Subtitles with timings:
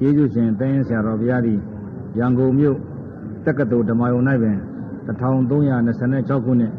[0.00, 1.58] ကျေးဇူးရှင်သင်းဆရာတော်ဘုရားသည်
[2.18, 2.76] ရန်ကုန်မြို့
[3.44, 4.56] တက္ကသိုလ်ဓမ္မယုံ၌ပင်
[5.06, 6.72] 1326ခုနှစ်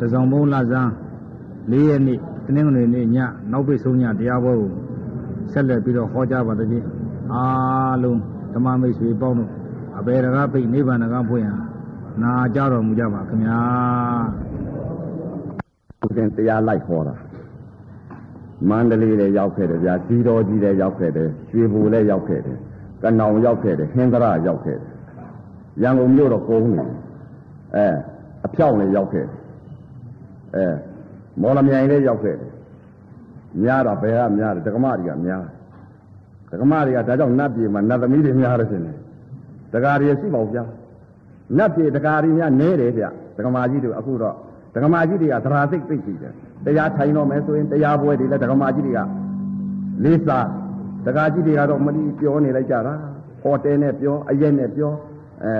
[0.00, 0.90] တစောင်းဘုံလဆန်း
[1.70, 3.16] ၄ရက်နေ့တနင်္ဂနွေနေ့ည
[3.52, 4.70] နောက်ပိတ်ဆုံးညတရားပွဲကို
[5.52, 6.82] ဆက်လက်ပြီးတော့ဟောကြားပါတဲ့
[7.32, 8.18] အားလုံး
[8.54, 9.50] ဓမ္မမိတ်ဆွေပေါင်းတို့
[9.98, 11.58] အဘေရကပိတ်နိဗ္ဗာန်ကဖွင့်ရန်
[12.22, 13.58] နာကြတော်မူကြပါခင်ဗျာ
[16.04, 17.29] ဦးဇင်းတရားလိုက်ခေါ်တာ
[18.68, 22.56] မန္တလေးလည်းရောက်ခဲ့တယ်ဗျာစီတော်ကြီးလည်းရောက်ခဲ့တယ်ရွှေဘူလည်းရောက်ခဲ့တယ်
[23.02, 24.86] ကနောင်ရောက်ခဲ့တယ်ဟင်္ဒရာရောက်ခဲ့တယ်
[25.82, 26.84] ရန်ကုန်မြို့တော့ကုန်းနေ
[27.76, 27.86] အဲ
[28.46, 29.36] အဖြောင်းလည်းရောက်ခဲ့တယ်
[30.56, 30.66] အဲ
[31.40, 32.50] မော်လမြိုင်လည်းရောက်ခဲ့တယ်
[33.62, 35.42] များတော့ဘယ်ကများတယ်ဒကမတွေကများ
[36.50, 38.82] ဒကမတွေကဒါကြောင့်နတ်ပြည်မှာနတ်သမီးတွေများတယ်ရှင်
[39.72, 40.64] ဒကာတွေရှိပါဦးဗျာ
[41.58, 43.04] နတ်ပြည်ဒကာတွေများနဲတယ်ဗျ
[43.36, 44.34] ဒကမာကြီးတို့အခုတော့
[44.74, 49.00] ဒကမာကြီးတွေကသရာစိတ်သိပ်ရှိတယ် တရားထိုင်တော့မယ်ဆိုရင်တရားပွဲတွေလည်းဒကမာကြီးတွေက
[50.04, 50.46] လေးစား
[51.06, 52.94] ဒကာကြီးတွေကတော့မတိပြောနေလိုက်ကြတာ
[53.42, 54.92] ဟောတယ်နဲ့ပြောအရက်နဲ့ပြော
[55.44, 55.54] အဲ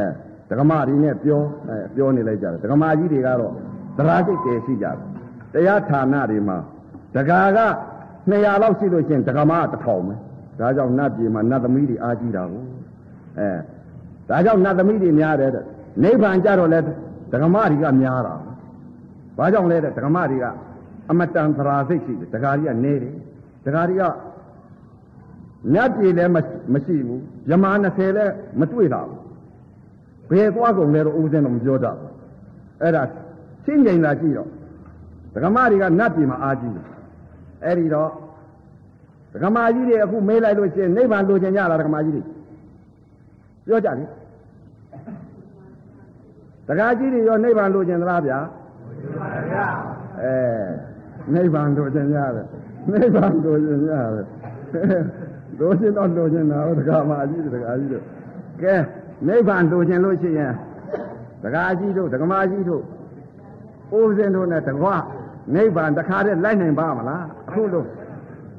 [0.50, 3.52] ဒကမာတွေနဲ့ပြောအဲပြောနေလိုက်ကြတယ်ဒကမာကြီးတွေကတော့
[3.98, 4.96] သရာစိတ်တည်ရှိကြတယ်
[5.54, 6.56] တရားဌာနတွေမှာ
[7.16, 7.60] ဒကာက
[8.30, 10.14] 200လောက်ရှိလို့ချင်းဒကမာ1000ပဲ
[10.60, 12.62] ဒါကြောင့်နတ်ပြည်မှာနတ်သမီးတွေအားကြီးတာကို
[13.38, 13.48] အဲ
[14.28, 15.64] ဒါကြောင့်နတ်သမီးတွေများတယ်တဲ့
[16.02, 16.80] နိဗ္ဗာန်ကြတော့လဲ
[17.32, 18.34] ဒကမတွေကများတာ
[19.38, 20.46] ဘာကြောင့်လဲတဲ့ဒကမတွေက
[21.10, 23.14] အမတန်သရာစိတ်ရှိတယ်ဒကာကြီးကနေတယ်
[23.64, 24.02] ဒကာကြီးက
[25.72, 26.32] မြတ်ပြည်လည်း
[26.74, 29.20] မရှိဘူးယမ20လည်းမတွေ့တာဘူး
[30.30, 32.10] ဘယ်သွားကုန်လဲတော့ဦးစင်းတော့မပြောတတ်ဘူး
[32.82, 33.02] အဲ့ဒါ
[33.64, 34.48] ချင်းငိန်လာကြည့်တော့
[35.34, 36.86] ဒကမတွေကနတ်ပြည်မှာအားကြီးတယ်
[37.64, 38.10] အဲ့ဒီတော့
[39.32, 42.22] ဒကမကြီးတွေအခုမေးလိုက်လို့ရှိရင်နိဗ္ဗာန်လိုချင်ကြလားဒကမကြီးတွေ
[43.66, 44.04] ပြောကြလေ
[46.68, 48.38] တကားကြီးတွေရောနိဗ္ဗာန်လိုချင်သလားဗျာ
[50.22, 50.89] အဲ
[51.34, 52.46] နိဗ္ဗာန်လိုချင်ရတယ်
[52.92, 54.26] နိဗ္ဗာန်လိုချင်ရတယ်
[55.58, 58.04] လိုချင်တော့လိုချင်တာဟုတ်တကားမကြီးတကားကြီးတို့
[58.62, 58.74] ကဲ
[59.28, 60.52] နိဗ္ဗာန်လိုချင်လို့ရှိရင်
[61.44, 62.82] တကားကြီးတို့တက္ကမကြီးတို့
[63.98, 64.96] ဦးဇင်းတို့နဲ့တကွာ
[65.54, 67.86] နိဗ္ဗာန်တခါတည်းလိုက်နိုင်ပါမလားအခုလို့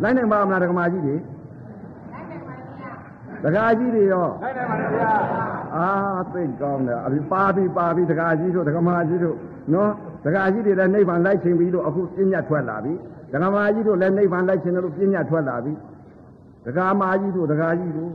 [0.01, 1.15] လိုက်နိုင်ပါမလားတက္ကမကြီးတွေ
[3.43, 5.11] တကားကြီးတွေရောလိုက်နိုင်ပါဗျာ
[5.75, 5.89] အာ
[6.33, 9.35] သိကောင်းတယ်အပြီပါပြီပါပြီတကားကြီးတို့တကမာကြီးတို့
[9.73, 9.91] နော်
[10.23, 12.93] တကားကြီးတွေလည်းနိဗ္ဗာန်လိုက်ခြင်းပြီးတော့အခုပြညတ်ထွက်လာပြီ
[13.31, 15.73] တကမာကြီးတို့လည်းနိဗ္ဗာန်လိုက်ခြင်းလို့ပြညတ်ထွက်လာပြီ
[16.65, 18.13] တကာမာကြီးတို့တကားကြီးတို့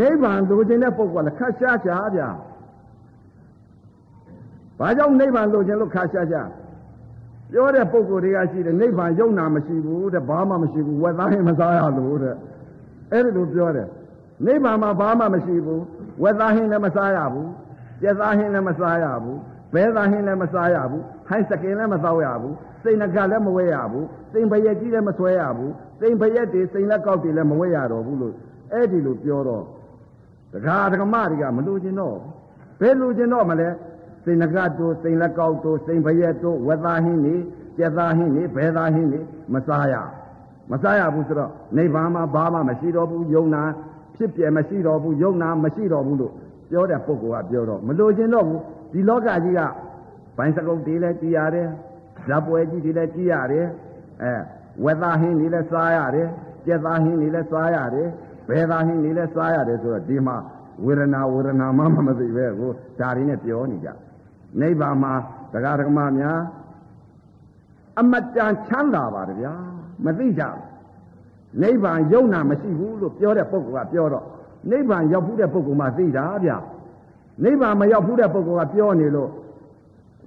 [0.00, 2.28] နိဗ္ဗာန်လိုချင်တဲ့ပုဂ္ဂိုလ်ကလည်းခက်ရှားရှားဗျာ
[4.78, 6.48] ဘာကြောင့်နိဗ္ဗာန်လိုချင်လို့ခက်ရှားရှား
[7.52, 12.36] ပြောတဲ့ပုဂ္ဂိုလ်တွေကရှိတယ်နိဗ္ဗာန်ယုံနာမရှိဘူးတဲ့ဘာမှမရှိဘူးဝက်သားရင်မစားရလို့တဲ့
[13.12, 13.88] အဲ့ဒီလိုပြောတယ်
[14.46, 15.82] နိဗ္ဗာန်မှာဘာမှမရှိဘူး
[16.22, 17.50] ဝက်သားဟင်းလည်းမစားရဘူး
[18.02, 19.38] ကျက်သားဟင်းလည်းမစားရဘူး
[19.74, 28.34] ဘဲသားဟင်းလည်းမစားရဘူးဟိုင်းစကင်လည်းမသောက်ရဘူးစိန်နကလည်းမဝဲရဘူးစိန်ဖရက်ကြီးလည်းမဆွဲရဘူးစိန်ဖရက်တွေစိန်လက်ကောက်တွေလည်းမဝဲရတော့ဘူးလို့
[28.72, 29.64] အဲ့ဒီလိုပြောတော့
[30.52, 32.16] တခါတက္ကမတွေကမလို့ခြင်းတော့
[32.80, 33.68] ဘယ်လိုခြင်းတော့မလဲ
[34.24, 37.36] စိန်နကတို့စိန်လက်ကောက်တို့စိန်ဖရက်တို့ဝက်သားဟင်းတွေ
[37.78, 39.20] ကျက်သားဟင်းတွေဘဲသားဟင်းတွေ
[39.54, 39.94] မစားရ
[40.70, 43.62] မစားရဘူးဆိုတော့နိဗ္ဗာန်မှာဘာမှမရှိတော့ဘူးယုံနာ
[44.16, 46.32] ဖြစ်ပြမရှိတော့ဘူးယုံနာမရှိတော့ဘူးလို့
[46.70, 48.60] ပြောတဲ့ပုဂ္ဂိုလ်ကပြောတော့မလို့ခြင်းတော့ဘူး
[48.94, 49.60] ဒီလောကကြီးက
[50.36, 51.68] ဘိုင်းစကုတ်တွေလည်းကြည်ရတယ်
[52.28, 53.66] ဇာပွဲကြီးတွေလည်းကြည်ရတယ်
[54.22, 54.32] အဲ
[54.84, 56.28] ဝက်သားဟင်းတွေလည်းစားရတယ်
[56.66, 58.08] ကြက်သားဟင်းတွေလည်းစားရတယ်
[58.48, 60.36] ဘဲသားဟင်းတွေလည်းစားရတယ်ဆိုတော့ဒီမှာ
[60.84, 63.88] ဝေဒနာဝေဒနာမှမသိပဲကိုဒါတွေနဲ့ပြောနေကြ
[64.60, 65.12] နိဗ္ဗာန်မှာ
[65.52, 66.40] တရားဓမ္မများ
[68.00, 69.54] အမတန်ချမ်းသာပါတယ်ဗျာ
[70.04, 70.60] မသိကြဘူး
[71.62, 74.24] နိဗ္ဗာန်ယုံနာမရှိဘူးလို့ပြောတဲ့ပုဂ္ဂိုလ်ကပြောတော့
[74.70, 76.50] နိဗ္ဗာန်ရောက်ဘူးတဲ့ပုဂ္ဂိုလ်မှသိတာဗျ
[77.42, 79.30] နိဗ္ဗာန်မရောက်ဘူးတဲ့ပုဂ္ဂိုလ်ကပြောနေလို့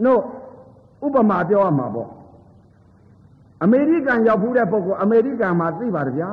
[0.06, 0.22] တို့
[1.06, 2.10] ဥပမာပြောရမှာပေါ့
[3.64, 6.30] အမေရိကန်ရောက်ဘူးတဲ့ပုဂ္ဂိုလ်အမေရိကန်မှာသိပါတယ်ဗျာ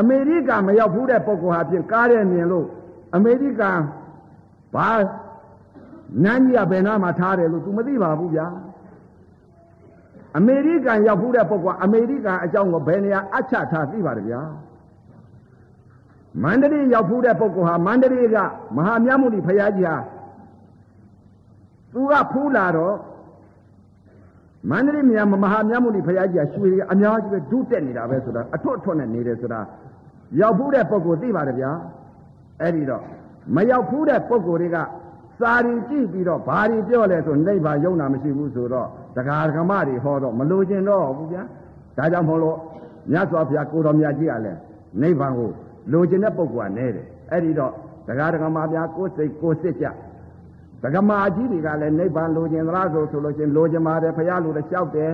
[0.00, 2.66] အမေရိကန်မရောက်ဘူးတဲ့ပုဂ္ဂိုလ်ဟာဖြင့်ကားတဲ့မြင်လို့
[3.14, 3.78] အမေရိကန်
[4.74, 4.88] ဘာ
[6.24, 8.46] နန်းကြီးကဘယ်နာမှာထားတယ်လို့ तू မသိပါဘူးဗျာ
[10.38, 14.40] အမေရိကန်ရောက်ဘူးတဲ့ပုဂ္ဂိုလ်အမေရိကန်အကြောင်းကိုဘယ်နေရာအချထားသိပါတယ်ဗျာ
[16.42, 18.36] မန္တလေးရောက်ဘူးတဲ့ပုဂ္ဂိုလ်ဟာမန္တလေးက
[18.76, 19.96] မဟာမြတ်မုနီဖရာကြီးဟာ
[21.92, 22.96] သူကဖူးလာတော့
[24.70, 29.60] မန္တလေးမြတ်မဟာမြတ်မုနီဖရာကြီးကရွှေအများကြီးပဲဒုတက်နေတာပဲဆိုတာအထွတ်အထွတ်နဲ့နေတယ်ဆိုတာ
[30.40, 31.70] ရောက်ဘူးတဲ့ပုဂ္ဂိုလ်သိပါတယ်ဗျာ
[32.60, 33.02] အဲ့ဒီတော့
[33.56, 34.76] မရောက်ဘူးတဲ့ပုဂ္ဂိုလ်တွေက
[35.40, 41.42] စာရီကြည့်ပြီးတော့ဘာတွေပြောလဲဆိုနိဗ္ဗာန်ယုံနာမရှိဘူးဆိုတော့တရားဓမ္မတွေဟောတော့မလိုချင်တော့ဘူးဗျာ
[41.96, 42.56] ဒါကြောင့်မို့လို့
[43.12, 44.58] မြတ်စွာဘုရားကိုတော်မြတ်ကြီးကလည်း
[45.02, 45.50] နိဗ္ဗာန်ကို
[45.92, 47.72] လိုချင်တဲ့ပုဂ္ဂိုလ်ကနဲတယ်အဲ့ဒီတော့
[48.06, 49.86] တရားဓမ္မများကိုယ်စိတ်ကိုယ်စစ်ကြ
[50.82, 55.12] ဒကမာကြီးတွေကလည်းနိဗ္ဗာန်လိုချင်သလားဆိုဆိုလို့ချင်းလိုချင်ပါတယ်ဘုရားလိုလည်းလျှောက်တယ်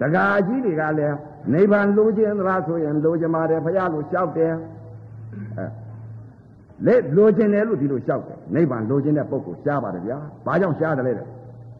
[0.00, 1.16] ဒကာကြီးတွေကလည်း
[1.52, 4.52] နိဗ္ဗာန်လိုချင်သလားဆိုရင်လိုချင်ပါတယ်ဘုရားလို့လျှောက်တယ်
[5.56, 5.66] အဲ
[6.86, 11.26] လက်လိုချင်တယ်လို့ဒီလိုလျှောက်တယ်နိဗ္ဗာန်လိုချင်တဲ့ပုဂ္ဂိုလ်ရှားပါတယ်ဗျာဘာကြောင့်ရှားတယ်လဲတဲ့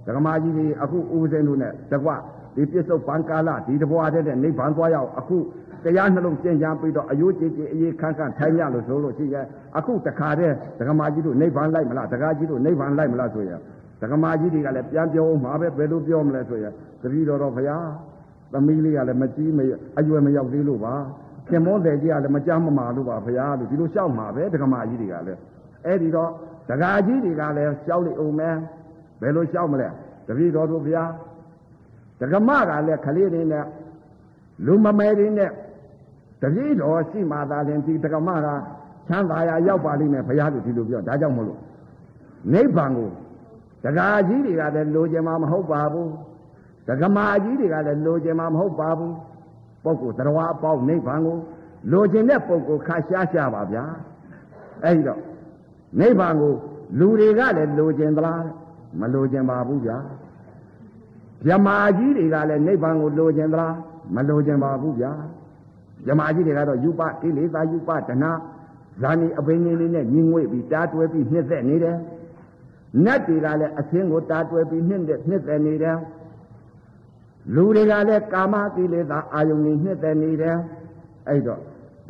[0.06, 2.10] ဒကမာကြီးကြီးအခုဦးစင်းတို့နဲ့တကွ
[2.56, 5.36] ဒီပြစ္ဆုတ်ပံကာလဒီတဘွားတဲ့နိဗ္ဗာန်သွားရောက်အခု
[5.84, 9.44] တရားနှလုံးကျင့်ကြံပြီးတော့အယိုးကြည်ကြည်အေးခန့်ခန့်ထိုင်ရလို့ဆိုလို့ရှိရဲ့
[9.78, 13.60] အခုတခါတည်းဒကမာကြီးတို့နိဗ္ဗာန်လိုက်မလားဒကာကြီးတို့နိဗ္ဗာန်လိုက်မလားဆိုရင်
[14.02, 16.72] ဒကမာကြီးတွေကလည်းပြန်ပြောအောင်မှာပဲဘယ်လိုပြောမလဲဆိုရင်
[17.02, 17.86] တပည့်တော်တော်ဘုရား
[18.52, 19.60] သမီးလေးကလည်းမကြီးမ
[19.98, 20.94] အရွယ်မရောက်သေးလို့ပါ
[21.48, 25.40] ခင်မောတဲ့ကြီးကလည်းမကြမ်းမမာလို့ပါဘုရားလို့ဒီလိုလျှောက်မှာပဲဒကမာကြီးတွေကလည်း
[25.86, 26.30] အဲ့ဒီတော့
[26.70, 28.56] ဒကာကြီးတွေကလည်းလျှောက်လိုက်အောင်မယ်
[29.20, 29.88] ဘယ်လိုလျှောက်မလဲ
[30.26, 31.10] တပည့်တော်တို့ဘုရား
[32.20, 33.64] ဒကမကလည်းခလေးတွေနဲ့
[34.66, 35.50] လူမမဲတွေနဲ့
[36.42, 38.48] တပည့်တော်ရှိမှသာလင်ဒီဒကမက
[39.08, 41.58] ချမ်းသာရရောက်ပါလိမ့်မယ်ဘုရားလို့ဒီလိုပြောဒါကြောင့်မလို့
[42.52, 43.10] နိဗ္ဗာန်ကို
[43.84, 46.10] ဒကာကြီးတွေကလည်းလိုချင်မှာမဟုတ်ပါဘူး
[46.88, 49.14] ဒကမာကြီးတွေကလည်းလိုချင်မှာမဟုတ်ပါဘူး
[49.84, 51.36] ပုဂ္ဂိုလ်တရားအပေါင်းနိဗ္ဗာန်ကို
[51.92, 53.84] လိုချင်တဲ့ပုဂ္ဂိုလ်ခါရှားရှားပါဗျာ
[54.84, 55.20] အဲဒီတော့
[56.00, 56.54] နိဗ္ဗာန်ကို
[56.98, 58.42] လူတွေကလည်းလိုချင်သလား
[59.00, 59.98] မလိုချင်ပါဘူးဗျာ
[61.46, 63.74] မြမာကြီးတွေကလည်းနိဗ္ဗာန်ကိုလိုချင်သလား
[64.14, 65.12] မလိုချင်ပါဘူးဗျာ
[66.06, 68.30] မြမာကြီးတွေကတော့ယူပကိလေသာယူပဒနာ
[69.02, 71.96] ဇာနီအပင်ကြီးလေးနဲ့ညီငွေ့ပြီးတားတွဲပြီးနှစ်သက်နေတယ်
[73.04, 75.98] နတ်တွေကလည်းအသင်းကိုတားတွဲပြီးနှစ်သက်နှစ်သက်နေတယ်
[77.54, 80.56] လူတွေကလည်းကာမကိလေသာအာယုန်ကြီးနှစ်သက်နေတယ်
[81.28, 81.60] အဲ့တော့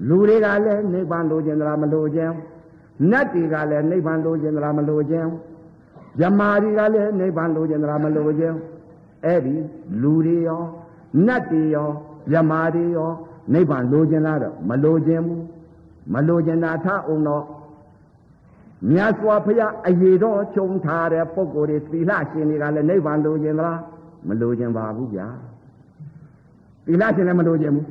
[0.09, 2.31] လူတွေကလည်းနိဗ္ဗာန်လိုချင်သလားမလိုချင်
[3.11, 5.27] နတ်တွေကလည်းနိဗ္ဗာန်လိုချင်သလားမလိုချင်
[6.21, 8.55] ယမာတွေကလည်းနိဗ္ဗာန်လိုချင်သလားမလိုချင်
[9.25, 9.55] အဲ့ဒီ
[10.03, 10.63] လူတွေရော
[11.27, 11.91] နတ်တွေရော
[12.33, 13.11] ယမာတွေရော
[13.53, 15.45] နိဗ္ဗာန်လိုချင်လားတော့မလိုချင်ဘူး
[16.15, 17.45] မလိုချင်တာထအောင်တော့
[18.91, 23.81] မြတ်စွာဘုရားအရေးတော်ခြုံထားတဲ့ပုဂ္ဂိုလ်တွေသီလရှင်တွေကလည်းနိဗ္ဗာန်လိုချင်သလား
[24.29, 25.27] မလိုချင်ပါဘူးဗျာ
[26.87, 27.87] သီလရှင်လည်းမလိုချင်ဘူး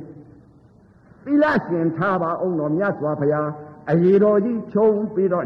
[1.24, 3.48] သီလရှင်ထားပါအောင်တော့မြတ်စွာဘုရား
[3.90, 5.44] အရေးတော်ကြီးခြုံပြီးတော့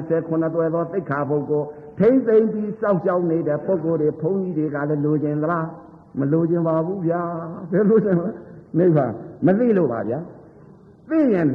[0.00, 1.66] 229တွဲသောသိက္ခာပုဂ္ဂိုလ်
[1.98, 5.66] ထိမ့်သိမ့်ပြီးစောင့်ရှောက်နေတဲ့ပုဂ္ဂိုလ်တွေဘုန်းကြီးတွေကလည်းလိုချင်သလား
[6.18, 7.22] မလိုချင်ပါဘူးဗျာ
[7.70, 8.28] ဘယ်လိုချင်လဲ
[8.78, 9.12] နိဗ္ဗာန်
[9.46, 10.18] မသိလို့ပါဗျာ
[11.08, 11.48] သိရင်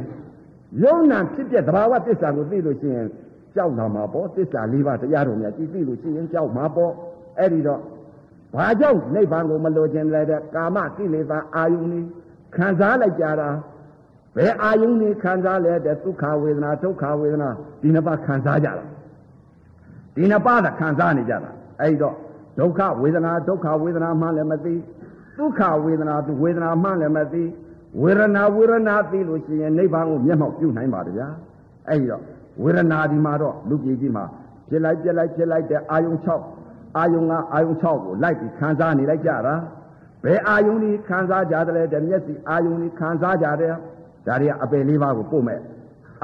[0.82, 3.06] ယုံနာဖြစ်ပြသဘာဝသစ္စာကိုသိလို့ရှိရင်
[3.54, 6.92] ကြောက်လာမှာပေါ့သစ္စာ၄ပါးတရားတော်များကြည်သိလို့ရှိရင်ကြောက်မှာပေါ့
[7.38, 7.80] အဲ့ဒီတော့
[8.54, 12.06] ဘာကြောင့်နိဗ္ဗာန်ကိုမလိုချင်လဲတဲ့ကာမကိလေသာအာယုန်ကြီး
[12.56, 13.48] ခံစားလိုက်ကြတာ
[14.36, 17.50] ဘယ်အာယုန်ကြီးခံစားလဲတဲ့ဒုက္ခဝေဒနာဒုက္ခဝေဒနာ
[17.80, 18.84] ဒီနှစ်ပါးခံစားကြတာ
[20.14, 21.50] ဒီနှစ်ပါးသာခံစားနေကြတာ
[21.80, 22.14] အဲ့တော့
[22.58, 24.74] ဒုက္ခဝေဒနာဒုက္ခဝေဒနာမှလည်းမသိ
[25.38, 27.44] ဒုက္ခဝေဒနာသူဝေဒနာမှလည်းမသိ
[28.02, 31.28] ဝေဒနာဝေဒနာသိလို့ရှိရင်နိဗ္ဗာန်ကိုမျက်မှောက်ပြုနိုင်ပါတယ်ဗျာ
[31.88, 32.22] အဲ့ဒီတော့
[32.62, 34.24] ဝေဒနာဒီမှာတော့လူပြည်ကြီးမှာ
[34.68, 36.14] ဖြစ်လိုက်ပြက်လိုက်ဖြစ်လိုက်တဲ့အာယုံ
[36.56, 39.54] 6အာယုံကအာယုံ6ကိုလိုက်ပြီးခံစားနေလိုက်ကြတာ
[40.24, 43.74] ဘယ်အာယုံကြီးခံစားကြတယ်တဲ့မျက်စိအာယုံကြီးခံစားကြတယ်
[44.26, 45.60] ဒါတွေကအပယ်လေးပါးကိုပို့မဲ့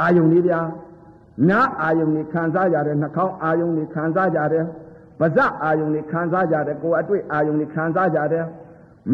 [0.01, 0.61] အာယုံလေးဗျာ
[1.51, 4.65] နားအာယုံကြီးခံစားကြတယ်နှာခေါင်းအာယုံကြီးခံစားကြတယ်
[5.21, 8.45] ပါးစပ်အာယုံကြီးခံစားကြတယ်ကိုယ်အတွေ့အာယုံကြီးခံစားကြတယ်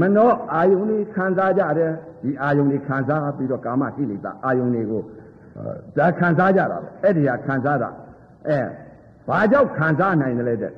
[0.00, 1.92] မနောအာယုန်လေးခံစားကြတယ်
[2.22, 5.02] ဒီအာယုန်လေးခံစားပြီးတော့ကာမကိလေသာအာယုန်လေးကို
[5.96, 7.88] ဒါခံစားကြတာပဲအဲ့ဒီဟာခံစားတာ
[8.48, 8.58] အဲ
[9.28, 10.72] ဘာကြောင့်ခံစားနိုင်တယ်လဲတဲ့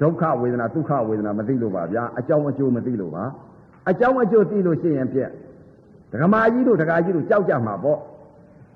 [0.00, 3.24] ဒုက္ခဝေဒနာဒုက္ခဝေဒနာမသိလို့ပါဗျာအကြောင်းအကျိုးမသိလို့ပါ
[3.90, 5.30] အကြောင်းအကျိုးသိလို့ရှိရင်ပြက်
[6.12, 7.98] ဒကမာကြီးတို့ဒကာကြီးတို့ကြောက်ကြမှာပေါ့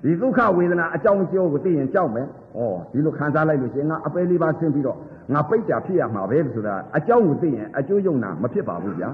[0.03, 2.61] ဒီဒုက္ခဝေဒနာအကြောင်းအကျိုးကိုသိရင်ကြောက်မယ်ဩ
[2.93, 4.99] ဒီလိုခံစားလိုက်လို့ရှိရင်ငါအပယ်လေးပါဆင်းပြီးတော့
[5.35, 9.11] ငါပိတ်တာဖြစ်ရမှာပဲဆိုတာအကြောင်းကိုသိရင်အကျိုးယုံနာမဖြစ်ပါဘူးဗျာ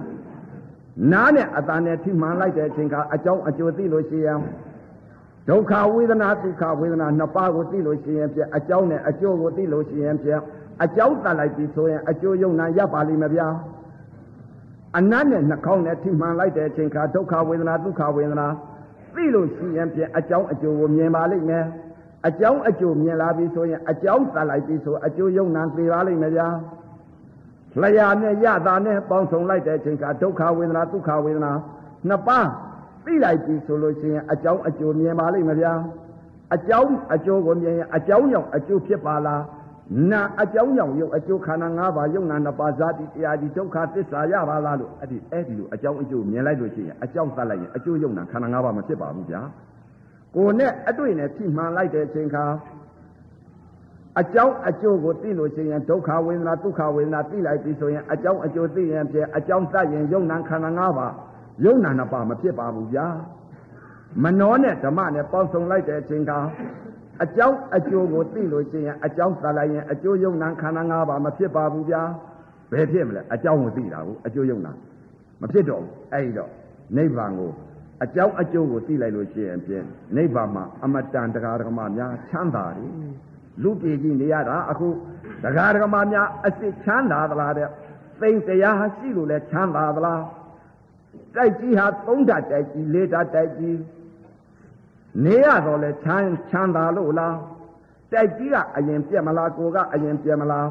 [1.13, 4.41] နားနဲ့အတန်နဲ့ထိမှန်လိုက်တဲ့အချိန်ကအကြောင်းအကျိုးသိလို့ရှိရင်
[5.49, 10.31] ဒုက္ခဝေဒနာဒုက္ခဝေဒနာနှစ်ပါးကိုသိလို့ရှိရင်ပြအကြောင်းနဲ့အကျိုးကိုသိလို့ရှိရင်ပြ
[10.85, 13.49] အကြောင်းတတ်လိုက်ပြီဆိုရင်အကျိုးယုံနာရပါလိမ့်မယ်ဗျာ
[14.99, 18.49] အနတ်နဲ့နှာခေါင်းနဲ့ထိမှန်လိုက်တဲ့အချိန်ကဒုက္ခဝေဒနာဒုက္ခဝေဒနာ
[19.15, 21.65] သိလို့ရှိရင်ပြအကြောင်းအကျိုးကိုမြင်ပါလိမ့်မယ်
[22.27, 26.49] အကြောင်းအကျိုးမြင်လာပြီဆိုရင်အကြောင်းတတ်လိုက်ပြီဆိုအကျိုးယုံနာသိပါလိမ့်မယ်ဗျာ
[27.83, 31.53] လျာနဲ့ရတာနဲ့ပေါင်းစုံလိုက်တဲ့အချိန်ကဒုက္ခဝေဒနာဒုက္ခဝေဒနာ
[32.09, 32.49] နှစ်ပါး
[33.05, 35.73] သိလိုက်ပြီဆိုလို့ရှိရင်အကြောင်းအကျိုးမြင်ပါလိမ့်မယ်ဗျာ
[36.55, 39.43] အကြောင်းအကျိုးကိုမြင်ရင်အကြောင်းကြောင့်အကျိုးဖြစ်ပါလား
[40.11, 49.41] နာအကြောင်းကြောင့်ရုပ်အကျိုးခန္ဓာ၅ပါးယုံနာနှစ်ပါးဇာတိတရားဒီဒုက္ခသစ္စာရပါလားလို့အဲ့ဒီအဲ့ဒီလိုအကြောင်းအကျိုးမြင်လိုက်လို့ရှိရင်အကြောင်းသတ်လိုက်ရင်အကျိုးယုံနာခန္ဓာ၅ပါးမဖြစ်ပါဘူးဗျာ
[50.37, 52.45] ကိုယ်နဲ့အတွေ့နဲ့ထိမှန်လိုက်တဲ့အချိန်ခါ
[54.21, 61.13] အကြောင်းအကျိုးကိုသိလို့ရှိရင်ဒုက္ခဝေဒနာဒုက္ခဝေဒနာသိလိုက်ပြီဆိုရင်အကြောင်းအကျိုးသိရင်ပြအကြောင်းသတ်ရင်ယုံနာခန္ဓာ၅ပါး
[61.65, 63.07] ယုံနာနှစ်ပါးမဖြစ်ပါဘူးဗျာ
[64.23, 66.33] မနောနဲ့ဓမ္မနဲ့ပေါင်းစုံလိုက်တဲ့အချိန်က
[67.23, 72.03] အကြောင်းအကျိုးကိုသိလို့ရှိရင်အကြောင်းသတ်လိုက်ရင်အကျိုးယုံနာခန္ဓာ၅ပါးမဖြစ်ပါဘူးဗျာ
[72.73, 74.73] ဘယ်ဖြစ်မလဲအကြောင်းကိုသိတာကိုအကျိုးယုံနာ
[75.41, 76.51] မဖြစ်တော့ဘူးအဲ့ဒီတော့
[76.97, 77.51] နိဗ္ဗာန်ကို
[78.05, 79.85] အကြောင်းအကျိုးကိုသိလိုက်လို့ရှိရင်ဖြင့်
[80.17, 82.93] နိဗ္ဗာန်မှာအမတန်တရားဓမ္မများချမ်းသာတယ်
[83.63, 84.89] လူပြည်ကြီးနေရတာအခု
[85.43, 87.69] တရားဓမ္မများအစစ်ချမ်းသာသလားတဲ့
[88.21, 90.23] သိမ့်တရားရှိလို့လဲချမ်းသာသလား
[91.35, 93.79] တိုက်ကြီးဟာသုံးဓာတ်တိုက်ကြီးလေးဓာတ်တိုက်ကြီး
[95.25, 97.39] နေရတော့လဲချမ်းချမ်းသာလို့လား
[98.13, 100.69] တိုက်ကြီးကအရင်ပြက်မလားကိုကအရင်ပြက်မလား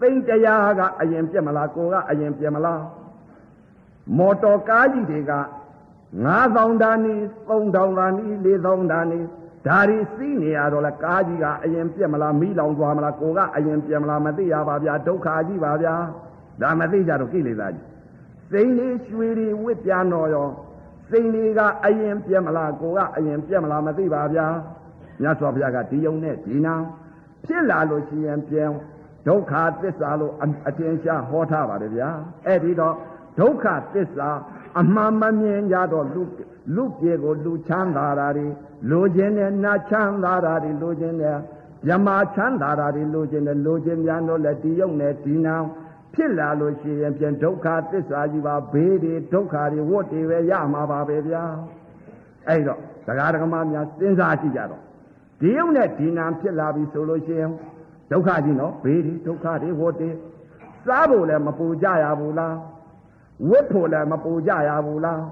[0.00, 2.82] သိမ့်တရားကအရင်ပြက်မလားကိုကအရင်ပြက်မလား
[4.18, 5.32] မော်တော်ကားကြီးတွေက
[6.16, 9.24] 9000တန်းနီး3000တန်းနီး4000တန်းနီး
[9.66, 15.94] ဒါရီစီးနေရတော့လဲကားကြီးကအရင်ပြက်မလားမိလောင်သွားမလားကိုကအရင်ပြက်မလားမသိရပါဗျာဒုက္ခကြီးပါဗျာ
[16.62, 17.84] ဒါမသိကြတော့ကိလေသာကြီး
[18.50, 20.48] စိန်လေးရွှေတွေဝစ်ပြန်တော့ရော
[21.10, 24.46] စိန်လေးကအရင်ပြက်မလားကိုကအရင်ပြက်မလားမသိပါဗျာ
[25.20, 26.74] မြတ်စွာဘုရားကဒီယုံနဲ့ဒီနာ
[27.44, 28.70] ဖြစ်လာလို့ရှိရင်ပြန်
[29.26, 30.32] ဒုက္ခသစ္စာလို့
[30.68, 32.08] အထင်ရှားဟောထားပါတယ်ဗျာ
[32.46, 32.94] အဲ့ဒီတော့
[33.38, 34.28] ဒုက္ခသစ္စာ
[34.80, 36.22] အမှန်မမြင်ကြတော့လူ
[36.74, 38.46] လူပြေကိုလူချမ်းသာတာတွေ
[38.90, 41.36] လူချင်းနဲ့နာချမ်းသာတာတွေလူချင်းနဲ့
[41.86, 45.56] မြမချမ်းသာတာတွေလူချင်းနဲ့လူချင်းများတော့လက်ဒီယုံနဲ့ဒီနာ
[46.14, 51.42] ဖြစ်လာလို့ရှိရင်ပြန်ဒုက္ခသစ္စာကြီးပါဘေးတွေဒုက္ခတွေဝတ်တွေပဲရမှာပါပဲဗျာ
[52.48, 54.82] အဲ့တော့ဒကာဒကမများစဉ်းစားကြည့်ကြတော့
[55.40, 57.50] ဒီယုံနဲ့ဒီနာဖြစ်လာပြီဆိုလို့ရှိရင်
[58.12, 60.10] ဒုက္ခကြီးနော်ဘေးတွေဒုက္ခတွေဝတ်တွေ
[60.86, 62.54] စားဖို့လည်းမပူကြရဘူးလား
[63.50, 65.22] ဝတ်ဖို့လည်းမပူကြရဘူးလား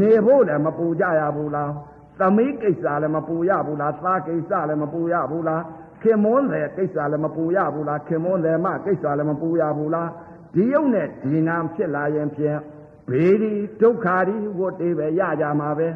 [0.00, 1.70] နေဖို့လည်းမပူကြရဘူးလား
[2.20, 5.62] သမီးကိစ္စလည်းမပူရဘူးလားသားကိစ္စလည်းမပူရဘူးလား
[6.02, 10.08] ခင်မွန်းတယ်ကိစ္စလည်းမပူရဘူးလားခင်မွန်းတယ်မကိစ္စလည်းမပူရဘူးလား
[10.54, 12.58] ဒီယုံနဲ့ဒီနာဖြစ်လာရင်ဖြင့်
[13.08, 15.88] ဘေးဒီဒုက္ခဒီဝတ်တွေပဲရကြမှာပဲ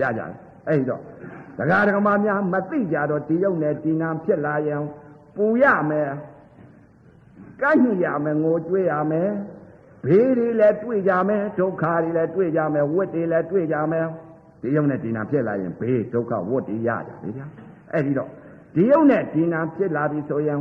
[0.00, 0.32] ရကြတယ်
[0.68, 1.02] အဲ့တော့
[1.58, 4.82] တရားဓမ္မများမသိကြတော့ဒီယုံနဲ့ဒီနာဖြစ်လာရင်
[5.36, 6.10] ပူရမယ်
[7.62, 9.30] ကန့်ညရမယ်ငိုကြွေးရမယ်
[10.04, 14.06] ဘေးတွေလည်းတွေ့ကြမယ်ဒုက္ခတွေလည်းတွေ့ကြမယ်ဝတ်တွေလည်းတွေ့ကြမယ်
[14.62, 17.46] ဒီယုံနဲ့ဒီနာဖြစ်လာရင်ဘေးဒုက္ခဝတ်တွေရကြလေဗျာ
[17.92, 18.28] အဲ့ဒီတော့
[18.74, 20.60] ဒီယုံနဲ့ဒီနာဖြစ်လာပြီဆိုရင်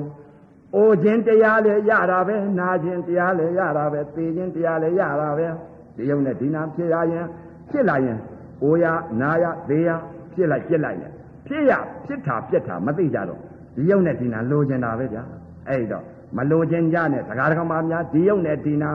[0.75, 5.47] အိုခြင်းတရားလည်းရတာပဲနာခြင်းတရားလည်းရတာပဲသိခြင်းတရားလည်းရတာပဲ
[5.95, 7.25] ဒီယုံနဲ့ဒီနာဖြစ်ရရင်
[7.69, 8.17] ဖြစ်လာရင်
[8.63, 8.85] အိုရ
[9.21, 9.89] နာရသေရ
[10.33, 11.11] ဖြစ်လိုက်ပြစ်လိုက်ရင်
[11.47, 11.71] ဖြစ်ရ
[12.05, 13.39] ဖြစ်တာပြက်တာမသိကြတော့
[13.75, 15.23] ဒီယုံနဲ့ဒီနာလိုချင်တာပဲဗျာ
[15.69, 16.03] အဲ့တော့
[16.37, 18.91] မလိုချင်ကြနဲ့တရားဓမ္မများဒီယုံနဲ့ဒီနာ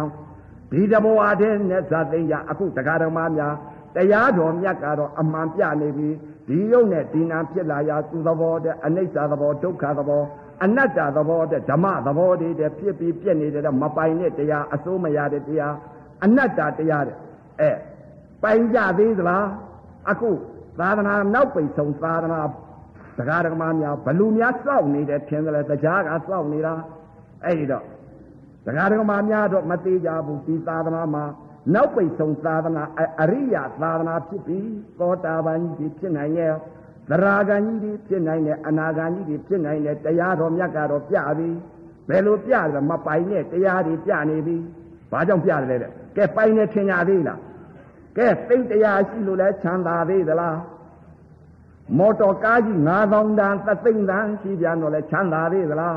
[0.70, 3.54] ဒီတဘောအတဲ့နဲ့ဇာသိကြအခုတရားဓမ္မများ
[3.96, 6.08] တရားတော်မြတ်ကတော့အမှန်ပြနေပြီ
[6.48, 10.22] ဒီယုံနဲ့ဒီနာဖြစ်လာရာသူသဘောတဲ့အနိစ္စသဘောဒုက္ခသဘော
[10.64, 15.74] အနတ္တသဘောတဲ့ဓမ္မသဘောတွေတဲ့ဖြစ်ပြီးပြက်နေတဲ့မပိုင်တဲ့တရားအစိုးမရတဲ့တရား
[16.24, 17.16] အနတ္တတရားတဲ့
[17.60, 17.70] အဲ
[18.42, 19.46] ပိုင်ကြသေးသလား
[20.10, 20.30] အခု
[20.80, 22.40] သာသနာနောက်ပိတ်ဆုံးသာသနာ
[23.18, 26.74] တရားဓမ္မများဘလူများစောင့်နေတယ်ထင်တယ်လေတရားကစောင့်နေတာ
[27.44, 27.84] အဲ့ဒီတော့
[28.66, 31.24] တရားဓမ္မများတော့မသေးကြဘူးဒီသာသနာမှာ
[31.72, 32.82] နောက်ပိတ်ဆုံးသာသနာ
[33.20, 34.68] အရိယသာသနာဖြစ်ပြီး
[34.98, 36.52] သောတာပန်ကြီးဖြစ်နိုင်ရဲ့
[37.10, 41.48] သရာဂန်ကြီးဖြစ်နိုင်တယ်အနာဂန်ကြီးဖြစ်နိုင်တယ်တရားတော်မြတ်ကတော့ပြပြီ
[42.08, 44.56] ဘယ်လိုပြတယ်မပိုင်နဲ့တရားတွေပြနေပြီ
[45.10, 47.40] ဘာကြောင့်ပြတယ်လဲတဲ့ကဲပိုင်နေထင်ကြသေးလား
[48.18, 50.58] ကဲသိတရားရှိလို့လဲချမ်းသာသေးသလား
[51.98, 55.96] မော်တော်ကားကြီး9000တန်းသသိန်းတန်းရှိပြန်တော့လဲချမ်းသာသေးသလား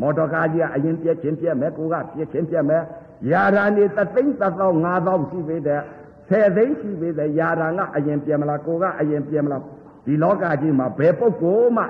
[0.00, 2.82] မော်တော်ကားကြီးကအရင်ပြက်ချင်းပြက်မယ်ကိုကပြက်ချင်းပြက်မယ်
[3.30, 4.70] ယာရာနေသသိန်းသသော
[5.04, 5.80] 9000ရှိပေတဲ့
[6.28, 9.62] ဆယ်သိန်းရှိပေတဲ့ယာရာကအရင်ပြက်မလားကိုကအရင်ပြက်မလား
[10.06, 11.84] ဒီလောကကြီးမှာဘယ်ပုဂ္ဂိုလ်မှ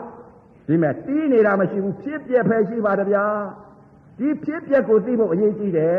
[0.67, 3.25] ဒီမဲ့တီးနေတာမရှိဘူးဖြစ်ပြက်ပဲရှိပါတယ်ဗျာ
[4.19, 5.97] ဒီဖြစ်ပြက်ကိုသိဖို့အရေးကြီးတယ်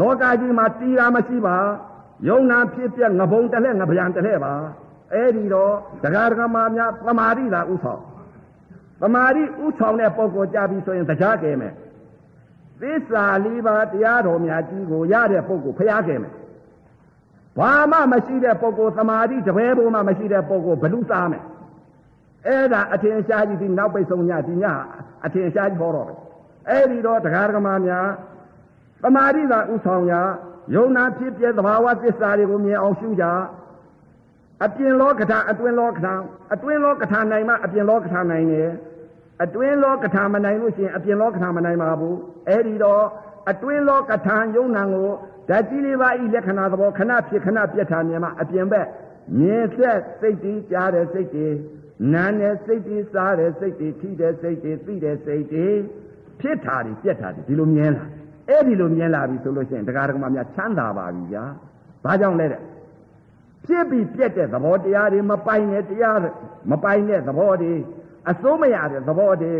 [0.00, 1.56] လောကကြီးမှာတီးတာမရှိပါ
[2.28, 4.54] ယုံနာဖြစ်ပြက်ငဘုံတစ်လှဲ့ငဗျံတစ်လှဲ့ပါ
[5.12, 8.02] အဲ့ဒီတော့တရားဓမ္မများသမာဓိသာဥဆောင်
[9.00, 11.74] သမာဓိဥဆောင်တဲ့ပုဂ္ဂိုလ်ကြပြီဆိုရင်တရားကဲမယ်
[12.80, 16.34] သစ္စာလေးပါးတရားတော်များကြီးကိုရတဲ့ပုဂ္ဂိုလ်ဖျားကဲမယ်
[17.58, 21.44] ဘာမှမရှိတဲ့ပုဂ္ဂိုလ်သမာဓိတပည့်ဘုံမှမရှိတဲ့ပုဂ္ဂိုလ်ဘလူစားမယ်
[22.46, 24.64] အဲ့ဒါအထင်ရှားကြီးဒီနောက်ပိတ်ဆုံးညဒီည
[25.24, 26.14] အထင်ရှားကြီးဟောတော့ပဲ
[26.68, 28.08] အဲ့ဒီတော့တရားဓမ္မများ
[29.02, 30.14] သမာဓိသာဥဆောင်ရ
[30.74, 33.24] ယုံနာဖြစ်ပြသဘာဝသစ္စာတွေကိုမြင်အောင်ရှုကြ
[34.64, 36.14] အပြင်လောကထာအတွင်းလောကထာ
[36.54, 38.70] အတွင်းလောကထာနိုင်မှအပြင်လောကထာနိုင်တယ်
[39.44, 42.16] အတွင်းလောကထာမနိုင်လို့ရှိရင်အပြင်လောကထာမနိုင်ပါဘူး
[42.48, 43.04] အဲ့ဒီတော့
[43.50, 45.08] အတွင်းလောကထာယုံနာကို
[45.48, 48.86] ဓာတ်ကြီးလေးပါဤလက္ခဏာသဘောခဏဖြစ်ခဏပြတ်တာမြင်မှအပြင်ဘက်
[49.38, 51.54] မြင်သက်စိတ်ကြီးကြားတဲ့စိတ်ကြီး
[52.14, 55.76] နားတဲ့စိတ်ကြီးစားတဲ့စိတ်ကြီးထိတဲ့စိတ်ကြီးသိတဲ့စိတ်ကြီး
[56.40, 58.04] ဖြစ်တာတွေပြတ်တာတွေဒီလိုမြင်လာ
[58.48, 61.44] အဲ့ဒီလိုမြင်လာပြီဆိုလို့ရှိရင်တရားဓမ္မများချမ်းသာပါပြီဗျာ
[62.04, 62.60] ဘာကြောင့်လဲတဲ့
[63.66, 66.18] ဖြစ်ပြီးပြက်တဲ့သဘောတရားတွေမပိုင်တဲ့တရား
[66.70, 67.74] မပိုင်တဲ့သဘောတွေ
[68.30, 69.52] အစိုးမရတဲ့သဘောတွေ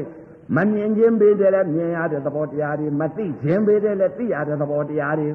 [0.56, 5.28] မမြင်ခြင်းပေတဲ့လည်းမြင်ရတဲ့သဘောတရားတွေမသိခြင်းပေတဲ့လည်းသိရတဲ့သဘောတရားတွေ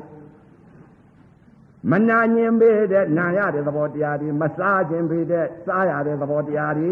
[1.92, 6.92] မနာညင်ပေတဲ့နာရတဲ့သဘောတရားတွေမစားခြင်းပေတဲ့စားရတဲ့သဘောတရားတွေ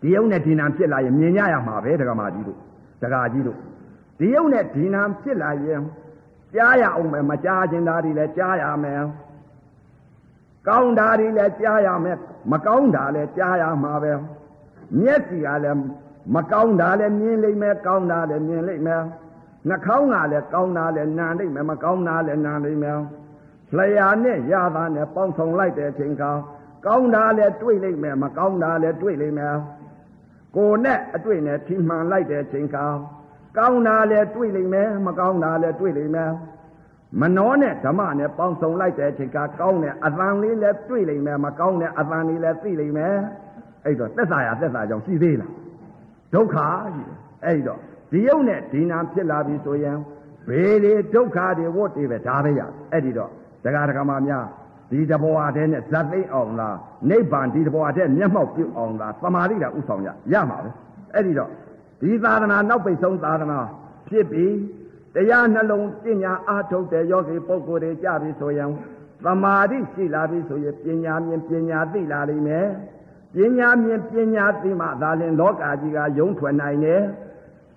[0.00, 2.58] ဒီယုံနဲ့ဒီနာဖြစ်လာရင်မြင်ကြရမှာပဲဒကမာကြီးတို့
[3.02, 3.58] ဒကာကြီးတို့
[4.18, 5.80] ဒီယုံနဲ့ဒီနာဖြစ်လာရင်
[6.54, 9.02] ကြားရအောင်မယ်မကြားခြင်းသားတွေလည်းကြားရမယ်
[10.68, 12.16] ကောင်းတာတွေလည်းကြားရမယ်
[12.52, 14.12] မကောင်းတာလည်းကြားရမှာပဲ
[15.00, 15.82] မျက်စိကလည်း
[16.34, 19.02] မကောင်းတာလည်းမြင်လိမ့်မယ်ကောင်းတာလည်းမြင်လိမ့်မယ်
[19.68, 22.98] နှာခေါင်းကလည်းကောင်းတာလည်းနားလိမ့်မယ်မကောင်းတာလည်းနားလိမ့်မယ်
[23.76, 26.30] လျာနဲ့ရတာနဲ့ပေါင်းဆောင်လိုက်တဲ့အချိန်ခါ
[26.86, 29.56] ကောင်းတာလည်းတွေ့လိမ့်မယ်မကောင်းတာလည်းတွေ့လိမ့်မယ်
[30.56, 32.86] ကိုယ်နဲ့အတွေ့နဲ့ထိမှန်လိုက်တဲ့အချိန်ခါ
[33.58, 36.30] ကောင်းတာလည်းတွေ့လိမ့်မယ်မကောင်းတာလည်းတွေ့လိမ့်မယ်
[37.18, 43.14] မနှောနဲ့ဓမ္မနဲ့ပေါင်းစုံလိုက်တဲ့အချိန်ကကောင်းတဲ့အသံလေးလည်းတွေ့လိမ့်မယ်မကောင်းတဲ့အသံလေးလည်းသိလိမ့်မယ်
[43.84, 45.52] အဲ့တော့သက်သာရသက်သာကြောင့်ရှိသေးလား
[46.34, 46.56] ဒုက္ခ
[46.94, 47.10] ကြီး
[47.44, 47.80] အဲ့တော့
[48.12, 49.98] ဒီယုံနဲ့ဒီနာဖြစ်လာပြီဆိုရင်
[50.48, 52.60] ဘေးလေဒုက္ခတွေဝတ်တွေပဲဒါပဲရ
[52.92, 53.30] အဲ့ဒီတော့
[53.64, 54.44] ဒကာဒကာမများ
[54.90, 56.76] ဒီတဘောအတဲ့နဲ့ဇတ်သိအောင်လား
[57.10, 60.70] နိဗ္ဗာန်ဒီတဘောအတဲ့မျက်မှောက်ပြုအောင်လားသမာဓိတာဥဆောင်ရရမှာပဲ
[61.14, 61.50] အဲ့ဒီတော့
[62.00, 63.58] ဒီသာသနာနောက်ပိတ်ဆုံးသာသနာ
[64.08, 64.52] ဖြစ်ပြီး
[65.14, 68.70] တရားနှလုံးပညာအားထုတ်တဲ့ယောဂီပုဂ္ဂိုလ်တွေကြပြီဆိုရင်
[69.24, 72.66] သမာဓိရှိလာပြီဆိုရင်ပညာမြင်ပညာသိလာလိမ့်မယ်
[73.34, 77.02] ပညာမြင်ပညာသိမှသာလင်လောကကြီးကယုံထွက်နိုင်တယ်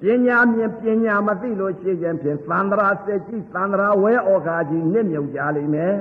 [0.02, 5.94] ပညာမြင်ပညာမသိလို့ရှိရင်ဖြင့်သန္တရာစက်ကြီးသန္တရာဝဲဩဃာကြီးနစ်မြုပ်ကြလိမ့်မယ်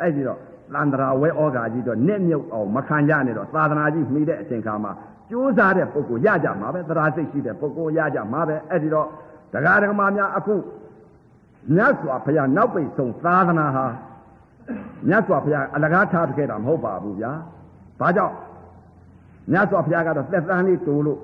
[0.00, 0.40] အဲ့ဒီတော့
[0.74, 4.92] သန္တရာဝဲဩဃာကြီးတော့နစ်မြုပ်အောင်မခံကြနဲ့တော့သာသနာကြီးမှီတဲ့အချိန်ခါမှာ
[5.30, 9.08] ကြိုးစားတဲ့ပုဂ္ဂိုလ်ရကြမှာပဲသရာစိတ်ရှိတဲ့ပုဂ္ဂိုလ်ရကြမှာပဲအဲ့ဒီတော့
[9.54, 10.54] တရားဓမ္မများအခု
[11.74, 13.86] မြတ်စွာဘုရားနောက်ပိတ်ဆုံးသာသနာဟာ
[15.08, 17.32] မြတ်စွာဘုရားအလကားထားခဲ့တာမဟုတ်ပါဘူးဗျာ
[18.00, 18.34] ဘာကြောင့်
[19.52, 21.20] မြတ်စွာဘုရားကတော့သက်သန်းလေးတူလို့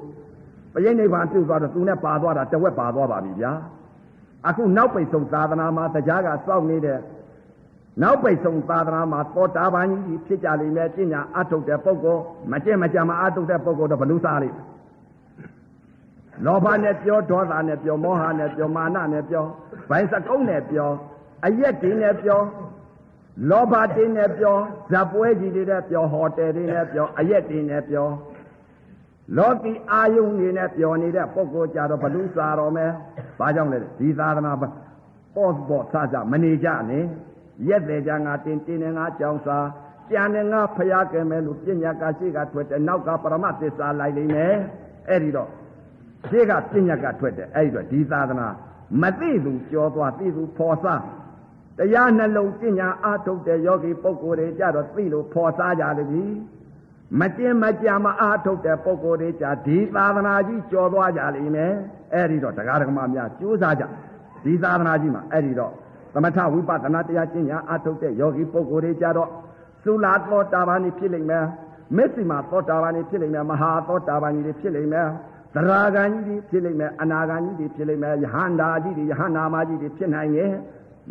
[0.73, 3.53] ပရိနိဗ္ဗာန်ပြုသွားတော့သူနဲ့ပါသွားတာတဝက်ပါသွားပါပြီဗျာ
[4.49, 6.99] အခုနောက်ပိတ်ဆုံးသာသနာမှာတရားကစောင့်နေတဲ့
[8.03, 14.57] နောက်ပိတ်ဆုံးသာသနာမှာသောတာပန်ကြီးဖြစ်ကြလိမ့်မယ်ကျင့်ညာအထုတ်တဲ့ပုဂ္ဂိုလ်မကျင့်မကြံမအထုတ်တဲ့ပုဂ္ဂိုလ်တော့ဘလူစားလိမ့်
[16.45, 19.45] လောဘနဲ့ပြောဒေါသနဲ့ပြောမောဟနဲ့ပြောမာနနဲ့ပြော
[19.89, 20.91] ဘိုင်းစကုံးနဲ့ပြော
[21.47, 22.41] အရက်တင်းနဲ့ပြော
[23.51, 24.57] လောဘတင်းနဲ့ပြော
[24.91, 28.09] ဇက်ပွဲကြီးတွေနဲ့ပြောဟိုတယ်တွေနဲ့ပြောအရက်တင်းနဲ့ပြော
[29.37, 32.91] လောကီအာယုန်တွေနဲ့ပြောနေတဲ့ပုဂ္ဂိုလ်ကြတော့ဘလူစားတော်မယ်
[33.39, 34.73] ဘာကြောင့်လဲဒီသာသနာပေါ့
[35.69, 37.05] ပေါ့ဆကြမနေကြနဲ့
[37.69, 39.67] ရက်တယ်ကြငါတင်တင်နေငါကြောင်းစား
[40.11, 44.55] ကြံနေငါဖျားကဲမယ်လို့ပညာကရှိကထွက်တယ်နောက်ကပရမသစ္စာလိုက်လိမ့်မယ်
[45.09, 45.51] အဲ့ဒီတော့
[46.29, 48.49] ရှေ့ကပညာကထွက်တယ်အဲ့ဒီတော့ဒီသာသနာ
[49.03, 51.03] မသိသူကြောသွားသိသူဖော်စား
[51.79, 56.25] တရားနှလုံးပညာအားထုတ်တဲ့ယောဂီပုဂ္ဂိုလ်တွေကြတော့သိလို့ဖော်စားကြလိမ့်ပြီ
[57.21, 61.73] မကျင်မကြမအားထုတ်တဲ့ပုဂ္ဂိုလ်တွေကြဒီသာသနာကြီးကြော်သွားကြလိမ့်မယ်
[62.15, 63.85] အဲ့ဒီတော့တရားဓမ္မများကြိုးစားကြ
[64.45, 65.73] ဒီသာသနာကြီးမှာအဲ့ဒီတော့
[66.15, 69.29] သမထဝိပဿနာတရားကျင့်ညာအားထုတ်တဲ့ယောဂီပုဂ္ဂိုလ်တွေကြတော့
[69.85, 71.45] သုလာသောတာပန်ဖြစ်လိမ့်မယ်
[71.97, 75.09] မစ္စည်းမသောတာပန်ဖြစ်လိမ့်မယ်မဟာသောတာပန်ကြီးဖြစ်လိမ့်မယ်
[75.55, 80.53] သရာဂန်ကြီးဖြစ်လိမ့်မယ်အနာဂန်ကြီးဖြစ်လိမ့်မယ်ယဟန္တာကြီးတွေယဟန္နာမကြီးတွေဖြစ်နိုင်ရဲ့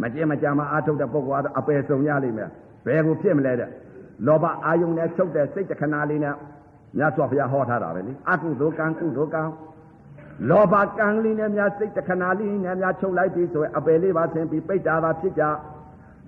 [0.02, 2.50] မကျင်မကြမှာအားထုတ်တဲ့ပုဂ္ဂိုလ်ကတော့အပယ်ဆုံးရလိမ့်မယ်
[2.86, 3.70] ဘယ်ကိုဖြစ်မလဲတဲ့
[4.28, 6.36] လောဘအာယုန်နဲ့ချုပ်တဲ့စိတ်တခဏလေးနဲ့
[6.98, 9.44] မြတ်စွာဘုရားဟောထားတာပဲလေအကုသိုလ်ကံကုသိုလ်ကံ
[10.50, 15.44] လောဘကံလေးနဲ့များစိတ်တခဏလေးနဲ့များချုပ်လိုက်ပြီဆိုရင်အပယ်လေးပါဆင်းပြီးပိတ်တာသာဖြစ်ကြ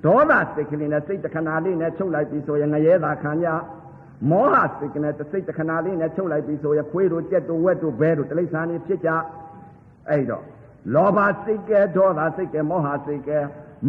[0.06, 3.48] ဒေါသစိတ်ကလေးနဲ့စိတ်တခဏလေးနဲ့ချုပ်လိုက်ပြီဆိုရင်ငရဲသာခံကြ
[4.30, 9.10] မောဟစိတ်ကနဲ့စိတ်တခဏလေးနဲ့ချုပ်လိုက်ပြီဆိုရင်ခွေးတို့ကြက်တို့ဝက်တို့ဘဲတို့တိရစ္ဆာန်တွေဖြစ်ကြ
[10.10, 10.44] အဲ့တော့
[10.94, 13.40] လောဘစိတ်ကဲဒေါသစိတ်ကဲမောဟစိတ်ကဲ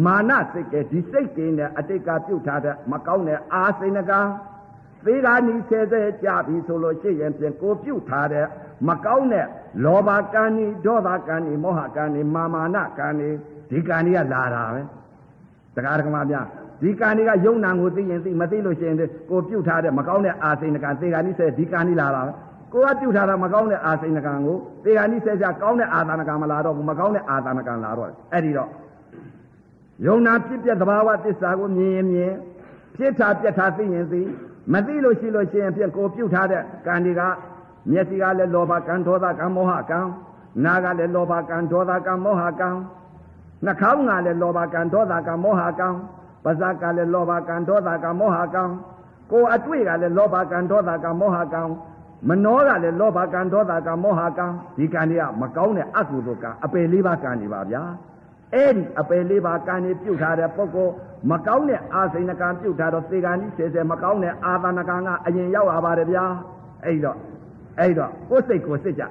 [0.05, 4.21] မာနစိတ်ကဲဒီစိတ်တွေနဲ့အတိတ်ကပြုတ်ထားတဲ့မကောင်းတဲ့အာစိန်ကံ
[5.05, 8.45] သေဂာနီဆဲဆဲကြပြီဆိုလို့ရှိရင်ပြင်ကိုပြုတ်ထားတဲ့
[8.87, 9.45] မကောင်းတဲ့
[9.83, 13.29] လောဘကံဤဒေါသကံဤမောဟကံဤမာမာနကံဤ
[13.69, 14.81] ဒီကံတွေကလာတာပဲ
[15.75, 16.47] တရားဓမ္မများ
[16.81, 18.97] ဒီကံတွေကယုံနာကိုသိရင်သိမသိလို့ရှိရင်
[19.29, 22.31] ကိုပြုတ်ထားတဲ့မကောင်းတဲ့အာစိန်ကံသေဂာနီဆဲဒီကံဤလာတာပဲ
[22.73, 28.69] ကိုကပြုတ်ထားတာမကောင်းတဲ့အာစိန်ကံကိုသေဂာနီဆဲကြကောင်းတဲ့အာသနာကံမလာတော့ဘူးမကောင်းတဲ့အာသနာကံလာတော့အဲ့ဒီတော့
[30.05, 32.33] ယုံနာဖြစ်ပြသဘာဝသစ္စာကိုမြင်ရင်မြင်
[32.95, 34.21] ဖြစ်တာပြက်တာသိရင်သိ
[34.73, 37.21] မသိလို့ရှိလို့ရှိရင်ဖြင့်ကိုပြုတ်ထားတဲ့ကံတွေက
[37.91, 39.99] မျက်စိကလည်းလောဘကံဒေါသကံမောဟကံ
[40.63, 42.69] နားကလည်းလောဘကံဒေါသကံမောဟကံ
[43.65, 45.87] နှာခေါင်းကလည်းလောဘကံဒေါသကံမောဟကံ
[46.43, 48.63] ပါးစပ်ကလည်းလောဘကံဒေါသကံမောဟကံ
[49.31, 51.61] ကိုယ်အတွေ့ကလည်းလောဘကံဒေါသကံမောဟကံ
[52.29, 54.45] မနှောကလည်းလောဘကံဒေါသကံမောဟကံ
[54.77, 57.83] ဒီကံတွေကမကောင်းတဲ့အကုသိုလ်ကံအပယ်လေးပါးကံတွေပါဗျာ
[58.53, 60.93] အဲ့ဒီအပယ်လေးပါးကံတွေပြုတ်ထားတဲ့ပုဂ္ဂိုလ်
[61.31, 66.25] မကောင်းတဲ့အာစိန်ကံပြုတ်ထားတော့သေကံကြီးဆယ်ဆယ်မကောင်းတဲ့အာသနကံကအရင်ရောက်လာပါတယ်ဗျာ
[66.85, 67.17] အဲ့တော့
[67.79, 69.03] အဲ့တော့ကိုယ်စိတ်ကိုစစ်ကြ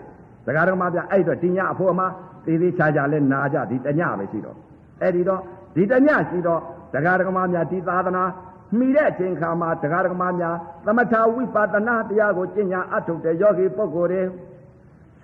[0.46, 2.02] ဒကာတော်မပြအဲ့တော့ဒီညအဖို့အမ
[2.44, 4.56] သေးသေးချာချာလဲနာကြဒီတညပဲရှိတော့
[5.02, 5.40] အဲ့ဒီတော့
[5.74, 6.60] ဒီတညရှိတော့
[6.92, 8.24] တရားဓမ္မများဒီသာသနာ
[8.78, 14.22] မိတဲ့အချိန်ခါမှာတရားဓမ္မများသမထဝိပဿနာတရားကိုကျင့်ကြံအထုတ်တဲ့ယောဂီပုဂ္ဂိုလ်တွေ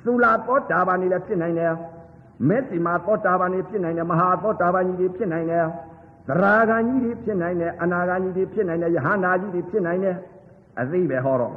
[0.04, 1.74] သုလာသောတာပန်နေလည်းဖြစ်နိုင်တယ်
[2.48, 5.64] မေတ္တိမာသောတာပန်နေဖြစ်နိုင်တယ်မဟာသောတာပန်ကြီးတွေဖြစ်နိုင်တယ်
[6.28, 10.16] သရဂန်ကြီးတွေဖြစ်နိုင်တယ်အနာဂန်ကြီးတွေဖြစ်နိုင်တယ်ယဟန္တာကြီးတွေဖြစ်နိုင်တယ်
[10.80, 11.54] အသိပဲဟောတော့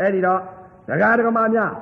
[0.00, 0.40] အဲ့ဒီတော့
[0.88, 1.72] တရားဓမ္မများ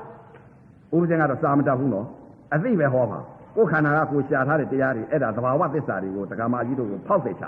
[0.95, 2.07] ဥပဇင်ကတော့စာမတတ်ဘူးနော်
[2.55, 3.19] အသိပဲဟောပါ
[3.57, 7.45] ကိုယ်ခန္ဓာကကိုရှာထားတဲ့တရားတွေအဲ့ဒါသဘာဝသစ္စာတွေကိုတရားမကြီးတို့ကိုဖောက်သိချ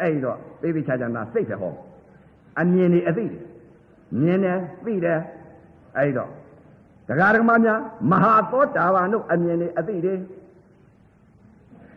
[0.00, 1.74] အဲ့ဒီတော့သိသိချာချာနာစိတ်ပဲဟော
[2.60, 3.24] အမြင်နေအသိ
[4.20, 5.20] မြင်တယ်သိတယ်
[5.96, 6.30] အဲ့ဒီတော့
[7.08, 10.14] တရားဓမ္မများမဟာသောတာပန်တို့အမြင်နေအသိတွေ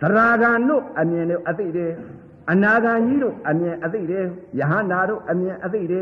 [0.01, 1.87] သရဂန်တို့အမြင်တွေအသိတွေ
[2.51, 4.19] အနာဂန်ကြီးတို့အမြင်အသိတွေ
[4.59, 6.01] ယဟန္တာတို့အမြင်အသိတွေ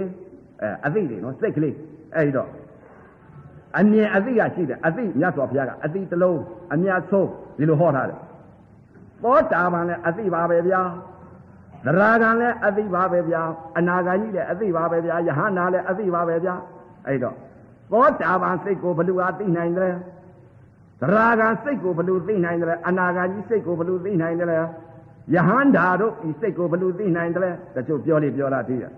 [0.61, 1.75] အဲအသိတွေနော်စိတ်ကလေး
[2.15, 2.49] အဲ့ဒီတော့
[3.79, 6.41] အမြင်အသိကရှိတယ်အသိမြတ်စွာဘုရားကအသိတစ်လုံး
[6.73, 8.19] အမြတ်ဆုံး ဒီလိုဟောထားတယ်
[9.23, 10.81] သောတာပန်လည်းအသိပါပဲဗျာ
[11.85, 13.41] သရဂံလည်းအသိပါပဲဗျာ
[13.77, 16.55] အနာဂံကြီးလည်းအသိပါပဲဗျာယဟန္တာလည်းအသိပါပဲဗျာ
[17.07, 17.35] အဲ့တော့
[17.91, 19.93] သောတာပန်စိတ်ကိုဘလူဟာသိနိုင်တယ်
[21.01, 24.65] သရဂံစိတ်ကိုဘလူသိနိုင်တယ်အနာဂံကြီးစိတ်ကိုဘလူသိနိုင်တယ်
[25.33, 28.91] ယဟန္တာတို့ဒီစိတ်ကိုဘလူသိနိုင်တယ်တချို့ပြောလိပြောလာသေးတယ်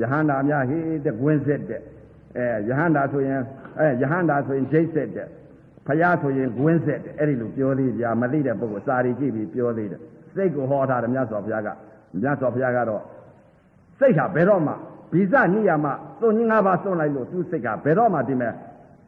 [0.00, 1.82] ယဟန္တာများဟေးတဲ့ကွင်းဆက်တဲ့
[2.36, 3.40] အဲယဟန္တာဆိုရင်
[3.78, 5.28] အဲယဟန္တာဆိုရင်ဂျိတ်ဆက်တဲ့
[5.86, 10.00] ဖယားဆိုရင်ကွင်းဆက်တဲ့အဲ့ဒီလိုပြောသေးကြမသိတဲ့ပုဂ္ဂိုလ်စာရီကြည့်ပြီးပြောသေးတယ်
[10.34, 11.68] စိတ်ကိုဟောထားတယ်မြတ်စွာဘုရားက
[12.22, 13.02] မြတ်စွာဘုရားကတော့
[13.98, 14.72] စိတ်ဟာဘယ်တော့မှ
[15.12, 15.86] ဗီဇနိယာမ
[16.20, 18.52] သွန်ကြီး၅ပါးသွန်လိုက်လို့သူစိတ်ကဘယ်တော့မှဒီမဲ့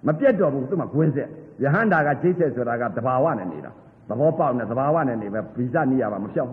[0.06, 1.28] မပြတ်တော်ဘူးသူ့မှာကွင်းဆက်
[1.62, 3.70] ယဟန္တာကဂျိတ်ဆက်ဆိုတာကတဘာဝနဲ့နေတာ
[4.08, 6.50] သဘောပေါက်နေသဘာဝနဲ့နေပဲဗီဇနိယာမမဖြောက်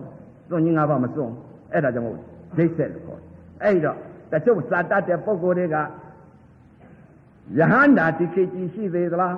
[0.50, 1.30] သွန်ကြီး၅ပါးမသွန်
[1.72, 2.16] အဲ့ဒါကြောင့်မို့
[2.56, 3.20] ဂျိတ်ဆက်လို့ခေါ်
[3.62, 3.96] အဲ့တော့
[4.32, 5.76] တချို့စာတတ်တဲ့ပုဂ္ဂိုလ်တွေက
[7.58, 9.36] ယဟန္တာဒီခေကြီးရှိသေးသလား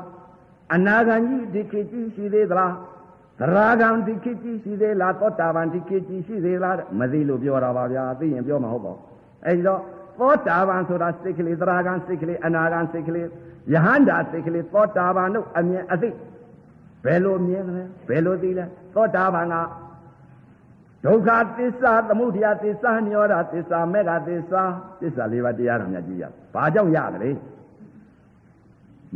[0.74, 2.74] အနာဂံကြီးဒီခေကြီးရှိသေးသလား
[3.40, 9.00] သရဂံဒီခေကြီးရှိသေးလားသောတာပန်ဒီခေကြီးရှိသေးလားမသိလို့ပြောတာပါဗျာသိရင်ပြောမှာဟုတ်ပါဘူး
[9.46, 9.80] အဲဒီတော့
[10.18, 13.26] သောတာပန်ဆိုတာစိတ်ကလေးသရဂံစိတ်ကလေးအနာဂံစိတ်ကလေး
[13.72, 16.10] ယဟန္တာစိတ်ကလေးသောတာပန်တို့အမြင်အသိ
[17.04, 19.56] ဘယ်လိုမြင်လဲဘယ်လိုသိလဲသောတာပန်က
[21.04, 24.62] ဒုက္ခသစ္စာသမုဒယသစ္စာနိရောဓသစ္စာမေဃသစ္စာ
[25.00, 27.36] သစ္စာလေးပါးတရားတော်များကြည့်ရဘာကြောင့်ရတယ်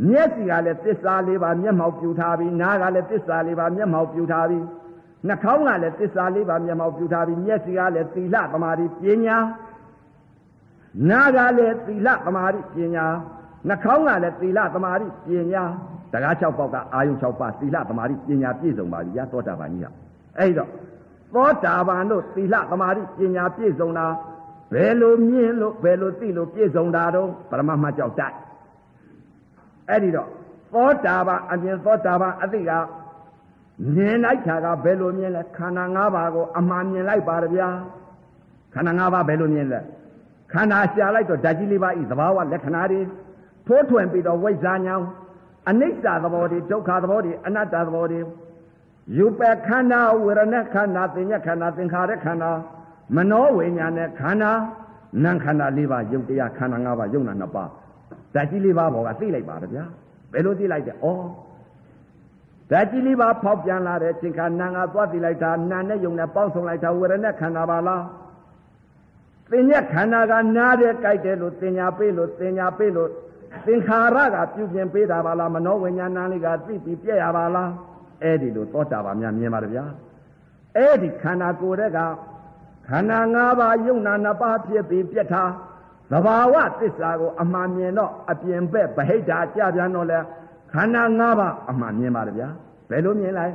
[0.05, 4.65] မျက်စိကလည်းသစ္စာလေးပါးမျက်မှောက်ပြူထားပြီးနားကလည်းသစ္စာလေးပါးမျက်မှောက်ပြူထားပြီး
[5.27, 9.37] နှာခေါင်းကလည်းသစ္စာလေးပါးမျက်မှောက်ပြူထားပြီးမျက်စိကလည်းသီလသမာဓိပညာ
[11.09, 13.05] နားကလည်းသီလသမာဓိပညာ
[13.67, 15.63] နှာခေါင်းကလည်းသီလသမာဓိပညာ
[16.13, 19.87] တကား၆ပေါက်ကအာယုံ၆ပါးသီလသမာဓိပညာပြည့်စုံပါပြီရသောတာပန်ကြီးက
[20.37, 20.69] အဲ့တော့
[21.33, 24.05] သောတာပန်တို့သီလသမာဓိပညာပြည့်စုံတာ
[24.73, 28.35] ဘယ်လိုမြင်လို့ဘယ်လိုသိလို့ပြည့်စုံတာတော့ပရမတ်မှကြောက်တိုက်
[29.89, 30.29] အဲ့ဒီတော့
[30.73, 32.71] သောတာပန်အမြင်သောတာပန်အသိက
[33.93, 37.69] မြင်လိုက်တာကဘယ်လိုမြင်လဲခန္ဓာ၅ပါးကိုအမှန်မြင်လိုက်ပါဗျာ
[38.73, 39.79] ခန္ဓာ၅ပါးဘယ်လိုမြင်လဲ
[40.51, 43.01] ခန္ဓာရှာလိုက်တော့ဓာတ်ကြီးလေးပါဤသဘာဝလက္ခဏာတွေ
[43.67, 44.95] ထိုးထွင်းပြီးတော့ဝိဇ္ဇာညာ
[45.69, 48.19] အနိစ္စသဘောတွေဒုက္ခသဘောတွေအနတ္တသဘောတွေ
[49.17, 52.51] ယူပခန္ဓာဝေရณะခန္ဓာသင်ညခန္ဓာသင်္ခါရခန္ဓာ
[53.15, 54.51] မနောဝိညာဉ်နဲ့ခန္ဓာ
[55.23, 57.69] နာခန္ဓာ၄ပါးယုတ်တရားခန္ဓာ၅ပါးယုတ်နာ၂ပါး
[58.37, 59.85] ဓာတ်ကြီးလေးပါးဘောကသိလိုက်ပါတော့ဗျာ
[60.31, 60.97] ဘယ်လိုသိလိုက်တဲ့ဩ
[62.71, 68.03] ဓာတ်ကြီးလေးပါးဖောက်ပြန်လာတဲ့သင်္ခါနာငါသွားသိလိုက်တာနာနဲ့ယုံနဲ့ပေါင်းဆောင်လိုက်တာဝေရณะခန္ဓာပါလား
[69.51, 73.09] သင်ညခန္ဓာကနားတဲ့ကြိုက်တယ်လို့သင်ညာပေးလို့သင်ညာပေးလို့
[73.65, 77.71] သင်္ခါရကပြုပြင်ပေးတာပါလားမနောဝိညာဏလေးကသိပြီးပြည့်ရပါလား
[78.23, 79.85] အဲ့ဒီလိုသောတာပန်များမြင်ပါတယ်ဗျာ
[80.77, 81.99] အဲ့ဒီခန္ဓာကိုယ်တဲ့က
[82.87, 85.51] ခန္ဓာ၅ပါးယုံနာ၅ပါးဖြစ်ပြီးပြက်ထား
[86.11, 89.33] သဘာဝသစ္စာကိုအမှန်မြင်တော့အပြင်ဘက်ဗဟိတကြ
[89.75, 90.19] ပြန်တော့လဲ
[90.71, 92.49] ခန္ဓာ၅ပါးအမှန်မြင်ပါတယ်ဗျာ
[92.89, 93.53] ဘယ်လိုမြင်လိုက်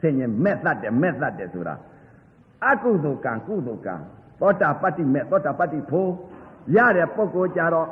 [0.00, 1.74] ဆင်ញင်မဲ့တတ်တယ်မဲ့တတ်တယ်ဆိုတာ
[2.66, 3.94] အကုသိုလ်ကံကုသိုလ်ကံ
[4.40, 6.10] သောတာပတ္တိမဲ့သောတာပတ္တိဖို့
[6.76, 7.88] ရတဲ့ပုဂ္ဂိုလ်ကြတော့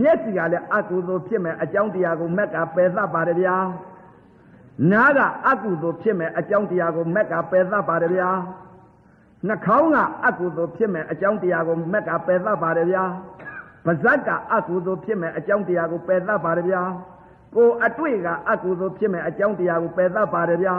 [0.00, 3.56] မျက်စိကလည်းအကုသိုလ်ဖြစ်မဲ့အကြောင်းတရားကိုမက်ကပယ်သပါတယ်ဗျာ
[4.92, 8.28] နားကအကုသိုလ်ဖြစ်မဲ့အကြောင်းတရားကိုမက်ကပယ်သပါတယ်ဗျာ
[9.48, 13.04] နှာခေါင်းကအကုသိုလ်ဖြစ်မဲ့အကြောင်းတရားကိုမက်ကပယ်သပါတယ်ဗျာ
[13.86, 16.82] ပါဇက်ကအကုသိုလ်ဖြစ်မဲ့အကြောင်းတရားကိုပယ်သပါတယ်ဗျာ
[17.54, 20.74] ကိုယ်အတွေ့ကအကုသိုလ်ဖြစ်မဲ့အကြောင်းတရားကိုပယ်သပါတယ်ဗျာ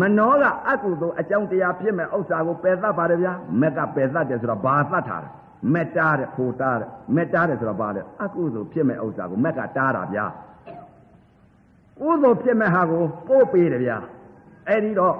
[0.00, 5.32] မနောကအကုသိုလ်အကြောင်းတရားဖြစ်မဲ့ဥစ္စာကိုပယ်သပါတယ်ဗျာမက်ကပယ်သတယ်ဆိုတော့ဘာသတ်ထားတယ်
[5.74, 10.26] မေတ္တာတဲ့ခိုတာတဲ့မေတ္တာတဲ့ဆိုတော့ဘာလဲအကုသိုလ်ဖြစ်မဲ့ဥစ္စာကိုမက်ကတားတာဗျာ
[12.00, 13.98] ကုသိုလ်ဖြစ်မဲ့ဟာကိုပို့ပေးတယ်ဗျာ
[14.68, 15.14] အဲ့ဒီတော့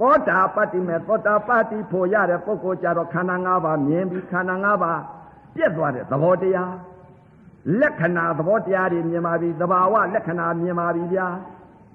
[0.00, 5.00] သောတာပတ္တိမဲ့သောတာပတ္တိဖို့ရတဲ့ပုဂ္ဂိုလ်ကြတော့ခန္ဓာ၅ပါးမြင်ပြီးခန္ဓာ၅ပါး
[5.56, 6.74] ပြက်သွားတဲ့သဘောတရား
[7.80, 11.26] လက္ခဏာသဘောတရားတွေမြင်ပါပြီသဘာဝလက္ခဏာမြင်ပါပြီဗျာ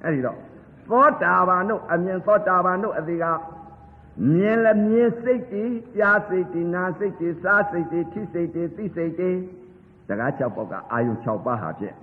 [0.04, 0.38] အဲ့ဒီတော့
[0.90, 3.26] သောတာပန်တို့အမြင်သောတာပန်တို့အသေးက
[4.34, 9.38] မြင်လည်းမြင်စိတ်တည်ကြားစိတ်တည်နာစိတ်တည်စားစိတ်တည်ထိစိတ်တည်သိစိတ်တည်
[10.08, 11.96] တကား6ပေါက်ကအာယုံ6ပါးဟာဖြင့်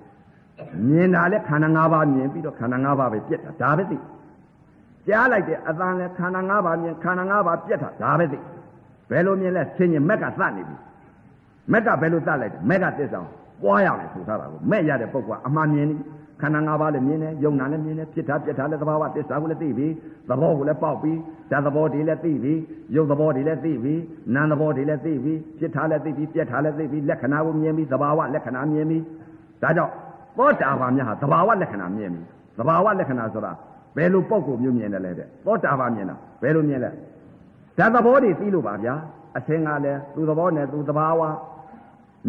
[0.88, 3.96] မြင်တာလဲခန္ဓာ၅ပါးမြင်ပြီးတော့ခန္ဓာ၅ပါးပဲပြက်တာဒါပဲသိ
[5.06, 8.38] ကြားလိုက်တဲ့အတန်လဲခန္ဓာ၅ပါးမြင်ခန္ဓာ၅ပါးပြက်တာဒါပဲသိ
[9.10, 10.76] ဘယ်လိုမြင်လဲဆင်ញမက်ကသတ်နေပြီ
[11.72, 13.20] မက်ကဘယ်လိုသတ်လိုက်တယ်မက်ကသစ္စာ
[13.62, 15.96] ပွားရမယ်ဆိုထားတာကိုမဲ့ရတဲ့ပုဂ္ဂိုလ်ကအမှန်မြင်နေ
[16.40, 19.88] ခန္ဓာ၅ပါးလည်းမြင်တယ်ယုံနာလည်းမြင်တယ်ဖြစ်တာပြက်တာလည်းသဘာဝသစ္စာကိုလည်းသိပြီ
[20.28, 21.12] သဘောကိုလည်းပေါက်ပြီ
[21.50, 22.54] ဓာတ်သဘောတွေလည်းသိပြီ
[22.94, 23.94] ယုတ်သဘောတွေလည်းသိပြီ
[24.34, 28.98] နာမ်သဘောတွေလည်းသိပြီဖြစ်တာလည်းသိပြီပြက်တာလည်းသိပြီလက္ခဏာကိုမြင်ပြီသဘာဝလက္ခဏာမြင်ပြီ
[29.62, 29.92] ဒါကြောင့်
[30.38, 32.22] သောတာပန်များဟာသဘာဝလက္ခဏာမြင်ပြီ
[32.58, 33.52] သဘာဝလက္ခဏာဆိုတာ
[33.96, 36.90] ဘယ်လိုပုံကိုမျိုးမြင်တယ်လဲတဲ့သောတာပန်မြင်တာဘယ်လိုမြင်လဲ
[37.78, 38.94] ဓာတ်သဘောတွေသိလို့ပါဗျာ
[39.36, 41.22] အသင်ကလည်းသူ့သဘောနဲ့သူ့သဘာဝ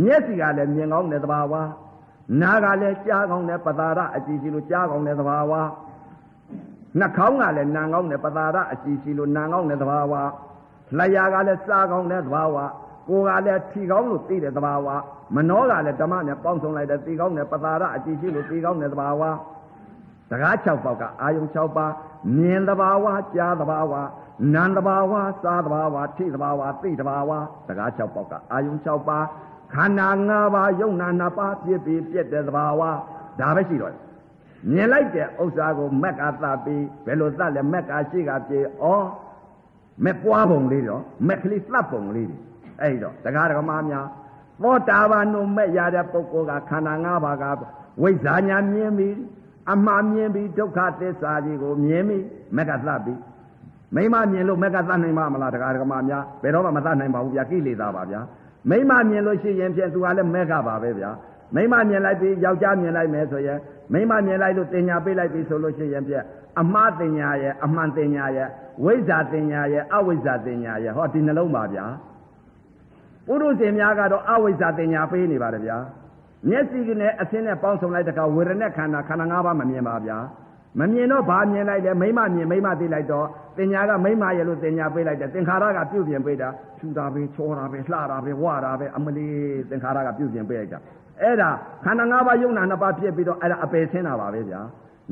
[0.04, 1.54] မျက်စိကလည်းမြင်ကောင်းတဲ့သဘာဝ
[2.42, 5.54] နားကလည်းကြားကောင်းတဲ့ပတာရအကြည့်ရှိလို့ကြားကောင်းတဲ့သဘာဝ
[7.00, 10.14] နှာခေါင်းကလည်းနာကောင်းတဲ့ပတာရအကြည့်ရှိလို့နာကောင်းတဲ့သဘာဝ
[10.98, 12.58] လျှာကလည်းစားကောင်းတဲ့သဘာဝ
[13.08, 14.88] ကိုယ်ကလည်းထီကောင်းလို့သိတဲ့သဘာဝ
[15.36, 19.24] မနှောကလည်းဓမ္မနဲ့ပေါင်းစုံလိုက်တဲ့သိကောင်းတဲ့ပတာရအကြည့်ရှိလို့သိကောင်းတဲ့သဘာဝ
[20.32, 21.94] တကား6ပေါက်ကအာယုံ6ပါး
[22.38, 23.94] မြင်သဘာဝကြားသဘာဝ
[24.54, 25.14] နာမ်သဘာဝ
[25.44, 27.32] စားသဘာဝထိသဘာဝသိသဘာဝ
[27.68, 29.26] တကား6ပေါက်ကအာယုံ6ပါး
[29.74, 32.82] ခန္ဓာ၅ပါးယုံနာ၅ပါးပြည့်ပြီးပြည့်တဲ့သဘာဝ
[33.40, 33.94] ဒါပဲရှိတော့
[34.72, 38.86] မြင်လိုက်တဲ့ဥစ္စာကိုမက်ကသပြီးဘယ်လိုသလဲမက်ကရှိကပြေဩ
[40.04, 42.38] မက်ပွားပုံလေးတော့မက်ကလေးသတ်ပုံလေးတွေ
[42.82, 44.08] အဲ့တော့တရားဓမ္မများ
[44.64, 47.46] သောတာပန်တို့မဲ့ရတဲ့ပုဂ္ဂိုလ်ကခန္ဓာ၅ပါးက
[48.02, 49.16] ဝိဇ္ဇာညာမြင်ပြီး
[49.72, 52.24] အမှားမြင်ပြီးဒုက္ခသစ္စာကြီးကိုမြင်ပြီး
[52.56, 53.20] မက်ကသတ်ပြီး
[53.96, 58.22] မိမမြင်လို့မက်ကသတ်နိုင်မှာမလားတရားဓမ္မများဘယ်တော့မှမသတ်နိုင်ပါဘူးဗျာကိလေသာပါဗျာ
[58.70, 61.10] မိမမြင်လို့ရှိရင်ဖြင့်သူကလည်းမဲကပါပဲဗျာ
[61.56, 63.60] မိမမြင်လိုက်ပြီးယောက်ျားမြင်လိုက်မယ်ဆိုရင်
[63.94, 66.24] မိမမြင်လိုက်လို့တင်ညာပေးလိုက်ပြီဆိုလို့ရှိရင်ဖြင့်
[66.62, 68.48] အမှားတင်ညာရဲ့အမှန်တင်ညာရဲ့
[68.84, 71.86] ဝိဇ္ဇာတင်ညာရဲ့အဝိဇ္ဇာတင်ညာရဲ့ဟောဒီနှလုံးပါဗျာ
[73.28, 75.78] ပုရုษင်များကတော့အဝိဇ္ဇာတင်ညာပေးနေပါတယ်ဗျာ
[76.48, 80.18] မျက်စိနဲ့အသင်းနဲ့ပေါင်းစုံလိုက်တကဝေရณะခန္ဓာခန္ဓာ၅ပါးမမြင်ပါဗျာ
[80.80, 83.26] မမြင်တော့ဘာမြင်လိုက်လဲမိမမြင်မိမသိလိုက်တော့
[83.58, 89.28] တင်ညာကမိမရဲ့လို့တင်ညာပေးလိုက်တယ်သင်္ခါရကပြုတ်ပြင်ပေးတာဖြူတာပဲချောတာပဲလှတာပဲဝတာပဲအမလီ
[89.70, 90.80] သင်္ခါရကပြုတ်ပြင်ပေးလိုက်တာ
[91.22, 91.50] အဲ့ဒါ
[91.84, 94.62] ခန္ဓာ၅ပါးယုံနာနှစ်ပါးဖြစ်ပြီးတော့အဲ့ဒါအပယ်ဆင်းတာပါပဲဗျာ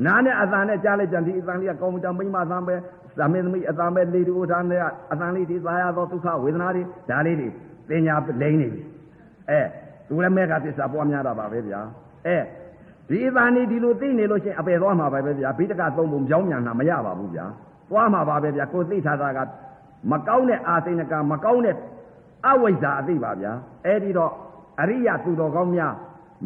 [0.06, 2.74] နားနဲ့အသံနဲ့ကြားလိုက်ကြံဒီအသံလေးကကောင်းမှုကြောင့်မိမသံပဲ
[3.18, 7.48] သမင်းသမီးအသံပဲလေဒီဥထာနဲ့အသံလေးဒီသာရသောဒုက္ခဝေဒနာတွေဒါလေးတွေ
[7.90, 8.82] တင်ညာလိမ့်နေပြီ
[9.50, 9.60] အဲ
[10.08, 11.80] သူလည်းမဲကသစ္စာပွားများတာပါပဲဗျာ
[12.26, 12.38] အဲ
[13.08, 17.44] ဒီအသံနေဒီလိုသိနေလို့ရှိရင်အပယ်သွားမှာပဲဗျာဘိတကသုံးပုံကြောင်းမြန်တာမရပါဘူးဗျာ
[17.90, 19.38] သွားမှာပါပဲဗျာကိုသိထားတာက
[20.10, 21.76] မကောင်းတဲ့အာသိဏကမကောင်းတဲ့
[22.46, 23.52] အဝိဇ္ဇာအသိပါဗျာ
[23.84, 24.32] အဲ့ဒီတော့
[24.80, 25.94] အရိယသူတော်ကောင်းများ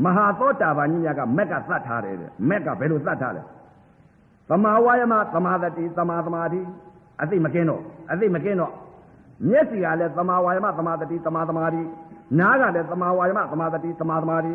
[0.04, 3.42] မဟာသောတာပန်ကြီးများကမက်ကသတ်ထားတယ်တဲ့မက်ကဘယ်လိုသတ်ထားလဲ
[4.48, 6.60] သမာဝါယမသမာသတိသမာသမာဓိ
[7.22, 8.72] အသိမကင်းတော့အသိမကင်းတော့
[9.48, 11.82] မျက်စိကလည်းသမာဝါယမသမာသတိသမာသမာဓိ
[12.38, 14.52] နားကလည်းသမာဝါယမသမာသတိသမာသမာဓိ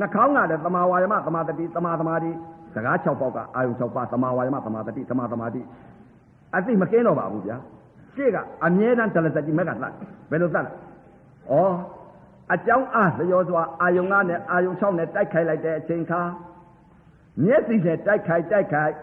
[0.00, 2.30] နှာခေါင်းကလည်းသမာဝါယမသမာတတိသမာသမာတိ
[2.74, 5.60] စကား6ပေါက်ကအာယုံ6ပါးသမာဝါယမသမာတတိသမာသမာတိ
[6.56, 7.56] အသိမကင်းတော့ပါဘူးဗျာ
[8.14, 9.92] ရှေ့ကအမြဲတမ်းတလစတိမက်ကသတ်
[10.30, 11.72] ဘယ်လိုသတ်လဲဩ
[12.54, 16.22] အကြောင်းအားလျောစွာအာယုံကနဲ့အာယုံ6နဲ့တိုက်ခိုက်လိုက်တဲ့အချိန်ခါ
[17.44, 18.94] မျက်စိနဲ့တိုက်ခိုက်တိုက်ခိုက်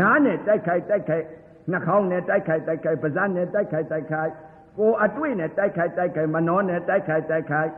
[0.00, 1.24] နားနဲ့တိုက်ခိုက်တိုက်ခိုက်
[1.70, 4.32] နှာခေါင်းနဲ့တိုက်ခိုက်တိုက်ခိုက်ပါးစပ်နဲ့တိုက်ခိုက်တိုက်ခိုက်
[4.78, 7.70] ကိုယ်အတွေ့နဲ့တိုက်ခိုက်တိုက်ခိုက်မနှောနဲ့တိုက်ခိုက်တိုက်ခိုက်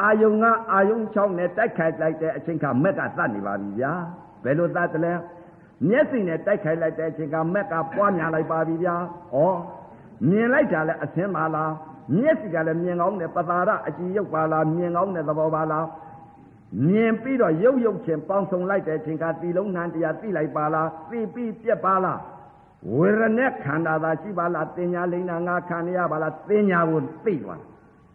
[0.00, 3.92] အာယုံကအာယုံ6နဲ့တိုက်ခိုက်လိုက်တဲ့အချိန်ကမက်ကသတ်နေပါပြီဗျာ
[4.44, 5.14] ဘယ်လိုသတ်တယ်လဲ
[5.88, 8.96] မျက်စိနဲ့တိုက်ခိုက်လိုက်တဲ့အချိန်ကမက်ကပွားများလိုက်ပါပြီဗျာ
[9.34, 9.38] ဩ
[10.28, 11.72] မြင်လိုက်တာလဲအသင်းပါလား
[12.16, 15.86] မျက်စိကလည်းမြင်ကောင်းတယ်ပသာရအကြည်ရုပ်ပါလားမြင်ကောင်းတဲ့သဘောပါလား
[16.86, 22.18] မြင်ပြီးတော့ရုပ်ရုပ်ချင်းပေါင်းစုံလိုက်တဲ့အချိန်ကတီလုံးနှံတရားသိလိုက်ပါလားသိပြီးပြက်ပါလား
[22.92, 27.60] ဝေရณะခန္ဓာသာရှိပါလားတင်ညာလိမ့်နာငါခံရပါလားတင်ညာကိုသိသွား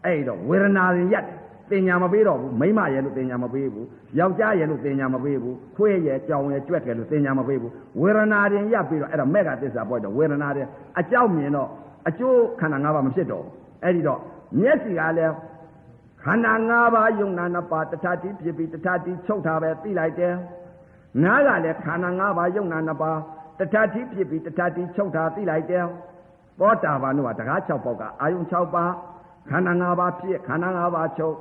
[0.04, 3.86] အဲ့တော့ဝေဒနာရင်ရက်တယ်တင်ညာမပေးတော့ဘူးမိမရဲ့လို့တင်ညာမပေးဘူး
[4.18, 10.66] ယောက်ျားရဲ့လို့တင်ညာမပေးဘူးခွေးရဲ့ကြောင်ရဲ့ကြွက်တယ်လို့တင်ညာမပေးဘူးဝေဒနာတင်ရပ်ပြီးတော့အဲ့ဒါမက်ကသစ္စာပေါ်တော့ဝေဒနာတင်
[11.00, 11.68] အကြောက်မြင်တော့
[12.08, 13.52] အကျိုးခန္ဓာ၅ပါးမဖြစ်တော့ဘူး
[13.84, 14.20] အဲ့ဒီတော့
[14.60, 15.34] မျက်စိကလည်း
[16.22, 20.34] ခန္ဓာ၅ပါးယုံနာနှစ်ပါးတခြားတိဖြစ်ပြီးတခြားတိချုပ်ထားပဲသိလိုက်တယ်
[21.22, 23.18] နားကလည်းခန္ဓာ၅ပါးယုံနာနှစ်ပါး
[23.60, 25.84] တခြားတိဖြစ်ပြီးတခြားတိချုပ်ထားသိလိုက်တယ်
[26.60, 28.92] သောတာပန်တို့ကတကား6ပေါက်ကအာယုံ6ပါး
[29.50, 31.36] ခန္ဓာ၅ပါးဖြစ်ခန္ဓာ၅ပါးချုပ်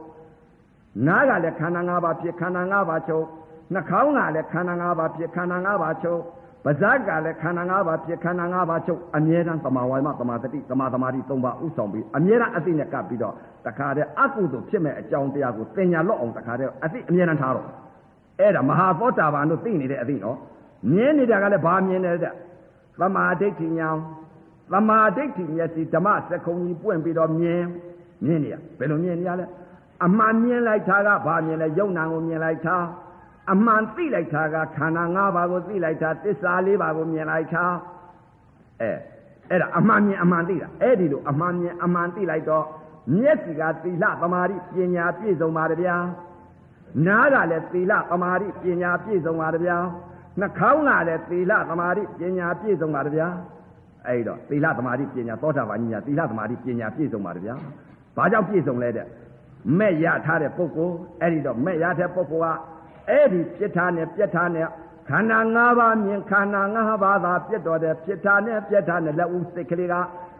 [1.08, 3.26] နားကလည်းခန္ဓာ၅ပါးဖြစ်ခန္ဓာ၅ပါးချုပ်
[3.74, 6.20] နှာခေါင်းကလည်းခန္ဓာ၅ပါးဖြစ်ခန္ဓာ၅ပါးချုပ်
[6.66, 13.34] ပါးစပ်ကလည်းခန္ဓာ၅ပါးဖြစ်ခန္ဓာ၅ပါးချုပ်အမြဲတမ်းသမာဝါယမသမာတတိသမာသမာဓိ၃ပါးဥဆောင်ပြီးအမြဲတမ်းအသိနဲ့ကပ်ပြီးတော့
[13.66, 17.68] တခါတည်းအကုသိုလ်ဖြစ်မဲ့အကြောင်းတရားကိုသင်ညာလော့အောင်တခါတည်းအသိအမြဲတမ်းထားတော့
[18.40, 20.38] အဲ့ဒါမဟာသောတာပန်တို့သိနေတဲ့အသိနော်
[20.92, 22.34] မြင်နေတာကလည်းဘာမြင်နေတဲ့
[23.00, 27.64] သမာဓိဋ္ဌိညာသသမာဓိဋ္ဌိမျက်စိဓမ္မစကုံကြီးပွင့်ပြီးတော့မြင်
[28.26, 29.46] မြင်နေရဘယ်လိုမြင်နေရလဲ
[30.06, 32.78] အမှန်မြင်လိုက်တာကဘာမြင်လဲယုံနာကိုမြင်လိုက်တာ
[33.52, 37.66] အမှန်သိလိုက်တာကခန္ဓာ၅ပါးကိုသိလိုက်တာသစ္စာ၄ပါးကိုမြင်လိုက်တာ
[38.82, 38.92] အဲ
[39.50, 42.66] အဲ့ဒါအမှန်မြင်အမှန်သိတာအဲ့ဒီလိုအမှန်မြင်အမှန်သိလိုက်တော့
[43.18, 45.98] မျက်စိကသီလသမာဓိပညာပြည့်စုံပါတယ်ဗျာ
[47.08, 49.78] နားကလည်းသီလသမာဓိပညာပြည့်စုံပါတယ်ဗျာ
[50.42, 53.28] နှာခေါင်းကလည်းသီလသမာဓိပညာပြည့်စုံပါတယ်ဗျာ
[54.08, 57.56] အဲ့တော့သီလသမာဓိပညာသောတာပန်ကြီးညာသီလသမာဓိပညာပြည့်စုံပါတယ်ဗျာ
[58.16, 59.08] ဘာကြောင့်ပြည့်စုံလဲတဲ့
[59.80, 62.58] မဲ့ရထားတဲ့ပုဂ္ဂိုလ်အဲ့ဒီတော့မဲ့ရတဲ့ပုဂ္ဂိုလ်က
[63.10, 64.68] အဲ့ဒီပြစ်ထားနဲ့ပြက်ထားနဲ့
[65.10, 69.96] ခန္ဓာ၅ပါးမြင်ခန္ဓာ၅ပါးသာပြက်တော်တဲ့ပြစ်ထားနဲ့ပြက်ထားနဲ့လက်ဦးစိတ်ကလေးက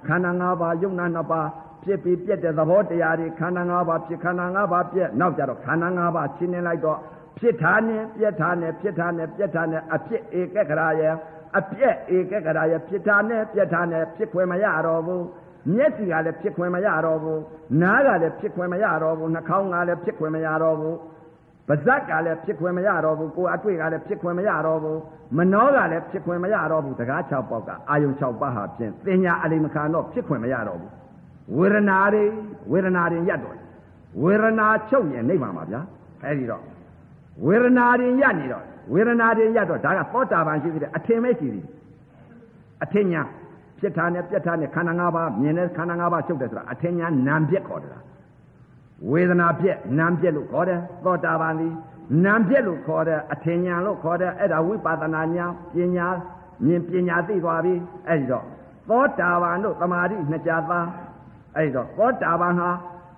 [0.08, 1.48] ခန္ဓာ၅ပါးယုံနာနှစ်ပါး
[1.84, 7.00] ဖြစ်ပြီးပြက်တဲ့သဘောတရားတွေခန္ဓာ၅ပါးဖြစ်ခန္ဓာ၅ပါးပြက်နောက်ကြတော့ခန္ဓာ၅ပါးရှင်းနေလိုက်တော့
[7.40, 11.14] ဖြစ်ထားနဲ့ပြက်ထားနဲ့ဖြစ်ထားနဲ့ပြက်ထားနဲ့အဖြစ်ဧကကရာရဲ့
[11.58, 15.26] အပြက်ဧကကရာရဲ့ဖြစ်ထားနဲ့ပြက်ထားနဲ့ဖြစ်ခွင့်မရတော့ဘူး
[15.74, 17.42] မျက်စိကလည်းဖြစ်ခွင့်မရတော့ဘူး
[17.82, 20.98] နားကလည်းဖြစ်ခွင့်မရတော့ဘူးနှာခေါင်းကလည်းဖြစ်ခွင့်မရတော့ဘူး
[21.68, 25.00] ပါဇက်ကလည်းဖြစ်ခွင့်မရတော့ဘူးကိုယ်အတွေ့ကလည်းဖြစ်ခွင့်မရတော့ဘူး
[25.38, 30.92] မနှောကလည်းဖြစ်ခွင့်မရတော့ဘူးတကား6ပေါက်ကအာယုံ6ပါးဟာဖြင့်တင်ညာအလိမခံတော့ဖြစ်ခွင့်မရတော့ဘူး
[31.58, 32.24] ဝေဒနာတွေ
[32.72, 33.56] ဝေဒနာတွေရပ်တော့
[34.24, 35.82] ဝေဒနာချုပ်ရင်နိဗ္ဗာန်ပါဗျာ
[36.24, 36.64] အဲဒီတော့
[37.46, 41.74] ဝေဒနာတွေရပ်နေတော့ဝေဒနာတွေရပ်တော့ဒါကသောတာပန်ရှိသေးတယ်အထင်ပဲရှိသေးတယ်
[42.84, 43.22] အထင်ညာ
[43.80, 47.92] ဖြစ်တာနဲ့ပြက်တာနဲ့ခန္ဓာ၅ပါးမြင်တဲ့ခန္ဓာ၅ပါးချုပ်တယ်ဆိုတာအထင်ညာနာမ်ပြက်ခေါ်တယ်
[49.12, 51.70] ဝေဒနာပြက်နာမ်ပြက်လို့ခေါ်တယ်သောတာပန်ဒီ
[52.26, 56.08] နာမ်ပြက်လို့ခေါ်တယ်အထင်ညာလို့ခေါ်တယ်အဲ့ဒါဝိပဿနာညာပညာ
[56.66, 57.74] မြင်ပညာသိသွားပြီ
[58.08, 58.46] အဲ့ဒီတော့
[58.90, 60.88] သောတာပန်တို့သမာဓိနှစ်ကြသား
[61.56, 62.70] အဲ့ဒီတော့သောတာပန်ဟာ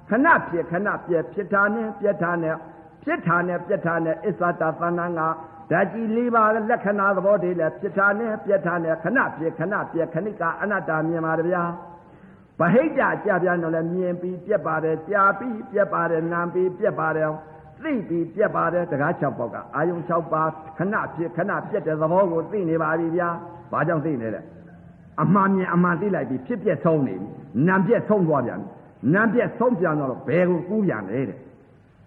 [0.10, 2.55] ခဏဖြစ်ခဏပြက်ဖြစ်တာနဲ့ပြက်တာနဲ့
[3.04, 5.22] ဖြစ်တာနဲ့ပြက်တာနဲ့အစ္ဆတာသဏ္ဍာန်က
[5.72, 11.64] ဓာတ်ကြီးလေးပါးလက္ခဏာသဘောတွေလည်းဖြစ်တာနဲ့ပြက်တာနဲ့ခဏပြက်ခဏပြက်ခဏိကအနတ္တမြင်ပါဗျာ
[12.60, 12.88] ဗဟိတ
[13.26, 17.30] ကြပြန်တော့လည်းမြင်ပြီးပြက်ပါတယ်ကြာပြီးပြက်ပါတယ်နာပြီးပြက်ပါတယ်
[17.84, 23.30] သိပြီးပြက်ပါတယ်တကား6ပေါက်ကအာယုံ6ပါးခဏဖြစ်ခဏပြက်တဲ့သဘောကိုသိနေပါပြီဗျာ
[23.72, 24.42] ဘာကြောင့်သိနေလဲ
[25.22, 27.28] အမှန်မြင်အမှန်သိလိုက်ပြီးဖြစ်ပြက်ဆုံးနေပြီ
[27.68, 28.68] နာပြက်ဆုံးသွားပြန်ပြီ
[29.14, 31.40] နာပြက်ဆုံးပြန်တော့ဘယ်ကိုကူးပြန်လဲတဲ့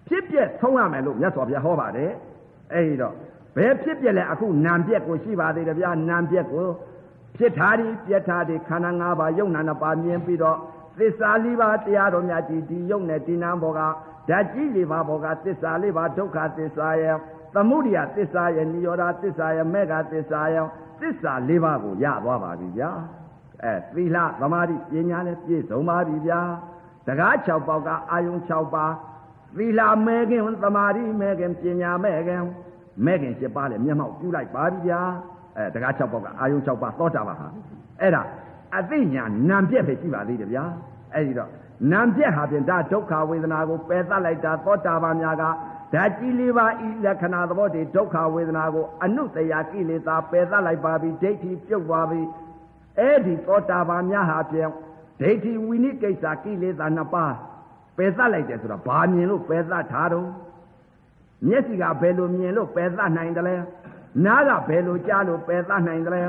[0.09, 2.13] ဖြစ်ပြက်ဆုံးရမယ်လို့မြတ်စွာဘုရားဟောပါတယ်
[2.73, 3.15] အဲ့ဒီတော့
[3.57, 6.67] ဘယ်ဖြစ်ပြက်လဲအခုနာပြက်ကိုရှိပါသေးတယ်ဗျာနာပြက်ကို
[7.37, 10.59] ဖြစ်ထားသည်ပြက်ထားသည်ခန္ဓာ၅ပါးယုံနာနှစ်ပါးမြင်ပြီးတော့
[10.99, 13.81] သစ္စာလေးပါးတရားတော်များကြည်ဒီယုံနဲ့ဒီနာဘောက
[14.29, 17.17] ဓာတ်ကြီးလေးပါးဘောကသစ္စာလေးပါးဒုက္ခသစ္စာရဲ့
[17.55, 20.67] သမုဒိယသစ္စာရဲ့និရောဓသစ္စာရဲ့မေဃသစ္စာရဲ့
[21.01, 22.91] သစ္စာလေးပါးကိုရသွားပါပြီဗျာ
[23.65, 26.41] အဲသီလသမာဓိပညာနဲ့ပြည့်စုံပါပြီဗျာ
[27.07, 28.93] တကား6ပေါက်ကအာယုံ6ပါး
[29.57, 32.43] သီလမဲခင်သမာဓိမဲခင်ပညာမဲခင်
[33.05, 35.01] မဲခင်7ပါးလည်းမျက်မှောက်ပြုလိုက်ပါပြီဗျာ
[35.57, 37.49] အဲတကား6ပေါက်ကအာယုံ6ပါးသောတာပန်ဟာ
[38.01, 38.23] အဲ့ဒါ
[38.79, 40.65] အသိညာနံပြက်ပဲရှိပါသေးတယ်ဗျာ
[41.15, 41.51] အဲ့ဒီတော့
[41.93, 45.45] နံပြက်ဟာဖြင့်ဒါဒုက္ခဝေဒနာကိုပယ်သတ်လိုက်တာသောတာပန်များက
[45.95, 52.23] ဓာတ်ကြီးလေးပါဤလက္ခဏာသဘောတည်းဒုက္ခဝေဒနာကိုအနုတရာကိလေသာပယ်သတ်လိုက်ပါပြီဒိဋ္ဌိပြုတ်သွားပြီ
[52.99, 54.71] အဲ့ဒီသောတာပန်များဟာဖြင့်
[55.21, 57.35] ဒိဋ္ဌိဝိနိကိစ္စကိလေသာနှစ်ပါး
[57.97, 60.29] ပယ်သတ်လိုက်တယ်ဆိုတာဘာမြင်လို့ပယ်သတ်ထားတော့
[61.47, 63.57] မျက်စိကဘယ်လိုမြင်လို့ပယ်သတ်နိုင်တယ်လဲ
[64.25, 66.23] နားကဘယ်လိုကြားလို့ပယ်သတ်နိုင်တယ်လဲ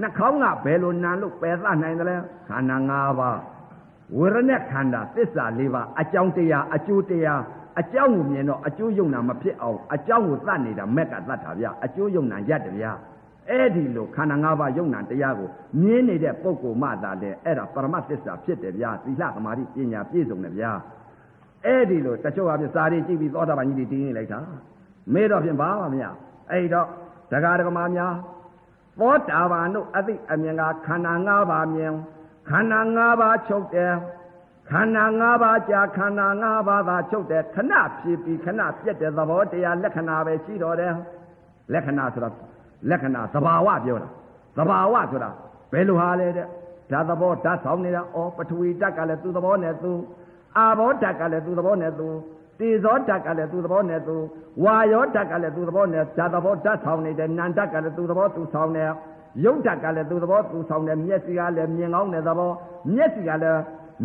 [0.00, 2.16] နှာခေါင်းကဘယ်လိုနာလို့ပယ်သနိုင်တယ်လဲ
[2.48, 3.38] ခန္ဓာ၅ပါး
[4.16, 7.42] ဝေရณะခန္ဓာသစ္စာ၄ပါးအကြောင်းတရားအကျိုးတရား
[7.80, 12.86] အကြောင်းကိုမြင်တော့အကျိုးယုံနာမဖြစ်အောင်အကြောင်းကိုသတ်နေတာမက်ကသတ်တာဗျအကျိုးယုံနာရက်တယ်ဗျ
[13.48, 15.48] အဲ့ဒီလိုခန္ဓာ၅ပါးယုံနာတရားကို
[15.80, 20.72] မြင်နေတဲ့ပုဂ္ဂိုလ်မှသာလေအဲ့ဒါပရမတ်သစ္စာဖြစ်တယ်ဗျာသီလသမာဓိပညာပြည့်စုံတယ်ဗျာ
[21.64, 24.40] အဲ့ဒီလိုတချို့ဟာပြစာရီကြည့်ပြီးသောတာပန်ကြီးတွေတင်းနေလိုက်တာ
[25.12, 26.04] မေးတော့ဖြင့်ဘာမှမရ
[26.50, 26.86] အဲ့တော့
[27.32, 28.14] ဒကာဒကမာများ
[29.00, 31.92] သောတာပန်တို့အသိအမြင်ကခန္ဓာ၅ပါးမြင်
[32.48, 33.92] ခန္ဓာ၅ပါးချုပ်တယ်
[34.70, 40.92] ခန္ဓာ၅ပါးကြာခန္ဓာ၅ပါးသာချုပ်တယ်ခဏဖြစ်ပြီးခဏပြက်တဲ့သဘောတရားလက္ခဏာပဲရှိတော်တယ်
[41.72, 42.30] လက္ခဏာဆိုတာ
[42.90, 44.08] လက္ခဏာသဘာဝပြောတာ
[44.58, 45.30] သဘာဝဆိုတာ
[45.72, 46.46] ဘယ်လိုဟာလဲတဲ့
[46.90, 49.90] ဓာတ်သဘောဓာတ်ဆောင်နေတာဩပထဝီဓာတ်ကလည်းသူ့သဘောနဲ့သူ
[50.56, 52.08] အာဘောဓာတ်ကလည်းသူ့သဘောနဲ့သူ
[52.58, 54.16] တေဇောဓာတ်ကလည်းသူ့သဘောနဲ့သူ
[54.64, 58.84] ဝါယောဓာတ်ကလည်းသူ့သဘောနဲ့ဓာတ်သဘောဓာတ်ဆောင်နေတယ်နန္ဓာတ်ကလည်းသူ့သဘောသူဆောင်နေ
[59.44, 62.50] ရုပ်ဓာတ်ကလည်းသူ့သဘောသူဆောင်တယ်မျက်စိကလည်းမြင်ကောင်းတဲ့သဘော
[62.94, 63.60] မျက်စိကလည်း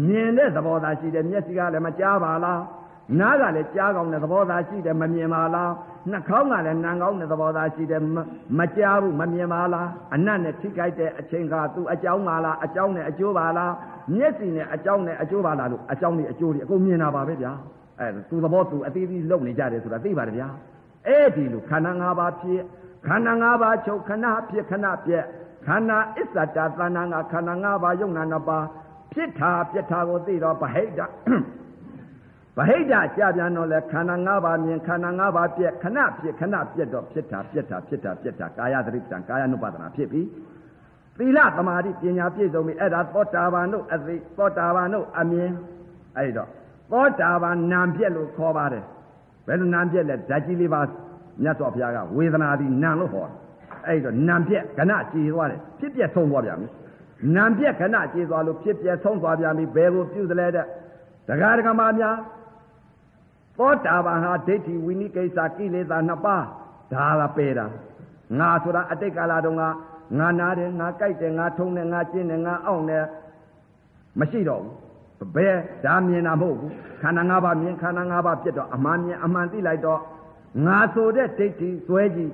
[0.08, 2.62] မြင်တဲ့သဘောသာရှိတယ်မျက်စိကလည်းမကြားပါလား
[3.20, 5.72] နားကလည်းကြားကောင်းတဲ့သဘောသာရှိတယ်မမြင်ပါလား
[6.10, 8.02] နှာခေါင်းကလည်းနံကောင်းတဲ့သဘောသာရှိတယ်
[8.60, 13.74] မကြားဘူးမမြင်ပါလားအနတ်နဲ့ထိကြိုက်တဲ့အချိန်ကသူအကြောင်းပါလားအကြောင်းနဲ့အကျိုးပါလား
[14.16, 17.52] မျက်စိနဲ့အကြောင်းနဲ့အကျိုးပါလားလို့အကြောင်းနဲ့အကျိုးတွေအကုန်မြင်တာပါပဲဗျာ
[18.00, 20.48] အဲသူသဘောသူအသေးသေးလုံနေကြတယ်ဆိုတာသိပါတယ်ဗျာ
[21.08, 22.62] အဲ့ဒီလိုခန္ဓာ၅ပါးဖြစ်
[23.08, 25.26] ခန္ဓာ၅ပါးချုပ်ခဏဖြစ်ခဏပြက်
[25.66, 28.66] ခခန္ဓာအစ္ဆတာသဏ္ဍာန်ကခန္ဓာ၅ပါးယုံနာနှစ်ပါး
[29.14, 31.61] ဖြစ်တာပြက်တာကိုသိတော့ဗဟိတဗ
[32.68, 40.22] ဟိတကြာပြန်တော့လဲခန္ဓာ၅ပါးမြင်ခန္ဓာ၅ပါးပြက်ခဏဖြစ်ခဏပြက်တော့ဖြစ်တာပြက်တာဖြစ်တာပြက်တာကာယသတိပံကာယ ानु ပါဒနာဖြစ်ပြီ
[41.18, 45.52] သီလသမာဓိပညာပြည့်စုံပြီအဲ့ဒါသောတာပန်တို့အသိသောတာပန်တို့အမြင်
[46.18, 46.50] အဲ့တော့
[46.92, 48.84] သောတာပန်နာပြက်လို့ခေါ်ပါတယ်
[49.48, 50.82] ဘယ်လိုနာပြက်လဲဓာတ်ကြီးလေးပါ
[51.44, 53.36] မြတ်စွာဘုရားကဝေဒနာဒီနာလို့ဟောတယ်
[53.88, 56.68] အဲ့တော့နာပြက်ကဏကြည်သွားတယ်ဖြစ်ပြက်ဆုံးသွားပြန်ပြီ
[57.36, 60.66] နာပြက်ကဏကြည်သွားလို့ဖြစ်ပြက်ဆုံးသွားပြန်ပြီဘယ်ကိုပြုသလဲတဲ့
[61.28, 62.16] တရားဓမ္မများ
[63.62, 66.46] သောတာပန်ဟာဒိဋ္ဌိဝိနိကိစ္စကိလေသာနှစ်ပါး
[66.94, 67.66] ဒါကပယ်တာ
[68.40, 69.64] ငါဆိုတာအတိတ်ကာလတုန်းက
[70.20, 73.06] ငါနာတယ်ငါကြိုက်တယ်ငါထုံးတယ်ငါကျင်းတယ်ငါအောင့်တယ်
[74.20, 75.56] မရှိတော့ဘူးဘယ်
[75.86, 80.00] ဒါမြင်တာမဟုတ်ဘူးခန္ဓာ၅ပါးမြင်ခန္ဓာ၅ပါးပြတ်တော့အမှန်မြင်အမှန်သိလိုက်တော့
[80.66, 82.32] ငါဆိုတဲ့ဒိဋ္ဌိစွဲကြည့်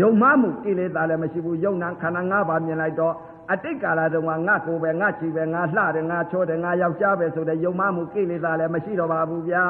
[0.00, 3.14] ယုံမမှုကိလေသာလည်းမရှိဘူးယုံနာခန္ဓာ၅ပါးမြင်လိုက်တော့
[3.52, 9.64] အတိတ်ကာလတုန်းကငါကိုယ်ပဲငါချီပဲငါလှတယ်ငါချောတယ်ငါယောက်ျားပဲဆိုတဲ့ယုံမမှုကိလေသာလည်းမရှိတော့ပါဘူးဗျာ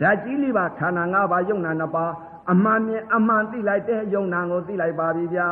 [0.00, 2.12] ဓာတ်ကြီးလေးပါခန္ဓာ၅ပါးယုံနာနှစ်ပါး
[2.52, 5.48] အမှန်မြင်အမှန်သိလိုက်တဲ့ယုံနာကိုသိလိုက်ပါပြီဗျာ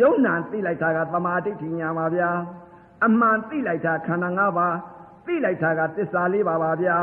[0.00, 2.30] ယုံနာသိလိုက်တာကသမာဓိဋ္ဌိညာပါဗျာ
[3.06, 4.76] အမှန်သိလိုက်တာခန္ဓာ၅ပါး
[5.26, 6.96] သိလိုက်တာကသစ္စာလေးပါပါဗျာ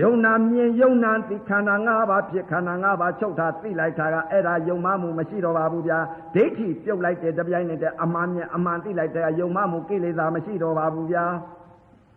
[0.00, 5.98] ယုံနာမြင်ယုံနာသိခန္ဓာ၅ပါးဖြစ်ခန္ဓာ၅ပါးချုပ်တာသိလိုက်တာကအဲ့ဒါယုံမှမှုမရှိတော့ပါဘူးဗျာ
[6.34, 11.24] ဒိဋ္ဌိပြုတ်လိုက်တဲ့တပြိုင်နက်တည်းအမှန်မြင်အမှန်သိလိုက်တဲ့ယုံမှမှုကိလေသာမရှိတော့ပါဘူးဗျာ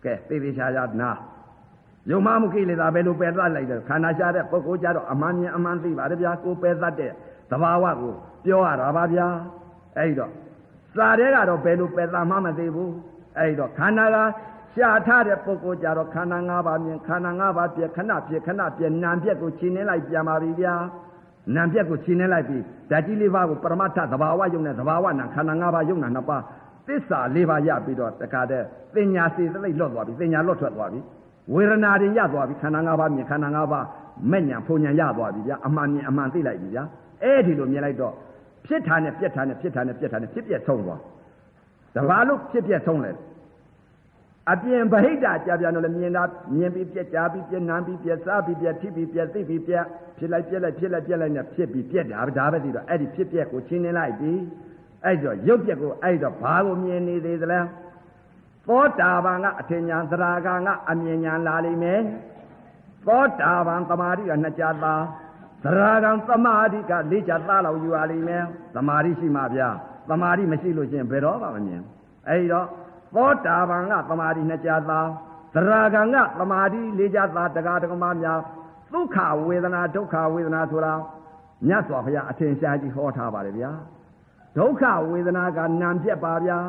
[0.03, 1.11] ကဲသိသိချာချာနာ
[2.09, 7.11] ယုံမှမှုကိလေသာဘယ်လိုပယ်သတ်လိုက်တယ်ခန္ဓာရှားတဲ့ပုဂ္ဂိုလ်ကြတော့အမှန်မြင်အမှန်သိပါတယ်ဗျာကိုပယ်သတ်တဲ့
[7.51, 8.13] သဘာဝကို
[8.45, 9.27] ပြောရတာပါဗျာ
[9.97, 10.31] အဲ့တော့
[10.95, 12.91] စာတဲ့ကတော့ဘယ်လိုပယ်သတ်မှမသိဘူး
[13.37, 14.17] အဲ့တော့ခန္ဓာက
[14.73, 20.73] ရှားထားတဲ့ပုဂ္ဂိုလ်ကြတော့ခန္ဓာ၅ပါးမြင်ခန္ဓာ၅ပါးပြခဏပြခဏပြနာမ်ပြက်ကိုခြင်းနေလိုက်ပြန်ပါပြီဗျာ
[21.55, 22.57] နာမ်ပြက်ကိုခြင်းနေလိုက်ပြီ
[22.89, 26.43] ဓာတ်ကြီးလေးပါးကိုပရမတ္ထသဘာဝယုံနဲ့သဘာဝနာခန္ဓာ၅ပါးယုံနာနှစ်ပါး
[26.87, 30.99] သစ္စာလေးပါးရပြီးတော့တခါတည်းပညာစေတသိက်လွတ်သွားပြီပညာလွတ်ထွက်သွားပြီ
[31.51, 33.85] ဝေဒနာတွေရသွားပြီခန္ဓာ၅ပါးမြင်ခန္ဓာ၅ပါး
[34.31, 36.83] မဲ့ညာဖုန်ညာရသွားပြီဗျာအမှန်မြင်အမှန်သိလိုက်ပြီဗျာ
[37.23, 38.13] အဲ့ဒီလိုမြင်လိုက်တော့
[38.65, 41.01] ဖြစ်တာနဲ့ပြက်တာနဲ့ဖြစ်တာနဲ့ပြက်တာနဲ့ဖြစ်ပြက်ဆုံးသွား
[41.95, 43.11] တဘာလို့ဖြစ်ပြက်ဆုံးလဲ
[44.51, 46.23] အပြင်ဗဟိတကြပြန်တော့လည်းမြင်တာ
[46.55, 49.85] မြင်ပြီးပြက်ကြပြီးပြက်နာပြီးပြက်စားပြီးပြက်ထိပြီးပြက်သိပြီးပြက်
[50.17, 54.31] ဖြစ်လိုက်ပြက်လိုက်ဖြစ်လိုက်ပြက်လိုက်နဲ့ဖြစ်ပြီးပြက်တာဒါပဲသိတော့အဲ့ဒီဖြစ်ပြက်ကိုချင်းနေလိုက်ပြီ
[55.05, 57.59] အဲ့တော့ရုပ်ပြက်ကိုအဲ့တော့ဘာကိုမြင်နေသေးသလဲ
[58.67, 61.99] သောတာပန်ကအထင်ညာသရာဂံကအမြင်ညာလာလိမ့်မယ်
[63.07, 65.03] သောတာပန်သမာဓိကနှစ်ကြသား
[65.63, 68.43] သရာဂံသမာဓိကလေးကြသားလောက်ယူရလိမ့်မယ်
[68.75, 69.69] သမာဓိရှိမှဗျာ
[70.09, 71.81] သမာဓိမရှိလို့ချင်းဘယ်တော့မှမမြင်
[72.29, 72.67] အဲ့တော့
[73.15, 75.07] သောတာပန်ကသမာဓိနှစ်ကြသား
[75.55, 78.39] သရဂံကသမာဓိလေးကြသားတကားတကမများ
[78.93, 80.93] ဒုက္ခဝေဒနာဒုက္ခဝေဒနာဆိုတာ
[81.67, 83.71] မြတ်စွာဘုရားအထင်ရှားကြီးဟောထားပါတယ်ဗျာ
[84.57, 86.59] ဒုက္ခဝေဒနာကနာမ်ပြက်ပါဗျာ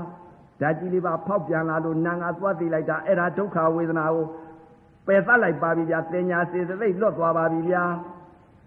[0.60, 4.26] ဓာတ်ကြီးလေးပါဖောက်ပြန်လာလို့နာငါသွားသိလိုက်တာအဲ့ဒါဒုက္ခဝေဒနာကို
[5.06, 7.82] ပယ်သတ်လိုက်ပါပြီဗျာတင်ညာစေသိလွတ်သွားပါပြီဗျာ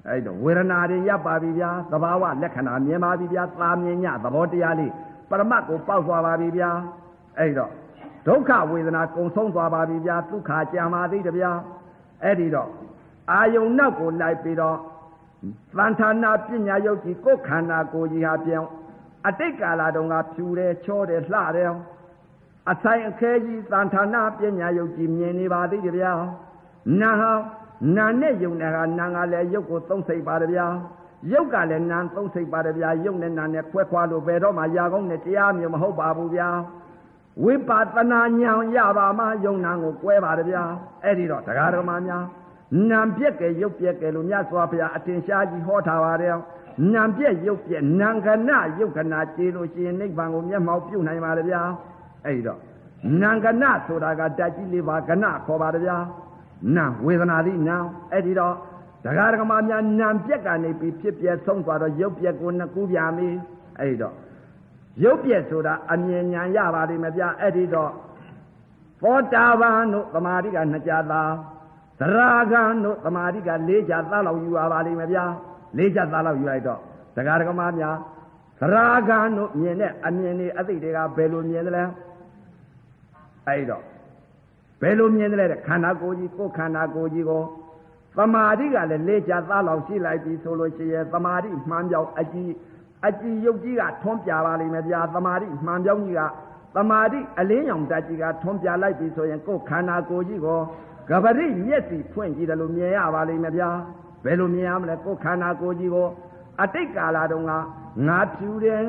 [0.07, 4.91] အဲ့တော့ဝေဒနာတွေရပ်ပါပြီဗျာသဘာဝလက္ခဏာမြင်ပါပြီဗျာသာမြင်ညသဘောတရားလေး
[5.29, 6.69] ပရမတ်ကိုပေါက်သွားပါပြီဗျာ
[7.39, 7.71] အဲ့တော့
[8.27, 11.51] ဒုက္ခဝေဒနာကုံဆုံးသွားပါပြီဗျာဒုက္ခကြာမာသေးတဗျာ
[12.23, 12.69] အဲ့ဒီတော့
[13.31, 14.77] အာယုံနောက်ကိုလိုက်ပြီးတော့
[15.77, 18.69] သံဌာနာပညာယုတ်ကြီးကိုယ်ခန္ဓာကိုယ်ကြီးဟာပြောင်း
[19.27, 21.71] အတိတ်ကာလတုန်းကဖြူတယ်ချောတယ်လှတယ်
[22.71, 26.13] အဆိုင်အခဲကြီးသံဌာနာပညာယုတ်ကြီးမြင်နေပါသေးတဗျာ
[27.01, 27.31] နာဟာ
[27.95, 30.65] နာနဲ့ယုံတဲ့ကနာကလည်းယုတ်ကိုသုံးစိတ်ပါတဗျာ
[31.31, 36.49] ယုတ်ကလည်းနာသုံးစိတ်ပါတဗျာယုတ်နဲ့နာနဲ့ခွဲခွာလို့ဘယ်တော့မှရာကောင်းနဲ့တရားမျိုးမဟုတ်ပါဘူးဗျာ
[37.43, 40.63] ဝိပါဒနာဉာဏ်ရပါမှယုံနာကိုကွဲပါတယ်ဗျာ
[41.03, 42.23] အဲ့ဒီတော့တရားတော်မှာများ
[42.89, 46.35] နာပြက်ကဲရုပ်ပြက်ကဲလို့မြတ်စွာဘုရားအတင်ရှားကြီးဟောထားပါတယ်
[46.93, 51.61] နာပြက်ရုပ်ပြက်နာခဏယုတ်ခဏကျေလို့ရှိရင်နိဗ္ဗာန်ကိုမျက်မှောက်ပြုနိုင်ပါတယ်ဗျာ
[52.25, 52.59] အဲ့ဒီတော့
[53.21, 55.97] နာခဏဆိုတာကဓာတ်ကြီးလေးပါခဏခေါ်ပါတယ်ဗျာ
[56.75, 57.77] နာဝေဒနာသည်နာ
[58.11, 58.55] အဲ့ဒီတော့
[59.03, 63.29] တရားဓမ္မများနာပြက်ကနေပြီးဖြစ်ပြဆုံးသွားတော့ရုပ်ပြက်ကိုနှစ်ခုပြပြီ
[63.79, 64.15] အဲ့ဒီတော့
[65.03, 67.91] ရုပ်ပြက်ဆိုတာအမြင်ဉာဏ်ရပါလိမ့်မယ်ဗျအဲ့ဒီတော့
[69.01, 71.31] သောတာပန်တို့သမာဓိကနှစ်ကြသား
[71.99, 72.17] သရ
[72.51, 75.11] ဂံတို့သမာဓိက၄ကြသားလောက်ယူရပါလိမ့်မယ်
[75.75, 76.79] ဗျာ၄ကြသားလောက်ယူလိုက်တော့
[77.15, 77.95] တရားဓမ္မများ
[78.59, 78.75] သရ
[79.09, 81.83] ဂံတို့မြင်တဲ့အမြင်တွေအသိတွေကဘယ်လိုမြင်သလဲ
[83.47, 83.83] အဲ့တော့
[84.81, 87.43] ဘယ်လိုမြင်သလဲခန္ဓာကိုယ်ကြီးကိုယ်ခန္ဓာကိုယ်ကြီးကို
[88.17, 92.51] သမာဓိကလည်း၄ကြသားလောက်ရှိလိုက်ပြီဆိုလို့ရှိရင်သမာဓိမှန်ပြောင်းအကြည့်
[93.07, 96.21] အကြည်ယုတ်ကြီးကထွန်းပြပါလိမ့်မယ်ဗျာသမာဓိမှန်ပြောင်းကြီးက
[96.75, 100.59] သမာဓိအလင်းရောင်တက်ကြီးကထွန်းပြလိုက်ပြီဆိုရင်ကိုယ်ခန္ဓာကိုယ်ကြီးကို
[101.09, 106.07] ကပရိမျက်စိဖွင့်ကြည့်တယ်လို့မြင်ရပါလိမ့်မယ်ဗျာဘ ယ်လိုမြင်ရမလဲကိုယ်ခန္ဓာကိုယ်ကြီးကို
[106.61, 107.53] အတိတ်ကာလတုန်းက
[108.07, 108.83] ငါဖြူတယ်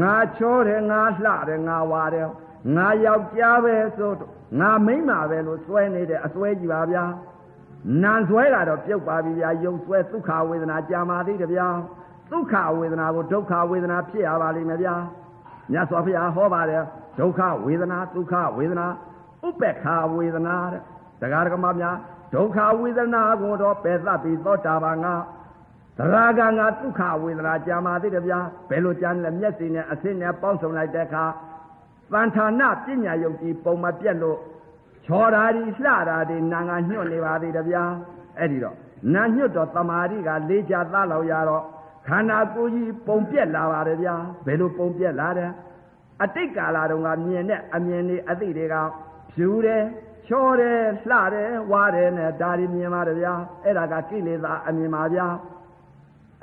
[0.00, 2.28] ငါချောတယ်ငါလှတယ်ငါဝါတယ်
[2.76, 4.12] ငါယောက်ျားပဲဆို
[4.60, 7.04] ငါမိန်းမပဲလို့စွဲနေတယ်အစွဲကြီးပါဗျာ
[8.02, 11.68] နာစွဲတာတော့ပြုတ်ပါပြီဗျာယုံစွဲဒုက္ခဝေဒနာကြာမာသေးတယ်ဗျာ
[12.30, 14.94] ဒုက္ခဝေဒနာကိုဒုက္ခဝေဒနာဖြစ်ရပါလိမ့်မယ်ဗျာ
[15.72, 16.82] မြတ်စွာဘုရားဟောပါတယ်
[17.18, 18.86] ဒုက္ခဝေဒနာဒုက္ခဝေဒနာ
[19.46, 20.82] ဥပ္ပခာဝေဒနာတဲ့
[21.20, 21.96] တရားဓမ္မများ
[22.34, 25.06] ဒုက္ခဝေဒနာကိုတော့ပယ်သပြီးသောတာပန်က
[25.98, 31.24] သရဂံကဒုက္ခဝေဒနာကြာမာသေးတယ်ဗျာဘယ်လိုကြာလဲမျက်စိနဲ့အဆင်းနဲ့ပေါင်းစုံလိုက်တဲ့အခါ
[32.12, 34.38] တန်ဌာနပညာယုတ်ကြီးပုံမပြက်လို့
[35.06, 37.84] ချော်တာဒီလှတာဒီနာငါညွတ်နေပါသေးတယ်ဗျာ
[38.38, 38.76] အဲ့ဒီတော့
[39.14, 41.64] နာညွတ်တော့တမာရီကလေးချသားလောက်ရတော့
[42.06, 44.14] ခန္ဓာကိုယ်ကြီးပုံပြက်လာပါတယ်ဗျာ
[44.46, 45.50] ဘယ်လိုပုံပြက်လာတယ်
[46.22, 48.74] အတိတ်ကာလတုန်းကမြင်တဲ့အမြင်တွေအသိတွေက
[49.32, 49.84] ဖြူတယ်
[50.28, 55.26] ချောတယ်လှတယ်ဝါတယ်နဲ့ဒါတွေမြင်ပါတယ်ဗျာအဲ့ဒါကကိလေသာအမြင်ပါဗျာ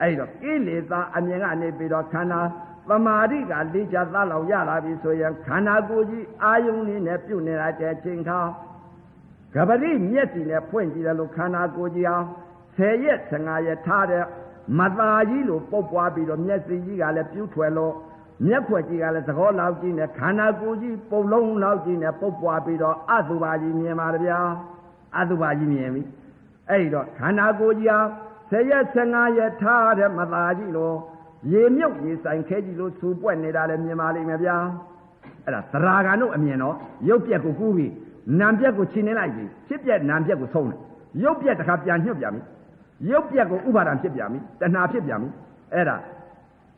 [0.01, 2.41] အဲ့တော့ကိလေသာအမြင်ကနေပြီးတော့ခန္ဓာ
[2.89, 8.39] သမာဓိကလေးချသားလောက်ရလာပြီဆိုရင်ခန္ဓာကိုယ်ကြီးအာယုန်လေးနဲ့ပြုတ်နေလိုက်တဲ့အချိန်ခါ
[9.55, 12.25] ကပတိမျက်စီနဲ့ဖွင့်ကြည့်တယ်လို့ခန္ဓာကိုယ်ကြီးအောင်
[12.77, 14.23] 10ရက်15ရက်ထားတဲ့
[14.77, 17.93] မသားကြီးလို့ပုတ်ပွားပြီးတော့မျက်စိကြီးကလည်းပြူးထွယ်လို့
[18.43, 24.39] မျက်ခွက်ကြီးကလည်းသကောလောက်ကြီးနဲ့ခန္ဓာကိုယ်ကြီးပုံလုံးလောက်ကြီးနဲ့ပုတ်ပွားပြီးတော့အတုပါကြီးမြင်ပါဗျာ
[25.17, 26.01] အတုပါကြီးမြင်ပြီ
[26.69, 28.09] အဲ့ဒီတော့ခန္ဓာကိုယ်ကြီးအောင်
[28.51, 30.95] 10ရက်15ရက်ထားတဲ့မသားကြီးလို့
[31.51, 34.57] ရေမြုပ်ရေဆိုင်ခဲကြီးလို့စူပွက်နေတာလည်းမြင်ပါလိမ့်မယ်ဗျာ
[35.43, 36.75] အဲ့ဒါသရာဂန်တို့အမြင်တော့
[37.09, 37.91] ရုပ်ပြက်ကိုကူးပြီး
[38.39, 40.79] နာမ်ပြက်ကိုခြင်နေလိုက်ပြီဖြစ်ပြက်နာမ်ပြက်ကိုဆုံးတယ်
[41.23, 42.41] ရုပ်ပြက်တခါပြန်ညှွတ်ပြန်ပြီ
[43.11, 45.29] ရုပ်ပြက်ကိုဥပါဒံဖြစ်ပြန်ပြီတဏှာဖြစ်ပြန်ပြီ
[45.73, 45.95] အဲ့ဒါ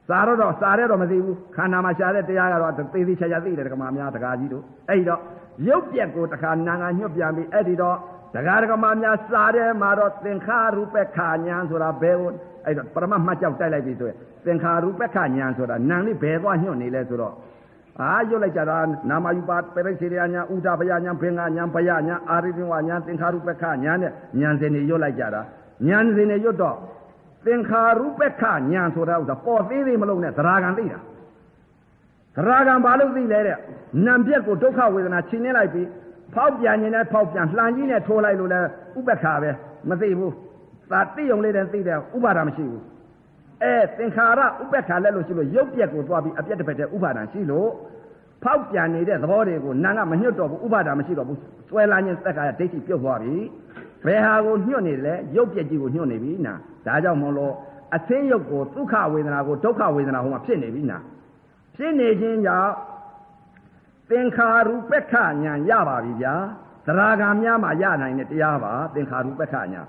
[0.07, 5.21] စာတော့တော့စာရဲတော့မသိဘူးခန္ဓာမှာရှာတဲ့တရားကတော့သေသေးချာချာသိတယ်ဒကမာများဒကာကြီးတို့အဲ့ဒီတော့
[5.67, 7.97] ရုပ်ပြက်ကိုတခါနာငါညှွတ်ပြန်ပြီအဲ့ဒီတော့
[8.35, 12.31] ဒကာဒကမာများစာရဲမှာတော့သင်္ခါရုပ္ပခာညာဆိုတာဘယ်ကို
[12.65, 17.33] အဲ့တော့ပရမတ်မှတ်ကြောက်တိုက်လိုက်ပြီဆိုရင်သင်္ခါရုပ္ပခညာဆိုတာနာလေးဘယ်သွားညှွတ်နေလဲဆိုတော့
[18.01, 18.77] အာရွတ်လိုက်ကြတာ
[19.09, 25.41] နာမယူပါပရိစေရညာဥဒဘယညာဘင်္ဂညာဘယညာအာရိပင်ဝညာသင်္ခါရုပ္ပခညာနဲ့ညာစင်တွေရွတ်လိုက်ကြတာ
[25.87, 26.77] ညာစင်တွေရွတ်တော့
[27.47, 30.99] သင်္ခါရုပ္ပခညာဆိုတာဥစ္စာပေါ်သေးသေးမလုံးနဲ့သရာဂံသိတာ
[32.35, 33.57] သရာဂံဘာလို့သိလဲတဲ့
[34.05, 35.87] နံပြက်ကိုဒုက္ခဝေဒနာချိန်နေလိုက်ပြီး
[36.33, 38.59] ဖောက်ပြန်နေနဲ့ဖောက်ပြန်လှန်ကြီးနဲ့ထိုးလိုက်လို့လဲ
[38.99, 39.49] ဥပ္ပခါပဲ
[39.89, 40.33] မသိဘူး
[40.91, 42.83] သာတိယုံလေးတည်းသိတယ်ဥပါဒာမရှိဘူး
[43.63, 47.69] အဲသင်္ခါရဥပ္ပခါလက်လို့ရှိလို့ရုပ်ပြက်ကိုသွားပြီးအပြက်တစ်ဖက်တည်းဥပါဒာရှိလို့
[48.43, 51.39] ဖောက်ပြန်နေတဲ့သဘောတွေကိုနာကမညှွတ်တော့ဘူးဥပါဒာမရှိတော့ဘူး
[51.69, 53.35] စွဲလာခြင်းသက်ကရဒိဋ္ဌိပြုတ်သွားပြီ
[54.05, 56.53] ဘယ်ဟာကိုညှွတ်နေလဲရုပ်ပြက်ကြီးကိုညှွတ်နေပြီနာ
[56.87, 57.53] ဒါကြောင့်မလို့
[57.95, 60.97] အသင်းရုပ်ကိုဒုက္ခဝေဒနာကိုဒုက္ခဝေဒနာဟိုမှာဖြစ်နေပြီနာ
[61.75, 62.71] ဖြစ်နေခြင်းကြောင့်
[64.09, 65.13] သင်္ခါရုပ္ပခ
[65.43, 66.35] ညာရပါပြီဗျာ
[66.85, 69.81] သရဂံများမှာရနိုင်တဲ့တရားပါသင်္ခါရုပ္ပခညာ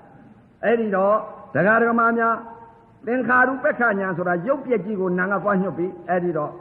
[0.63, 1.15] အဲ့ဒီတော့
[1.55, 2.35] ဒကာဒကမာများ
[3.07, 6.51] သင်္ခါရုပ္ပခညာဆိုတာရုပ်ပြက်ကြီးကိုနာငါသွားညှုပ်ပြီးအဲ့ဒီတော့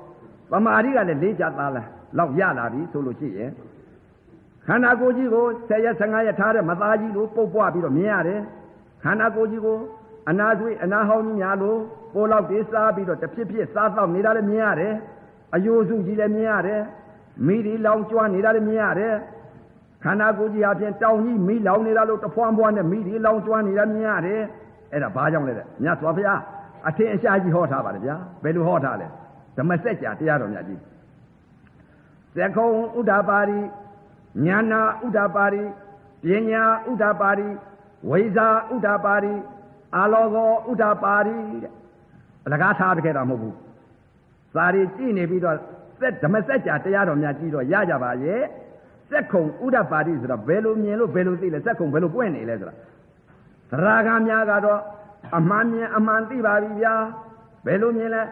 [0.50, 3.50] ပမာရိကလည်းလေးချသားလားလောက်ရလာပြီဆိုလို့ရှိရင်
[4.66, 8.40] ခန္ဓာကိုယ်ကြီးကို10ရက်15ရက်ထားတဲ့မသားကြီးလို့ပုတ်ပွားပြီးတော့မြင်ရတယ်
[9.02, 9.76] ခန္ဓာကိုယ်ကြီးကို
[10.28, 11.78] အနာသွေးအနာဟောင်းကြီးများလို့
[12.14, 14.94] ပိုးလောက်တေးစားပြီးတော့တဖြစ်ဖြစ်စားတော့နေတာလည်းမြင်ရတယ်
[15.54, 16.82] အယိုးစုကြီးလည်းမြင်ရတယ်
[17.46, 19.14] မိဒီလောင်ကျွမ်းနေတာလည်းမြင်ရတယ်
[20.04, 24.40] ခန္ဓာကိုယ်ကြီးအပြင်တောင်ကြီးမိလောင်နေတာလို့တဖွမ်းဖွမ်းနဲ့မိဒီလောင်ကျွမ်းနေတာမြင်ရတယ်
[24.92, 26.40] အဲ့ဒါဘာကြောင့်လဲတဲ့မြတ်စွာဘုရား
[26.88, 29.06] အထင်အရှားကြီးဟောထားပါတယ်ဗျာဘယ်လိုဟောထားလဲ
[29.56, 30.80] ဓမ္မစက်ကြာတရားတော်မြတ်ကြီး
[32.36, 32.68] သက္ကုံ
[32.98, 33.60] ဥဒ္ဒပါရိ
[34.44, 35.62] ညာနာဥဒ္ဒပါရိ
[36.22, 37.48] ပညာဥဒ္ဒပါရိ
[38.10, 39.34] ဝိဇာဥဒ္ဒပါရိ
[39.96, 41.72] အာလောကောဥဒ္ဒပါရိတဲ့
[42.44, 43.56] အလကားထားတခဲ့တာမဟုတ်ဘူး
[44.54, 45.56] စာရီကြည့်နေပြီးတော့
[46.00, 48.42] စက်ဓမ္မစက်ကြာတရားတော်များကြည့်တော့ရကြပါရဲ့
[49.10, 52.74] စက်ခုံဥဒ္ဒပါရိဆိုတော့ဘယ်လိုမြင်လို့ဘယ်လိုသိလဲစက်ခုံဘယ်လိုပွင့်နေလဲဆိုတာ
[53.70, 54.80] သရဂါများကတော့
[55.36, 56.94] အမှန်မြင်အမှန်သိပါပြီဗျာ
[57.66, 58.22] ဘယ်လိုမြင်လဲ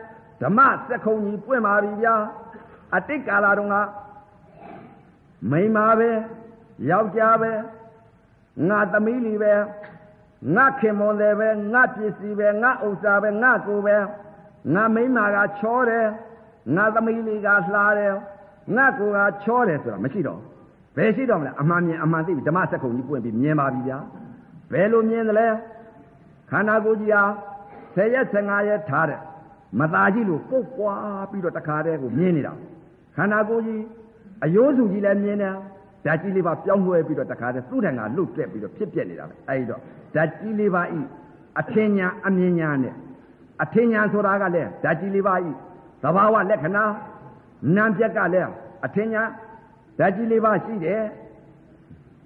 [0.42, 2.14] ဓမ္မစက်ခုံကြီးပွင့်ပါပြီဗျာ
[2.96, 3.76] အတိတ်ကာလတုန်းက
[5.50, 6.10] မိန်းမပဲ
[6.90, 7.52] ယောက်ျားပဲ
[8.68, 9.54] ငါသမီးလီပဲ
[10.54, 13.96] ငါခင်မွန်တယ်ပဲငါပစ္စည်းပဲငါဥစ္စာပဲငါကိုယ်ပဲ
[14.74, 16.06] ငါမိန်းမကချောတယ်
[16.76, 18.14] ငါသမီးလီကလှတယ်
[18.76, 20.40] ငါကိုယ်ကချောတယ်ဆိုတာမရှိတော့
[20.96, 23.98] ဘယ်ရှိတော့မလဲအမှန်မြင်အမှန်သိပြီဓမ္မစက်ခုံကြီးပွင့်ပြီးမြင်ပါပြီဗျာ
[24.72, 25.46] ဘယ်လိုမြင်သလဲ
[26.50, 27.22] ခန္ဓာကိုယ်ကြီးဟာ
[27.96, 29.20] 10ရက်15ရက်ထားတဲ့
[29.78, 32.52] မသားကြီးလို့ပုတ်ပွားပြီးတော့တခါတည်းကိုမြင်နေတာ
[33.16, 33.82] ခန္ဓာကိုယ်ကြီး
[34.44, 35.54] အယိုးစုကြီးလည်းမြင်တယ်
[36.06, 39.80] ဓာတ်ကြီးလေးပါပြောင်းလဲပြီးတော့တခါတည်းသူ့ထံကလွတ်တက်ပြီးတော့ဖြစ်ပြနေတာပဲအဲဒီတော့
[40.14, 41.00] ဓာတ်ကြီးလေးပါဤ
[41.60, 42.94] အထင်ညာအမြင်ညာနဲ့
[43.62, 45.50] အထင်ညာဆိုတာကလည်းဓာတ်ကြီးလေးပါဤ
[46.02, 46.84] သဘာဝလက္ခဏာ
[47.76, 48.50] နာမ်ပြက်ကလည်း
[48.86, 49.22] အထင်ညာ
[49.98, 51.02] ဓာတ်ကြီးလေးပါရှိတယ်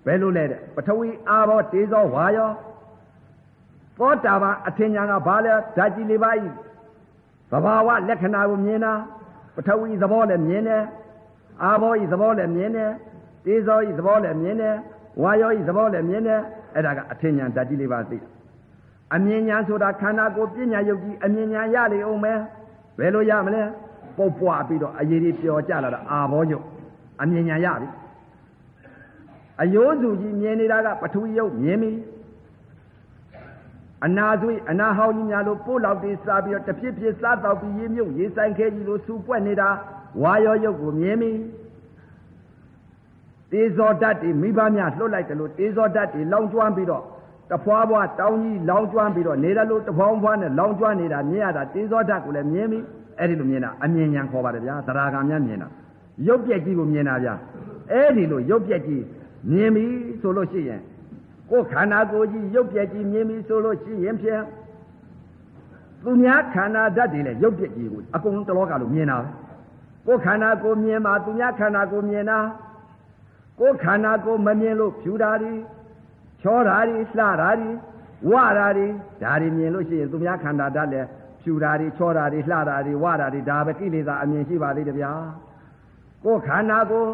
[0.06, 2.50] ဘယ်လိုလဲတဲ့ပထဝီအာဘောတေဇောဝါယော
[3.98, 6.46] သောတာပန်အထင်ညာကဘာလဲဓာတ်ကြီးလေးပါဤ
[7.52, 8.92] သဘာဝလက္ခဏာကိုမြင်တာ
[9.54, 10.82] ပထဝီသဘောလည်းမြင်တယ်
[11.62, 12.92] အာဘောဤသဘောလည်းမြင်တယ်
[13.44, 14.76] တေဇောဤသဘောလည်းမြင်တယ်
[15.22, 16.40] ဝါယောဤသဘောလည်းမြင်တယ်
[16.74, 18.18] အဲ့ဒါကအထင်ညာဓာတ်ကြီးလေးပါသိ
[19.14, 22.38] အမြင်ညာဆိုတာခန္ဓာကိုယ်ပညာယုတ်ကြီးအမြင်ညာရလေအောင်မယ်
[22.98, 23.62] ဘယ်လိုရမလဲ
[24.16, 26.64] ပုတ်ပွားပြီးတော့အရေးကြီးပျော်ကြလာတာအာဘောယုတ်
[27.22, 27.88] အမြင်ညာရပြီ
[29.62, 31.92] အယိုးစုကြီးမြင်နေတာကပထဝီယုတ်မြင်ပြီ
[34.06, 39.68] အနာသွေးအနာဟောင်းကြီးများလို့ပို့လောက်တွေစားပြီးတော့တဖြစ်ဖြစ်စားတော့ပြီးရေမြုပ်ရေဆိုင်ခဲကြီးလို့စူပွက်နေတာ
[40.22, 41.30] ဝါရောရုပ်ကိုမြင်ပြီ
[43.52, 47.02] တေဇောဓာတ်တွေမိဘများလှုပ်လိုက်တယ်လို့တေဇောဓာတ်တွေလောင်ကျွမ်းပြီးတော့
[47.50, 52.78] တဖွာဖွာတောင်းကြီးလောင်ကျွမ်းပြီးတော့နေတယ်လို့တဖွာဖွာနဲ့လောင်ကျွမ်းနေတာမြင်ရတာတေဇောဓာတ်ကိုလည်းမြင်ပြီ
[53.18, 55.68] အဲ့ဒီလိုမြင်တာအမြင်ဉာဏ်ခေါ်ပါတယ်ဗျာသရဂံများမြင်တာ
[56.26, 57.34] ရုပ်ပြက်ကြီးကိုမြင်တာဗျာ
[57.92, 59.02] အဲ့ဒီလိုရုပ်ပြက်ကြီး
[59.50, 59.84] မြင်ပြီ
[60.20, 60.80] ဆိုလို့ရှိရင်
[61.50, 64.42] ကိုယ်ခန္ဓာကိုယ်ကြီးရုပ်ပြက်ကြီးမြင်ပြီဆိုလို့ရှိရင်ဖြင့်
[66.02, 69.28] သူများခန္ဓာဓာတ်တွေလည်းရုပ်ပြက်ကြီးကိုအကုန်လုံးတလောကလုံးမြင်တာပဲ
[70.06, 72.38] ကိုယ်ခန္ဓာကိုယ်မြင်မှာသူများခန္ဓာကိုယ်မြင်တာ
[73.60, 75.52] ကိုယ်ခန္ဓာကိုယ်မမြင်လို့ဖြူတာတွေ
[76.42, 77.70] ချောတာတွေလှတာတွေ
[78.30, 78.86] ဝတာတွေ
[79.22, 81.06] ဒါတွေမြင်လို့ရှိရင်သူများခန္ဓာဓာတ်လည်း
[81.42, 85.12] ဖြူတာတွေချောတာတွေလှတာတွေဝတာတွေဒါပဲကိလေသာအမြင်ရှိပါသေးတယ်ဗျာ
[86.24, 87.10] ကိုယ်ခန္ဓာကိုယ်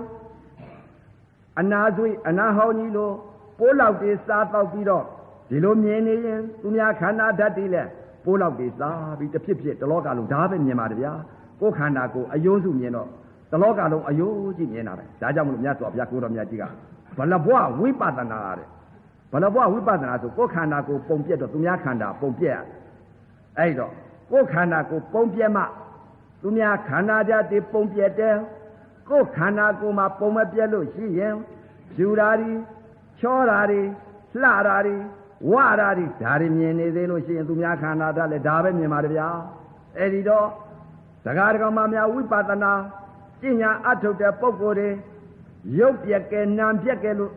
[1.60, 3.14] အနာသွေးအနာဟောင်းကြီးလို့
[3.58, 5.04] ပိုးလောက်တွေစားတော့ပြီးတော့
[5.50, 7.88] ဒီလိုမြင်နေရင်သူများခန္ဓာဓာတ်တွေလည်း
[8.24, 11.12] ပိုးလောက်တွေစားပြီးတစ်ဖြစ်ဖြစ်တလောကလုံးဒါပဲမြင်ပါတယ်ဗျာ
[11.60, 13.10] ကိုယ်ခန္ဓာကိုအယိုးစုမြင်တော့တ
[13.62, 16.64] လောကလုံးအယိုးကြီးမြင်တာပဲဒါကြောင့်မလို့မြတ်စွာဘုရားကိုတော်မြတ်ကြီးက
[17.18, 18.68] ဘလဘွားဝိပဿနာတဲ့
[19.32, 22.58] ဘလဘွားဝိပဿနာဆိုကိုယ်ခန္ဓာကိုပုံပြက်တော့သူများခန္ဓာပုံပြက်ရ
[23.58, 23.92] အဲ့တော့
[24.30, 25.62] ကိုယ်ခန္ဓာကိုပုံပြက်မှ
[26.42, 28.36] သူများခန္ဓာဓာတ်တွေပုံပြက်တယ်
[29.08, 31.34] ကိုယ်ခန္ဓာကိုယ်မှာပုံမပြက်လို့ရှိရင်
[31.94, 32.52] ဖြူတာတွေ
[33.20, 33.80] ချောတာတွေ
[34.42, 34.96] လှတာတွေ
[35.50, 39.28] ဝတာတွေဒါတွေမြင်နေသေးလို့ရှိရင်သူများခန္ဓာဓာတ်လည်းဒါပဲမြင်ပါတယ်ဗျာ
[39.98, 40.46] အဲ့ဒီတော့
[41.26, 42.72] ဒကာဒကမများဝိပဿနာ
[43.40, 44.90] ပညာအထုတ်တဲ့ပုဂ္ဂိုလ်တွေ
[45.78, 47.32] ရုပ်ပြက်ကဲနာမ်ပြက်ကဲလို့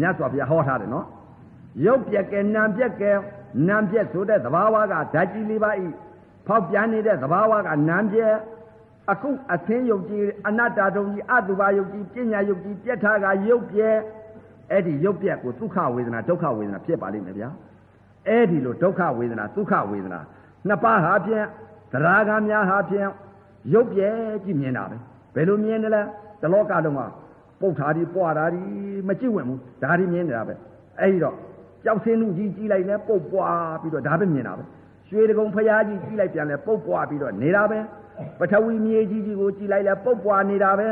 [0.00, 1.06] မြတ်စွာဘုရားဟောထားတယ်နော်
[1.86, 3.12] ရုပ်ပြက်ကဲနာမ်ပြက်ကဲ
[3.68, 5.86] နာမ်ပြက်ဆိုတဲ့သဘာဝကဓာတ်ကြီးလေးပါဤ
[6.46, 8.34] ဖောက်ပြန်နေတဲ့သဘာဝကနာမ်ပြက်
[9.10, 13.96] အခုအသင်းယုတ်ကြီးအနတ္တတုံကြီးအတုပါယုတ်ကြီးပညာယုတ်ကြီးပြက်ထားကရုပ်ပြက်
[14.70, 17.48] အဲ့ဒီရုပ်ပြက်ကိုဒုက္ခဝေဒနာဒုက္ခဝေဒနာဖြစ်ပါလိမ့်မယ်ဗျာ
[18.28, 20.20] အဲ့ဒီလိုဒုက္ခဝေဒနာဒုက္ခဝေဒနာ
[20.68, 21.46] နှစ်ပါးဟာဖြင့်
[21.92, 23.08] သရာဂများဟာဖြင့်
[23.74, 24.96] ရုပ်ပြက်ကြည့်မြင်တာပဲ
[25.34, 26.02] ဘယ်လိုမြင်တယ်လဲ
[26.42, 27.00] တလောကလုံးက
[27.60, 28.60] ပုတ်ထားဒီပွားတာဒီ
[29.08, 30.54] မကြည့်ဝင်ဘူးဒါဒီမြင်နေတာပဲ
[31.00, 31.36] အဲ့ဒီတော့
[31.84, 34.64] ကြောက်စင်းလူကြီးကြီးလိုက်လဲပုတ်ပွားပြီးတော့ဒါပဲမြင်တာပဲ
[35.08, 37.78] ရွှေတကုံဖရာကြီးကြီးလိုက်ပြန်လဲပုတ်ပွားပြီးတော့နေတာပဲ
[38.38, 40.88] ပထဝီမြေကြီးကြီးကိုကြည့်လိုက်လဲပုတ်ပွားနေတာပဲ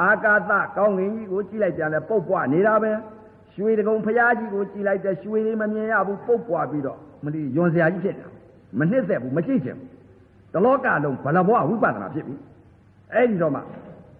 [0.00, 2.90] အာကာသကောင်းကင်ကြီးကိုကြည့်လိုက်ပြန်လဲပုတ်ပွားနေတာပဲ
[3.54, 8.28] ရွှေတကုံဖရာကြီးကိုကြည့်လိုက်တဲ့ရွှေလေးမမြင်ရဘူးပုတ်ပွားပြီးတော့မလီယွန်စရာကြီးဖြစ်တယ်
[8.78, 9.88] မနှစ်သက်ဘူးမကြည့်ချင်ဘူး
[10.54, 12.34] တလောကလုံးဘလဘွားဝိပဿနာဖြစ်ပြီ
[13.14, 13.60] အဲ့ဒီတော့မှ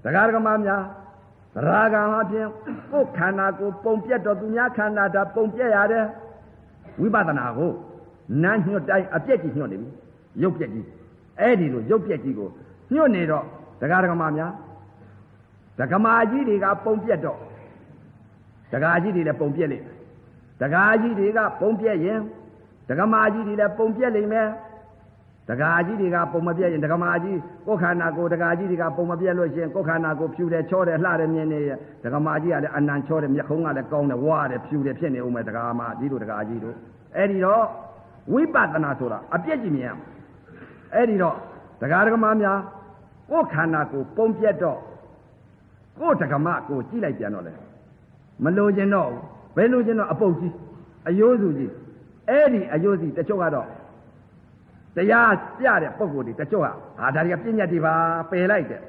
[0.05, 0.83] ဒကာဒကမများ
[1.55, 2.47] သရာဂံအပြင်
[2.91, 6.07] ကိုယ်ခန္ဓာကိုပုံပြတ်တော့သူများခန္ဓာဒါပုံပြတ်ရတယ်
[7.01, 7.73] ဝိပဿနာကို
[8.43, 9.89] နန်းညွတ်တိုင်းအပြက်ကြီးညွတ်နေပြီ
[10.43, 10.87] ရုပ်ပြက်ကြီး
[11.41, 12.49] အဲ့ဒီလိုရုပ်ပြက်ကြီးကို
[12.95, 13.45] ညွတ်နေတော့
[13.81, 14.53] ဒကာဒကမများ
[15.79, 17.39] ဒကမာကြီးတွေကပုံပြတ်တော့
[18.73, 19.97] ဒကာကြီးတွေလည်းပုံပြက်လိမ့်မယ်
[20.61, 22.21] ဒကာကြီးတွေကပုံပြက်ရင်
[22.89, 24.49] ဒကမာကြီးတွေလည်းပုံပြက်လိမ့်မယ်
[25.51, 31.71] ဒကာကြီးတွေကပုံမပြက်ရင်ဒကမာကြီးကိုယ်ခန္ဓာကိုယ်ဒကာကြီးတွေကပုံမပြက်လို့ရှိရင်ကိုယ်ခန္ဓာကိုယ်ဖြူတယ်ချောတယ်လှတယ်မြင်နေရ
[32.05, 36.75] ဒကမာကြီးကလည်းအနံချောတယ်မျက်ခုံးကလည်းကောင်းတယ်ဝါတယ်ဖြူတယ်ဖြစ်နေဦးမယ်ဒကာမာကြီးတို့ဒကာကြီးတို့
[37.17, 37.65] အဲ့ဒီတော့
[38.33, 40.07] ဝိပဿနာဆိုတာအပြည့်ကြီးမြင်ရမယ်
[40.95, 41.37] အဲ့ဒီတော့
[41.83, 42.59] ဒကာဒကမာများ
[43.31, 44.79] ကိုယ်ခန္ဓာကိုယ်ပုံပြက်တော့
[45.99, 47.53] ကိုယ်ဒကမကိုကြည့်လိုက်ပြန်တော့လေ
[48.45, 49.09] မလိုချင်တော့
[49.57, 50.55] ဘယ်လိုချင်တော့အပုတ်ကြီး
[51.09, 51.73] အယိုးစုကြီး
[52.29, 53.67] အဲ့ဒီအယိုးစီတချို့ကတော့
[54.97, 56.67] တရားပြတဲ့ပုံကိုယ်တွေတချို့က
[56.99, 57.95] ဟာဒါတွေကပြဉ္ညာတွေပါ
[58.31, 58.83] ပယ်လိုက်တဲ့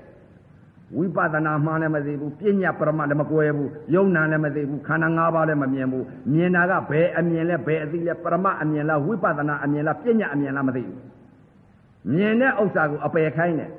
[0.98, 10.98] ဝိပဿနာမှလည်းမသိဘူးပြဉ္ညာပရမလည်းမကွဲဘူးယုံနာလည်းမသိဘူးခန္ဓာ၅ပါးလည်းမမြင်ဘူးမြင်တာကဘယ်အမြင်လဲဘယ်အသိလဲပရမအမြင်လားဝိပဿနာအမြင်လားပြဉ္ညာအမြင်လားမသိဘူး
[12.14, 13.70] မြင်တဲ့ဥစ္စာကိုအပယ်ခိုင်းတယ်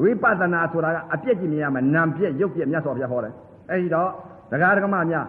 [0.00, 3.34] ဝိပဿနာဆိုတာကအပြည့်ကြီးမြင်ရမယ်နာမ်ပြည့်ရုပ်ပြည့်မြတ်စွာဘုရားဟောတယ်
[3.70, 4.10] အဲဒီတော့
[4.52, 5.26] ဒကာဒကမများ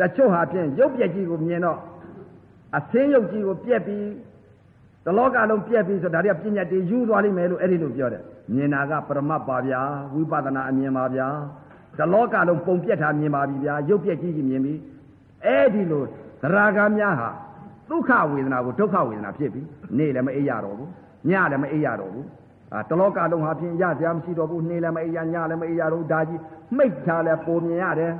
[0.00, 1.78] တချို့ဟာဖြင့်ရုပ်ပြည့်ကြီးကိုမြင်တော့
[2.76, 4.04] အသင်းရုပ်ကြီးကိုပြက်ပြီး
[5.06, 8.22] တလောကလုံးပြက်ပြီးဆိုဒါတွေကပြညာတွေယူသွားလိမ့်မယ်လို့အဲ့ဒီလိုပြောတယ်
[8.54, 9.80] မြင်တာကပရမတ်ပါဗျာ
[10.14, 11.28] ဝိပဿနာအမြင်ပါဗျာ
[11.98, 14.74] တလောကလုံးပုံပြက်တာမြင်ပါပြီဗျာရုပ်ပြက်ကြီးကြီးမြင်ပြီ
[15.44, 16.02] အဲ့ဒီလို
[16.42, 17.28] သရဂါများဟာ
[17.90, 19.62] ဒုက္ခဝေဒနာကိုဒုက္ခဝေဒနာဖြစ်ပြီ
[19.98, 20.90] နေလည်းမအိပ်ရတော့ဘူး
[21.30, 22.26] ညလည်းမအိပ်ရတော့ဘူး
[22.72, 26.40] အာတလောကလုံးဟာဖြင့်ရစရာမရှိတော့ဘူးနေလည်းမအိပ်ရညလည်းမအိပ်ရတော့ဒါကြီး
[26.76, 28.12] မိတ်ထားလည်းပုံမြင်ရတယ်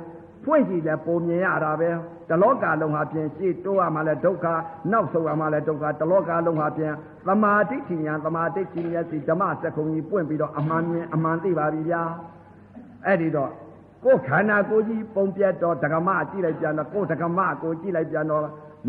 [0.47, 1.89] ဖွင့်ကြည့်လဲပုံမြင်ရတာပဲ
[2.29, 4.45] တလောကလုံးဟာဖြင့်ရှေ့တိုးရမှလဲဒုက္ခ
[4.91, 6.93] နောက်ဆုံးရမှလဲဒုက္ခတလောကလုံးဟာဖြင့်
[7.27, 12.01] သမာဓိဋ္ဌိညာသမာဓိဋ္ဌိမျက်စိဓမ္မစက္ကုံကြီးပွင့်ပြီးတော့အမှန်မြင်အမှန်သိပါပြီဗျာ
[13.05, 13.51] အဲ့ဒီတော့
[14.03, 18.43] ကိုယ်ခန္ဓာကိုယ်ကြီးပုံပြတ်တော့ဒကမကြည့်လိုက်ပြန်တော့ကိုယ်ဒကမကိုကြည့်လိုက်ပြန်တော့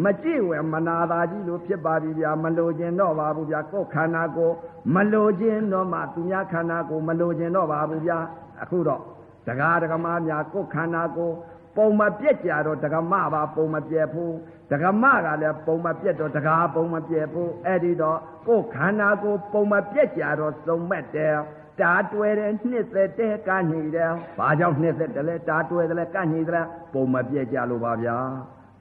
[0.05, 4.51] မကြည့်ဝယ်မနာသာကြီးလို့ဖြစ်ပါပြီဗျာမလိုခြင်းတော့ပါဘူးဗျာကိုယ်ခန္ဓာကို
[4.95, 8.19] မလိုခြင်းတော့မှသူများခန္ဓာကိုမလိုခြင်းတော့ပါဘူးဗျာ
[8.63, 9.03] အခုတော့
[9.49, 11.31] ဒကာဒကမများကိုယ်ခန္ဓာကို
[11.77, 14.35] ပုံမပြက်ကြတော့ဒကမပါပုံမပြက်ဘူး
[14.71, 18.19] ဒကမကလည်းပုံမပြက်တော့ဒကာပုံမပြက်ဘူးအဲ့ဒီတော့
[18.49, 21.35] ကိုယ်ခန္ဓာကိုပုံမပြက်ကြတော့စုံမဲ့တယ်
[21.81, 28.17] တာတွယ်တယ်နှစ်သက်တယ်ကညိတယ်ဘာကြောင့်နှစ်သက်တယ်လဲတာတွယ်တယ်လဲကညိတယ်ပုံမပြက်ကြလို့ပါဗျာ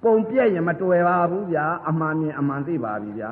[0.04, 3.32] ပုံပြက်ရင်မတွယ်ပါဘူးဗျာအမှန်မြင်အမှန်သိပါပြီဗျာ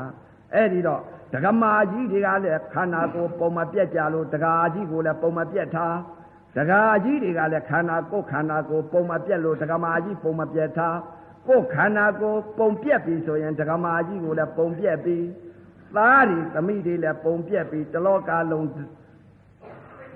[0.54, 1.02] အဲ့ဒီတော့
[1.34, 5.96] ဒကမာကြီးတွေကလည်းခန္ဓာကိုပုံမပြက်ကြလို့ဒကာကြီးကိုလည်းပုံမပြက်ထား
[6.58, 10.98] ဒကာကြီးတွေကလည်းခန္ဓာကိုခန္ဓာကိုပုံမပြက်လို့ဒကမာကြီးပုံမပြက်ထား
[11.48, 15.18] ကိုခန္ဓာကိုပုံပြက်ပြီဆိုရင်ဒကမာကြီးကိုလည်းပုံပြက်ပြီ
[15.96, 18.68] သားတွေသမိတွေလည်းပုံပြက်ပြီတလောကလုံး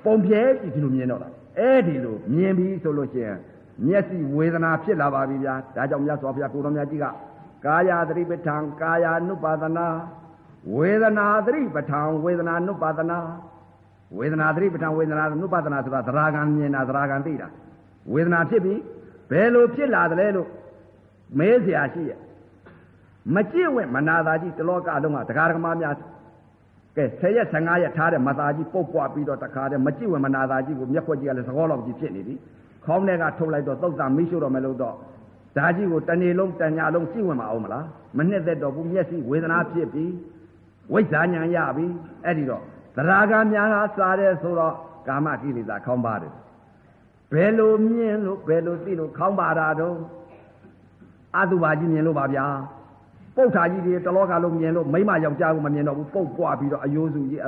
[0.06, 1.30] ပုံပြဲပြီဒီလိုမြင်တော့တာ
[1.60, 3.38] အဲ့ဒီလိုမြင်ပြီဆိုလို့ရှိရင်
[3.86, 7.06] မျက်စိဝေဒနာဖြစ်လာပါပြီဗျာဒါကြောင့်မြတ်စွာဘုရားကိုတော်မြတ်ကြီးက
[7.66, 9.88] ကာယသတိပဋ္ဌာန်ကာယ ानु ပါဒနာ
[10.76, 13.18] ဝေဒနာသတိပဋ္ဌာန်ဝေဒနာ ानु ပါဒနာ
[14.19, 17.49] ဝေဒနာသတိပဋ္ဌာန်ဝေဒနာ ानु ပါဒနာဆိုတာသရာဂံမြင်တာသရာဂံသိတာ
[18.13, 18.75] ဝေဒနာဖြစ်ပြီ
[19.31, 20.49] ဘယ်လိုဖြစ်လာတယ်လဲလို့
[21.39, 22.19] မဲเสียရှိရဲ့
[23.35, 25.95] မကြည့်ဝင်မနာသာကြီးတလောကလုံးကတရားဓမ္မများ
[26.97, 32.35] ကဲ10ရက်15ရက်ထားတဲ့မသားကြီးပုတ်ပွားပြီးတော့တခါတည်းမကြည့်ဝင်မနာသာကြီးကိုမျက်ခွက်ကြီးကလည်းသကောလောက်ကြီးဖြစ်နေပြီ
[32.85, 34.95] ခေါင်းထဲကထုတ်လိုက်တော့သုတ်တာမိရှို့တော့မယ်လို့တော့
[35.57, 37.87] ဓာကြီးကိုတနေ့လုံးတညာလုံးကြည့်ဝင်မအောင်မလား
[38.19, 40.05] မနှစ်သက်တော့ဘူးမျက်စိဝေဒနာဖြစ်ပြီ
[40.93, 41.87] ဝိဇ္ဇာညာရပြီ
[42.25, 42.63] အဲ့ဒီတော့
[43.08, 44.74] သရာဂများကစားတယ်ဆိုတော့
[45.08, 46.34] ကာမကိလေသာခေါင်းပါတယ်
[47.34, 49.96] ဘယ်လိုမြင်လို့ဘယ်လိုသိလို့ခေါင်းပါတာတော့
[51.38, 52.46] အတုပါကြီးမြင်လို့ပါဗျာ
[53.36, 57.42] ပုတ်ထာကြီးတွေတလောကလုံးမြင်လို့မိမယောက်ျားကိုမမြင်တော့ဘူးပုတ်ပွားပြီးတော့အယိုးစုကြီး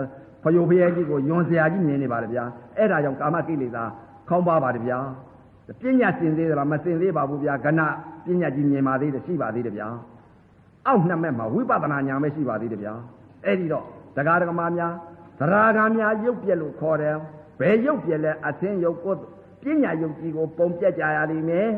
[0.44, 2.44] ဖယိုဖယဲကြီးကိုယွန်စရာကြီးမြင်နေပါတယ်ဗျာ
[2.78, 3.84] အဲ့ဒါကြောင့်ကာမကိလေသာ
[4.30, 5.00] ခေါင်းပါပါတယ်ဗျာ
[5.82, 7.82] ပညာစင်သေးသလားမစင်သေးပါဘူးဗျာကဏ
[8.26, 9.88] ပညာကြီးမြင်ပါသေးတယ်ရှိပါသေးတယ်ဗျာ
[10.88, 12.94] အောက်နှစ်မဲ့မှာဝိပဿနာဉာဏ်ပဲရှိပါသေးတယ်ဗျာ
[13.46, 13.86] အဲ့ဒီတော့
[14.16, 14.94] တရားဓမ္မများ
[15.40, 17.16] သရာဂံများရုပ်ပြက်လို့ခေါ်တယ်
[17.60, 19.16] ဘယ်ရုပ်ပြက်လဲအသင်းရုပ်ကို
[19.64, 21.70] ပညာရုပ်ကြီးကိုပုံပြက်ကြရလိမ့်မယ်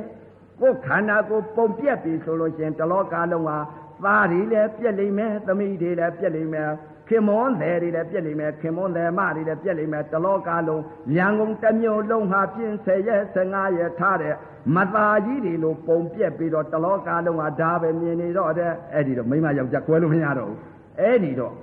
[0.60, 3.58] ကိုယ်ခန္ဓာကိုပုံပြက်ပြီဆိုလို့ရှင်တလောကလုံးဟာ
[4.04, 6.70] သားတွေလည်းပြက်လိမ့်မယ်သမီးတွေလည်းပြက်လိမ့်မယ်
[7.08, 10.82] ခင်မွန်တယ်တွေလည်းပြက်လိမ့်မယ်ခင်မွန်တယ်မတွေလည်းပြက်လိမ့်မယ်တလောကလုံး
[11.18, 14.36] ရန်ကုန်တစ်မြို့လုံးဟာပြင်း10ရက်15ရက်ထားတဲ့
[14.76, 20.60] မသားကြီးတွေလိုပုံပြက်ပြီးတော့တလောကလုံးဟာဒါပဲမြင်နေတော့တဲ့အဲ့ဒီတော့မိမယောက်ျားကွဲလို့မရတော့ဘူး
[21.00, 21.54] အဲ့ဒီတော့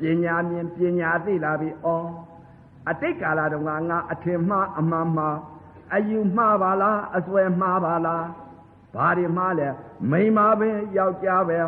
[0.00, 1.86] ပညာမြင်ပညာသိလာပြီဩ
[2.90, 5.38] အတိတ်ကာလတုန်းကငါအထင်မှားအမှန်မှား
[5.94, 8.24] အယူမှားပါလားအစွဲမှားပါလား
[8.94, 9.68] ဘာတွေမှားလဲ
[10.10, 11.58] မိန်းမပဲယောက်ျားပဲ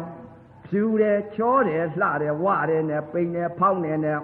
[0.66, 4.18] ဖြူတယ်ချောတယ်လှတယ်ဝတယ်နဲ့ပိန်တယ်ဖောင်းတယ်နဲ့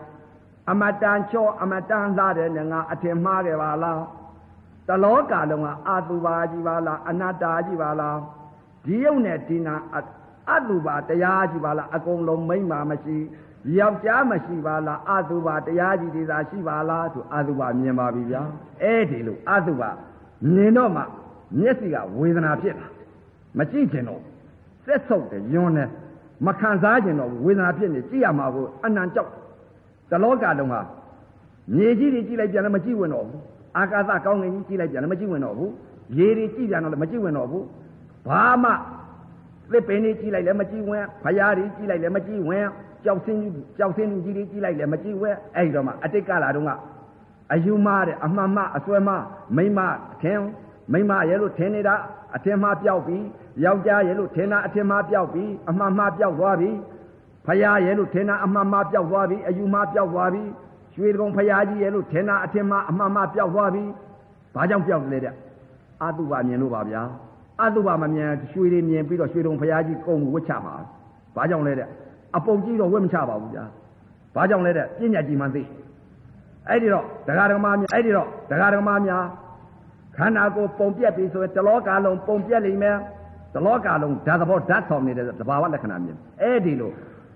[0.70, 4.02] အမတန်ချောအမတန်လှတယ်နဲ့ငါအထင်မှားတယ်ပါလား
[4.88, 8.18] တလောကလုံးကအတုပါကြီးပါလားအနတ္တာကြီးပါလား
[8.84, 9.74] ဒီယုံနဲ့ဒီနာ
[10.50, 13.18] အတုပါတရားကြီးပါလားအကုန်လုံးမိမ့်မာမရှိ
[13.78, 18.42] ယောက်ျားမရှိပါလားအတုပါတရားကြီးတွေသာရှိပါလားသူအတုပါမြင်ပါပြီဗျာ
[18.82, 19.90] အဲ့ဒီလိုအတုပါ
[20.52, 21.02] မြင်တော့မှ
[21.58, 22.88] မျက်စိကဝေဒနာဖြစ်လာ
[23.58, 24.20] မကြည့်ကျင်တော့
[24.84, 25.88] စက်ဆုပ်တယ်ယွန်းတယ်
[26.46, 29.30] မခံစားကျင်တော့ဝေဒနာဖြစ်နေကြည့်ရမှာကိုအနံကြောက်
[30.10, 30.80] တလောကလုံးဟာ
[31.74, 33.42] မြေကြီးတွေကြည့်လိုက်ပြန်လည်းမကြည့်ဝင်တော့ဘူး
[33.76, 35.70] အာကာသကောင်းကင်ကြီးကြည့်လိုက်ပြန်လည်းမကြည့်ဝင်တော့ဘူး
[36.18, 37.64] ရေတွေကြည့်ပြန်တော့လည်းမကြည့်ဝင်တော့ဘူး
[38.28, 38.70] ဘာမှ
[39.70, 42.66] သစ်ပင်တွေကြည့်လိုက်လည်းမကြည့်ဝင်ဖရားတွေကြည့်လိုက်လည်းမကြည့်ဝင်
[43.04, 43.40] ကြောက်စင်း
[43.78, 46.70] ကြောက်စင်းလူကြီးတွေကြည့်လိုက်လည်းမကြည့်ဝင်အဲ့ဒီတော့မှအတိတ်ကလာတော့က
[47.52, 49.14] အယူမတဲ့အမှန်မှအစွဲမှ
[49.56, 49.80] မိမ
[50.22, 50.40] ထင်
[50.92, 51.94] မိမရဲ့လို့ထင်နေတာ
[52.36, 53.18] အထင်မှားပြောက်ပြီ
[53.64, 56.70] ယောက်ျားရဲ့လို့ထင်တာအထင်မှားပြောက်ပြီအမှန်မှားပြောက်သွားပြီ
[57.46, 60.42] ဖယားရဲ့လို့ထင်တာအမှန်မှားပြောက်သွားပြီအယူမှားပြောက်သွားပြီ
[60.94, 63.84] ရွှေကုံဖယားကြီးရဲ့လို့ထင်တာအထင်မှားအမှန်မှားပြောက်သွားပြီ
[64.54, 65.34] ဘာကြောင့်ပြောက်လဲတဲ့
[66.02, 67.02] အတုပါမြင်လို့ပါဗျာ
[67.62, 70.74] အတုပါမမြင်ရွှေတွေမြင်ပြီးတော့ရွှေတုံဖယားကြီးကုံဝတ်ချမှာ
[71.36, 71.88] ဘာကြောင့်လဲတဲ့
[72.36, 73.64] အပုံကြီးတော့ဝတ်မချပါဘူးဗျာ
[74.34, 75.62] ဘာကြောင့်လဲတဲ့ပညာကြီးမှသိ
[76.68, 79.24] အဲ့ဒီတော့ဒကာဒကမများအဲ့ဒီတော့ဒကာဒကမများ
[80.16, 82.96] ခန္ဓာကိုယ်ပုံပြက်ပြီဆိုရင်တလောကလုံးပုံပြက်လိမ့်မယ်
[83.54, 86.92] တလောကလုံးဓာတ်သဘောဓာတ်ဆောင်နေတဲ့သဘာဝလက္ခဏာမြင်အဲ့ဒီလို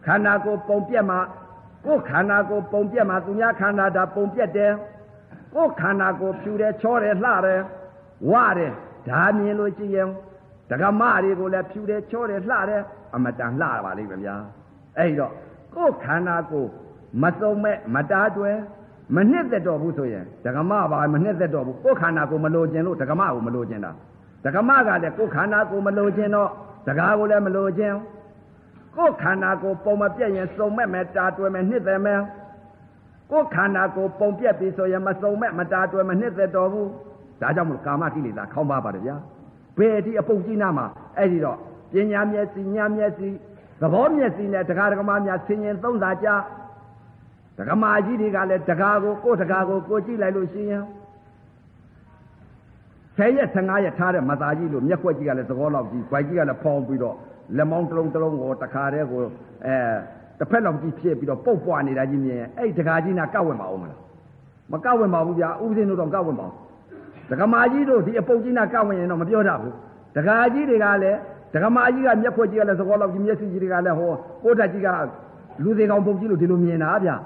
[0.07, 1.19] ခန္ဓာကိုယ်ပုံပြက်မှာ
[1.87, 4.73] ကိုယ်ခန္ဓာကိုယ်ပုံပြက်မှာသူများခန္ဓာဒါပုံပြက်တယ်
[5.55, 7.61] ကိုယ်ခန္ဓာကိုယ်ဖြူတယ်ချောတယ်လှတယ်
[8.31, 8.73] ဝတယ်
[9.09, 10.09] ဒါမြင်လို့ကြည့်ရင်
[10.71, 12.83] ဒကမတွေကိုလည်းဖြူတယ်ချောတယ်လှတယ်
[13.15, 14.37] အမတန်လှပါလိမ့်မယ်ဗျာ
[14.99, 15.33] အဲ့တော့
[15.75, 16.71] ကိုယ်ခန္ဓာကိုယ်
[17.23, 18.57] မစုံမဲ့မတားတွယ်
[19.17, 23.93] မနှစ်သက်တော့ဘူးဆိုရင်ဒကမပါမနှစ်သက်တော့ဘူးကိုယ်ခန္ဓာကိုမလိုချင်လို့ဒကမကိုမလိုချင်တာ
[24.45, 26.49] ဒကမကလည်းကိုယ်ခန္ဓာကိုမလိုချင်တော့
[26.87, 27.95] ဒကာကိုလည်းမလိုချင်
[28.97, 32.21] ကိုယ်ခန္ဓာကိုပုံမပြတ်ရင်စုံမဲ့မဲ့တာတွယ်မဲ့နှစ်သက်မဲ့
[33.31, 36.89] ကိုယ်ခန္ဓာကိုပုံပြတ်ပြီဆိုရင်မစုံမဲ့မတာတွယ်မနှစ်သက်တော့ဘူး
[37.41, 39.17] ဒါကြောင့်မလို့ကာမကိလေသာခေါင်းပါပါတယ်ဗျာ
[39.79, 40.87] ဘယ်ဒီအပုတ်ကြီးနာမှာ
[41.19, 41.59] အဲ့ဒီတော့
[41.93, 43.29] ပညာမျက်စိညာမျက်စိ
[43.81, 46.29] သဘောမျက်စိနဲ့တရားဒဂမများဆင်ញင်သုံးသာကြ
[47.59, 50.85] ဒဂမကြီးတွေကလည်းဒကာကိုကိုယ်ဒကာကိုကိုကြည့်လိုက်လို့ရှိရင်
[53.17, 57.17] ဆယ်ရက်15ရက်ထားတဲ့မသားကြီးလို့မျက်ခွက်ကြီးကလည်းသဘောလောက်ကြီး၊၊ကြီးကလည်းဖောင်းပြီးတော့
[57.57, 59.21] လက်မောင်းတစ်လုံးတစ်လုံးကိုတခါတည်းကို
[59.67, 59.77] အဲ
[60.39, 64.01] တစ်ဖက်လောက်ကြီးဖြစ်ပြီးတော့ပုတ်ပွားနေတာကြီးမြင်အဲ့ဒကာကြီးနာကောက်ဝင်ပါဦးမလား
[64.73, 66.57] မကောက်ဝင်ပါဘူးဗျာဥပဒေတို့တော့ကောက်ဝင်ပါဘူး
[67.31, 69.75] ဒကမာကြီးတို့ဒီအပုတ်ကြီးနာကောက်ဝင်ရင်တော့မပြောတတ်ဘူး
[70.17, 71.19] ဒကာကြီးတွေကလည်း
[71.55, 74.89] ဒကမာကြီးကမျက်ခွက်ကြီးကလည်းသဘောလောက်ကြီးမျက်စိကြီးတွေကလည်းဟောကိုတက်ကြီးက
[75.63, 77.17] လူသေးကောင်ပုတ်ကြီးလို့ဒီလိုမြင်တာဗျာ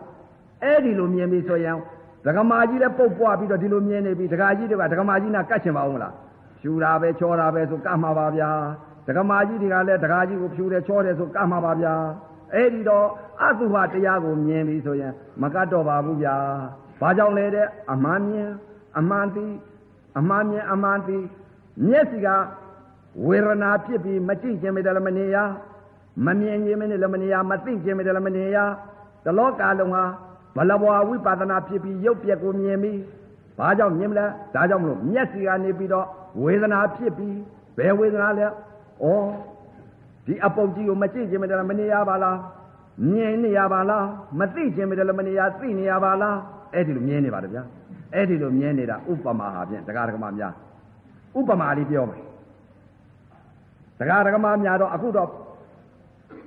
[0.62, 1.76] အဲ့ဒီလိုမြင်ပြီဆိုရင်
[2.26, 6.14] ဒကမာကြီးလည်းပုတ်ပွားပြီးတော့ဒီလိုမြင်နေပြီဒကာကြီးတွေကဒကမာကြီးနာကတ်ချင်ပါဦးမလား
[6.60, 8.50] ဖြူတာပဲချောတာပဲဆိုကတ်မှာပါဗျာ
[9.06, 11.94] ဒကမာကြီးတွေကလည်းဒကာကြီးကိုဖြူတယ်ချောတယ်ဆိုကတ်မှာပါဗျာ
[12.54, 13.06] အဲ့ဒီတော့
[13.42, 15.12] အတုဟာတရားကိုမြင်ပြီဆိုရင်
[15.42, 16.36] မကတ်တော့ပါဘူးဗျာ
[17.00, 18.50] ဘာကြောင့်လဲတဲ့အမှန်မြင်
[18.98, 19.46] အမှန်သိ
[20.18, 21.18] အမှန်မြင်အမှန်သိ
[21.86, 22.28] မျက်စိက
[23.26, 25.36] ဝေဒနာဖြစ်ပြီးမကြည့်ခြင်းမတလည်းမနေရ
[26.26, 28.58] မမြင်ခြင်းမနဲ့လည်းမနေရမသိခြင်းမတလည်းမနေရ
[29.24, 30.04] တလောကလုံးဟာ
[30.56, 32.98] ဘလဘွာဝိပဿနာဖြစ်ပြီးရုပ်ပြက်ကိုမြင်ပြီး
[33.58, 36.06] ဘာကြောင့်မြင်မလဲဒါကြောင့်မလို့မျက်စိကနေပြီးတော့
[36.42, 37.36] ဝေဒနာဖြစ်ပြီး
[37.76, 38.50] ဘယ်ဝေဒနာလဲဩ
[40.26, 42.38] ဒီအပုတ်ကြီးကိုမကြည့်ခြင်းမတလည်းမနေရပါလား
[43.12, 44.06] မြင်နေရပါလား
[44.38, 46.36] မသိခြင်းမတလည်းမနေရသိနေရပါလား
[46.74, 47.62] အဲ့ဒီလိုမြင်နေပါတယ်ဗျာ
[48.14, 50.54] အဲ့ဒီလိုမြင်နေတာဥပမာဟာဖြင့်တရားဓမ္မများ
[51.38, 52.22] ဥပမာလေးပြောမယ်
[54.02, 55.28] တရားဓမ္မများတော့အခုတော့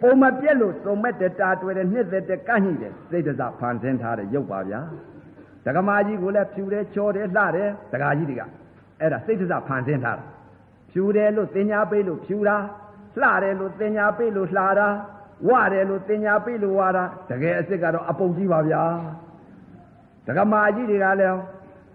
[0.01, 4.79] ပုံမပြက်လို့စုံမဲ့တတာတွေ့တယ်နှစ်သက်တဲ့ကန့်ညိတယ်စိတ်တစဖန်ဆင်းထားတဲ့ရုပ်ပါဗျာ
[5.65, 8.41] ဒကမာကြီးကိုလည်းဖြူတယ်ချောတယ်လှတယ်ဒကာကြီးတွေက
[8.99, 10.25] အဲ့ဒါစိတ်တစဖန်ဆင်းထားတာ
[10.91, 12.57] ဖြူတယ်လို့တင်ညာပေးလို့ဖြူတာ
[13.21, 14.89] လှတယ်လို့တင်ညာပေးလို့လှတာ
[15.47, 18.83] ဝတယ်လို့တင်ညာပေးလို့ဝတာတကယ်အစ်စ်ကတော့အပုံကြီးပါဗျာ
[20.27, 21.37] ဒကမာကြီးတွေကလည်း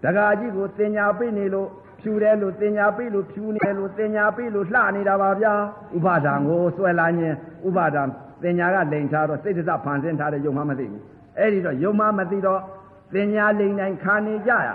[0.03, 1.69] ဒကာကြီးကိုတင်ညာပေးနေလို့
[2.01, 5.53] ဖြူတယ်လို့တင်ညာပေးလို့ဖြူနေတယ်လို့တင်ညာပေးလို့လှနေတာပါဗျာ
[5.95, 7.35] ဥပါဒံကိုဆွဲလာခြင်း
[7.67, 8.03] ဥပါဒံ
[8.43, 11.03] တင်ညာကလိန်ထားတော့စိတ်တစဖန်ဆင်းထားတဲ့ယုံမှမသိဘူး
[11.39, 12.61] အဲ့ဒီတော့ယုံမှမသိတော့
[13.15, 14.69] တင်ညာလိန်တိုင်းခါနေကြရ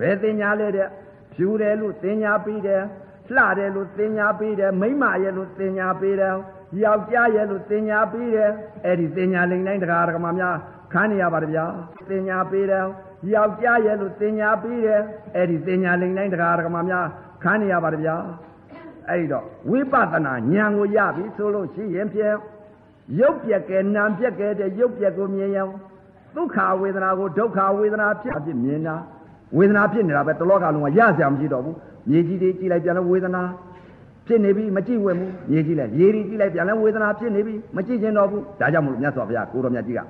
[0.00, 0.88] ဘယ်တင်ညာလဲတဲ့
[1.34, 2.82] ဖြူတယ်လို့တင်ညာပေးတယ်
[3.34, 6.34] လှတယ်လို့တင်ညာပေးတယ်မိမရဲ့လို့တင်ညာပေးတယ်
[6.82, 8.50] ယောက်ျားရဲ့လို့တင်ညာပေးတယ်
[8.84, 10.56] အဲ့ဒီတင်ညာလိန်တိုင်းတရားဓမ္မများ
[10.92, 11.66] ခန်းနေရပါတယ်ဗျာ
[12.10, 12.84] တင်ညာပေးတယ်
[13.34, 15.02] ယောက်ျားရဲ့လို့တင်ညာပေးတယ်
[15.34, 17.06] အဲ့ဒီတင်ညာလိန်တိုင်းတရားဓမ္မများ
[17.42, 18.16] ခန်းနေရပါတယ်ဗျာ
[19.08, 22.36] အဲ့တော့ဝိပဿနာဉာဏ်ကိုရပြီဆိုလို့ရှိရင်ဖြင့်
[23.20, 25.72] ရုပ်ပြက်ကဲနာမ်ပြက်ကဲတဲ့ရုပ်ပြက်ကိုမြင်ရအောင်
[26.36, 28.96] ဒုက္ခဝေဒနာကိုဒုက္ခဝေဒနာဖြစ်အဖြစ်မြင်တာ
[29.56, 31.76] ဝေဒနာဖြစ်နေတာပဲတလောကလုံးကရစရာမရှိတော့ဘူး
[32.10, 33.42] မြေကြီးတွေကြည့်လိုက်ပြန်လို့ဝေဒနာ
[34.26, 40.00] ဖြစ်နေပြီမကြည့်ဝဲဘူးမြေကြီးလိုက်ရေတွေကြည့်လိုက်ပြန်လဲဝေဒနာဖြစ်နေပြီမကြည့်ကျင်တော့ဘူးဒါကြောင့်မလို့မြတ်စွာဘုရားကိုတော်မြတ်ကြီးက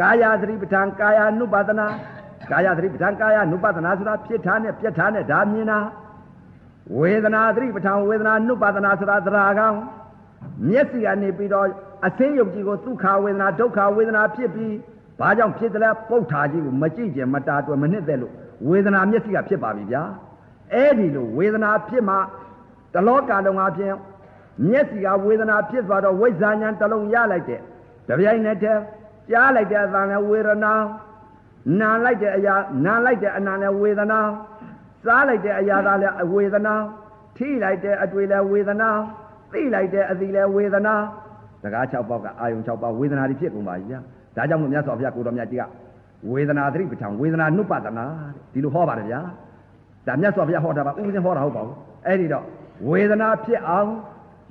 [0.00, 1.86] ကာယသတိပဋ္ဌာန်ကာယ ानु ပါဒနာ
[2.50, 5.78] ကာယသတိပဋ္ဌာန်ကာယ ानु ပါဒနာဆိုတာဖြစ်ထားနဲ့ပြက်ထားနဲ့ဒါမြင်တာ
[6.98, 9.76] ဝေဒနာသတိပဋ္ဌာန်ဝေဒနာ ानु ပါဒနာဆိုတာသရာကောင်
[10.68, 11.66] မျက်စိကနေပြီးတော့
[12.06, 14.74] အသိယုတ်ကြီးကိုဒုက္ခဝေဒနာဒုက္ခဝေဒနာဖြစ်ပြီး
[15.18, 18.32] ဘာကြောင့်ဖြစ်တယ်လဲပုတ်ထာကြီးကိုမကြည့်ကြမတာတွယ်မနစ်သက်လို့
[18.68, 20.02] ဝေဒနာမျက်စိကဖြစ်ပါပြီဗျာ
[20.74, 22.16] အဲ့ဒီလိုဝေဒနာဖြစ်မှ
[22.94, 23.94] တလောကလုံးအပြင်
[24.68, 27.60] မျက်စိကဝေဒနာဖြစ်သွားတော့ဝိဇ္ဇာဉာဏ်တစ်လုံးရလိုက်တဲ့
[28.08, 28.80] တပြိုင်နက်တည်း
[29.31, 30.73] ကြားလိုက်တဲ့အသံနဲ့ဝေဒနာ
[31.79, 32.55] နာလိုက်တဲ့အရာ
[32.85, 34.19] နာလိုက်တဲ့အနာနဲ့ဝေဒနာ
[35.05, 36.73] စားလိုက်တဲ့အရာသားလည်းဝေဒနာ
[37.37, 38.89] ထိလိုက်တဲ့အတွေ့လည်းဝေဒနာ
[39.51, 40.95] သိလိုက်တဲ့အသီလည်းဝေဒနာ
[41.63, 43.99] တကား6ပေါက်ကအာယုံ6ပေါက်ဝေဒနာတွေဖြစ်ကုန်ပါပြီဗျာ
[44.35, 45.63] ဒါကြောင့်မို့မြတ်စွာဘုရားကိုတော်မြတ်ကြီးက
[46.31, 48.05] ဝေဒနာသတိပဋ္ဌာန်ဝေဒနာနုပဒနာ
[48.53, 49.19] ဒီလိုဟောပါတယ်ဗျာ
[50.07, 51.75] ဒါမြတ်စွာဘုရားဟောတာပါဥပဇင်းဟောတာဟုတ်ပါဘူး
[52.05, 52.45] အဲ့ဒီတော့
[52.89, 53.91] ဝေဒနာဖြစ်အောင်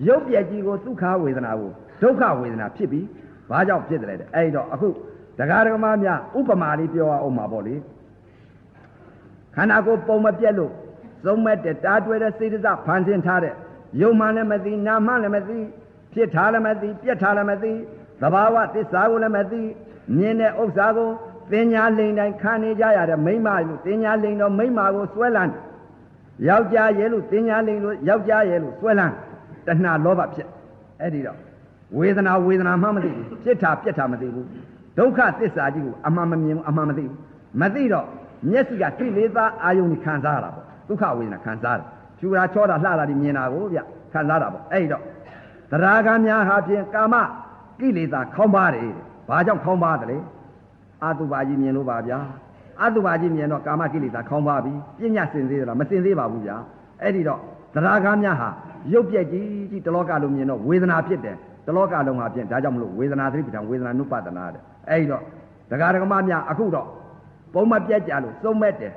[0.09, 1.71] ရုပ်ပြက်ကြီးကိုဒုက္ခဝေဒနာကို
[2.03, 3.05] ဒုက္ခဝေဒနာဖြစ်ပြီး
[3.51, 4.89] ဘာကြောင့်ဖြစ်တယ်လဲအဲ့ဒီတော့အခု
[5.39, 7.75] ဒကာဒကမများဥပမာလေးပြောအောင်ပါပေါ့လေ
[9.55, 10.73] ခန္ဓာကိုယ်ပုံမပြက်လို့
[11.27, 13.55] သုံးမဲ့တဲ့တားတွဲတဲ့စေတစဖန်ဆင်းထားတဲ့
[14.01, 15.59] ယုံမှလည်းမသိနာမှလည်းမသိ
[16.13, 17.73] ဖြစ်ထားလည်းမသိပြက်ထားလည်းမသိ
[18.21, 19.63] သဘာဝသစ္စာကိုလည်းမသိ
[20.17, 21.11] မြင်တဲ့ဥစ္စာကို
[21.53, 25.53] သင်ညာလိန်တိုင်းခံနေကြရတဲ့မိမလို့သင်ညာလိန်တော့မိမကိုစွဲလန်း
[26.49, 29.15] ယောက်ျားရဲ့လို့သင်ညာလိန်လို့ယောက်ျားရဲ့လို့စွဲလန်း
[29.67, 30.49] တဏှာလောဘဖြစ်
[31.01, 31.46] အဲ့ဒီတော့
[31.99, 34.47] ဝေဒနာဝေဒနာမှမသိဘူးပြစ်တာပြစ်တာမသိဘူး
[34.99, 37.17] ဒုက္ခသစ္စာကြီးကိုအမှန်မမြင်ဘူးအမှန်မသိဘူး
[37.61, 38.07] မသိတော့
[38.51, 41.87] မျက်စိကသိလေသားအာယုန်ကြီးခံစားရတာပေါ့ဒုက္ခဝေဒနာခံစားတယ်
[42.19, 43.79] ဖြူတာချောတာလှတာဒီမြင်တာကိုဗျ
[44.13, 45.03] ခံစားတာပေါ့အဲ့ဒီတော့
[45.71, 47.15] တရားကများဟာဖြင့်ကာမ
[47.81, 48.91] ကိလေသာခေါင်းပါတယ်
[49.29, 50.19] ဘာကြောင့်ခေါင်းပါတယ်လဲ
[51.03, 52.19] အာတုပါကြီးမြင်လို့ပါဗျာ
[52.81, 56.57] အာတုပါကြီးမြင်တော့ကာမကိလေသာခေါင်းပါပြီပညာစင်သေးသလားမစင်သေးပါဘူးဗျာ
[57.03, 57.41] အဲ့ဒီတော့
[57.75, 58.49] တရားကားများဟာ
[58.93, 65.23] ရုပ်ပြက်ကြီးကြီးတလောကလုံးမြင်တော့ဝေဒနာဖြစ်တယ် တလောကလုံးဟာဖြစ်ဒါကြောင့်မလို့ဝေဒနာသတိပဋ္ဌာန်ဝေဒနာနုပဒနာတဲ့အဲ့ဒီတော့
[65.71, 66.87] တရားဓမ္မများအခုတော့
[67.55, 68.93] ပုံမပြက်ကြလို့သုံးမဲ့တယ်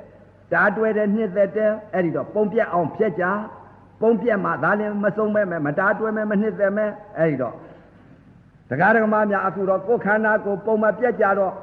[0.52, 3.24] တားတွဲတဲ့နှစ်သက်တဲ့အဲ့ဒီတော့ပုံပြက်အောင်ဖြက်ကြ
[4.00, 7.54] ပုံပြက်မှဒါလည်းမဆုံးမဲ့မတားတွဲမဲ့မနှစ်သက်မဲ့အဲ့ဒီတော့
[8.68, 11.54] တရားဓမ္မများအခုတော့ကိုယ်ခန္ဓာကိုပုံမပြက်ကြတော့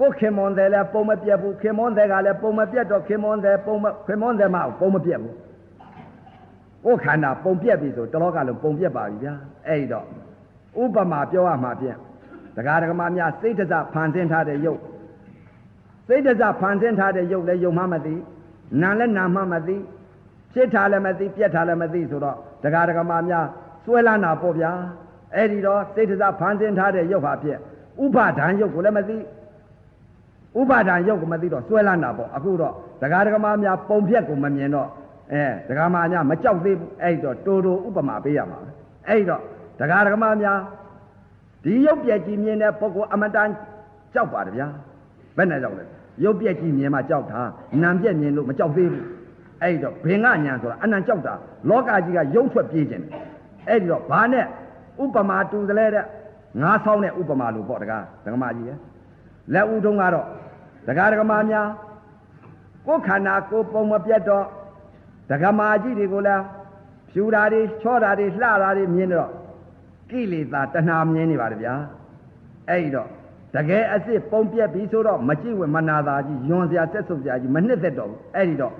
[0.00, 5.34] ကိုခင်မွန်တယ်လည်းပုံမပြက်ဘူးခင်မွန်တယ်ကလည်းပုံမပြက်တော့ခင်မွန်တယ်ပုံမခင်မွန်တယ်မှပုံမပြက်ဘူး
[6.84, 9.34] ကိုခန္ဓာပုံပြက်ပြီဆိုတလောကလုံးပုံပြက်ပါပြီဗျာ
[9.66, 10.06] အဲ့ဒီတော့
[10.82, 11.96] ဥပမာပြောရမှာဖြင့်
[12.56, 14.80] တရားဓမ္မများစိတ်တစဖန်ဆင်းထားတဲ့ယုတ်
[16.06, 18.14] စိတ်တစဖန်ဆင်းထားတဲ့ယုတ်လည်းယုံမှမသိ
[18.80, 19.76] နာလည်းနာမှမသိ
[20.52, 23.46] ဖြစ်ထားလည်းမသိပြက်ထားလည်းမသိဆိုတော့တရားဓမ္မများ
[23.84, 24.72] စွဲလာနာပေါ့ဗျာ
[25.34, 27.58] အဲ့ဒီတော့စိတ်တစဖန်ဆင်းထားတဲ့ယုတ်ဟာဖြင့်
[28.04, 29.16] ဥပါဒံယုတ်ကိုလည်းမသိ
[30.60, 34.88] ဥပါဒံယုတ်ကိုမသိတော့စွဲလာနာပေါ့အခုတော့တရားဓမ္မများပုံပြက်ကိုမမြင်တော့
[35.32, 38.58] အဲတရားမညာမကြောက်သေးဘူးအဲ့တော့တိုးတိုးဥပမာပေးရမှာ
[39.08, 39.42] အဲ့တော့
[39.78, 40.58] တရားဓမ္မများ
[41.64, 43.48] ဒီရုပ်ပြက်ကြီးမြင်တဲ့ပုဂ္ဂိုလ်အမတန်
[44.14, 44.68] ကြောက်ပါတယ်ဗျာ
[45.36, 45.84] ဘယ်နဲ့ကြောက်လဲ
[46.24, 47.40] ရုပ်ပြက်ကြီးမြင်မှကြောက်တာ
[47.82, 49.06] နာမ်ပြက်မြင်လို့မကြောက်သေးဘူး
[49.62, 51.34] အဲ့တော့ဘင်ကညာဆိုတာအနံကြောက်တာ
[51.68, 53.04] လောကကြီးကရုပ်ထွက်ပြေးခြင်း
[53.68, 54.46] အဲ့ဒီတော့ဘာနဲ့
[55.02, 56.04] ဥပမာတူသလဲတဲ့
[56.62, 58.78] ငါးဆောင်းတဲ့ဥပမာလို့ပေါ့တကားဓမ္မကြီးရဲ့
[59.54, 60.26] လက်ဦးတုံးကတော့
[60.88, 61.68] တကားဓမ္မများ
[62.86, 64.44] ကိုယ်ခန္ဓာကိုယ်ပုံမပြတ်တော့
[65.30, 66.44] ဒကမာကြီးတွေကိုလည်း
[67.10, 69.30] ဖြူတာတွေချောတာတွေလှတာတွေမြင်တော့
[70.10, 71.74] ကိလေသာတဏှာမြင်နေပါတယ်ဗျာ
[72.68, 73.08] အဲ့ဒီတော့
[73.54, 78.74] တကယ်အစ်စ်ပုံပြက်ပြီဆိုတော့မကြည့်ဝင်မနာသာကြီးယွန်စရာဆက်ဆုပ်စရာကြီးမနှစ်သက်တော့ဘူးအဲ့ဒီတော့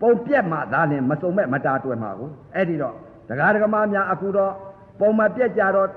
[0.00, 2.94] ပုံပြက်မှသာလင်မစုံမဲ့မတာတွယ်မှာကိုအဲ့ဒီတော့
[3.28, 4.52] ဒကာဒကမများအခုတော့
[5.00, 5.90] ပုံမပြက်ကြတော့တ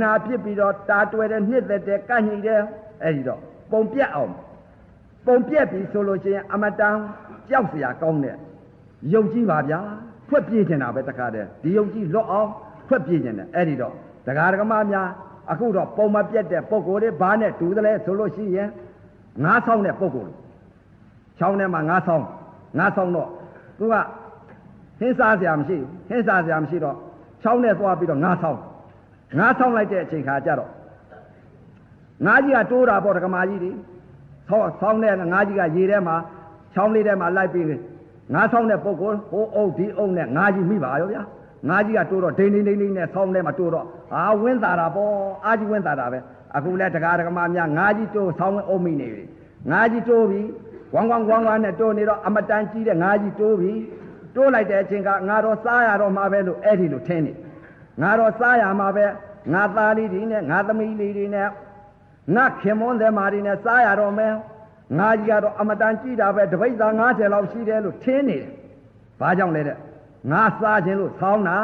[0.00, 2.60] ဏှာဖြစ်ပြီးတော့တာတွယ်တဲ့နှစ်သက်တဲ့ကန့်ညိတဲ့
[3.02, 3.40] အဲ့ဒီတော့
[3.72, 4.32] ပုံပြက်အောင်
[5.26, 6.96] ပုံပြက်ပြီဆိုလို့ရှိရင်အမတန်
[7.50, 8.36] ကြောက်စရာကောင်းတဲ့
[9.14, 9.80] ယုံကြည်ပါဗျာ
[10.28, 12.50] ဖွက်ပြေးနေတာပဲတခါတည်းဒီယုံကြည်လွတ်အောင်
[12.88, 13.92] ဖွက်ပြေးနေတယ်အဲ့ဒီတော့
[14.26, 15.08] ဒကာဒကမများ
[15.50, 18.68] အခုတော့ပုံမပြတ်တဲ့ပုံကိုယ်တွေဘာနဲ့တူသလဲဆိုလို့ရှိရင်
[19.44, 20.32] ငါးဆောင်တဲ့ပုံကိုယ်
[21.38, 22.24] ချောင်းထဲမှာငါးဆောင်
[22.78, 23.28] ငါးဆောင်တော့
[23.78, 23.94] သူက
[24.98, 26.96] ဟင်းစားစရာမရှိဘူးဟင်းစားစရာမရှိတော့
[27.42, 28.58] ချောင်းနဲ့သွားပြီးတော့ငါးဆောင်
[29.38, 30.70] ငါးဆောင်လိုက်တဲ့အချိန်ခါကျတော့
[32.26, 33.72] ငါးကြီးကတိုးတာပေါ့ဒကမာကြီးတွေ
[34.48, 36.16] ဆောင်းဆောင်းတဲ့ငါးကြီးကရေထဲမှာ
[36.74, 37.66] ချောင်းလေးထဲမှာလိုက်ပြီး
[38.34, 41.22] ငါးဆောင်တဲ့ပုဂ္ဂိုလ်ဟိုအုပ်ဒီအုပ်နဲ့ငါးကြီးမိပါရောဗျာ
[41.68, 45.14] ငါးကြီးကတိုးတော့ဒိန်ဒိန်ဒိန်ဒိန်နဲ့ဆောင်းထဲမှာတိုးတော့အာဝင်းသာတာပေါ့
[45.44, 46.18] အာကြီးဝင်းသာတာပဲ
[46.56, 49.24] အခုလဲတကားတကမာများငါးကြီးတိုးဆောင်းဝင်းအုပ်မိနေပြီ
[49.70, 50.42] ငါးကြီးတိုးပြီ
[50.94, 53.72] ဝမ်ဝမ်ဝမ်ဝမ်နဲ့တိုးနေတော့အမတန်ကြီးတဲ့ငါးကြီးတိုးပြီ
[54.34, 57.32] တိုးလိုက်တဲ့အချိန်ကငါတော့စားရတော့မှာပဲလို့အဲ့ဒီလိုထင်းနေ
[58.02, 59.06] ငါတော့စားရမှာပဲ
[59.52, 61.48] ငါသားလေးတွေနဲ့ငါသမီးလေးတွေနဲ့
[62.34, 64.32] ငါခင်မွန်းတဲ့မာတွေနဲ့စားရတော့မယ်
[64.98, 68.50] ငါကြီးကတော့အမတန်ကြည့်တာပဲတပိတ်သား90လောက်ရှိတယ်လို့ထင်းနေတယ်။
[69.20, 69.76] ဘာကြောင့်လဲတဲ့
[70.32, 71.58] ငါစားခြင်းလို့ဆောင်းတာ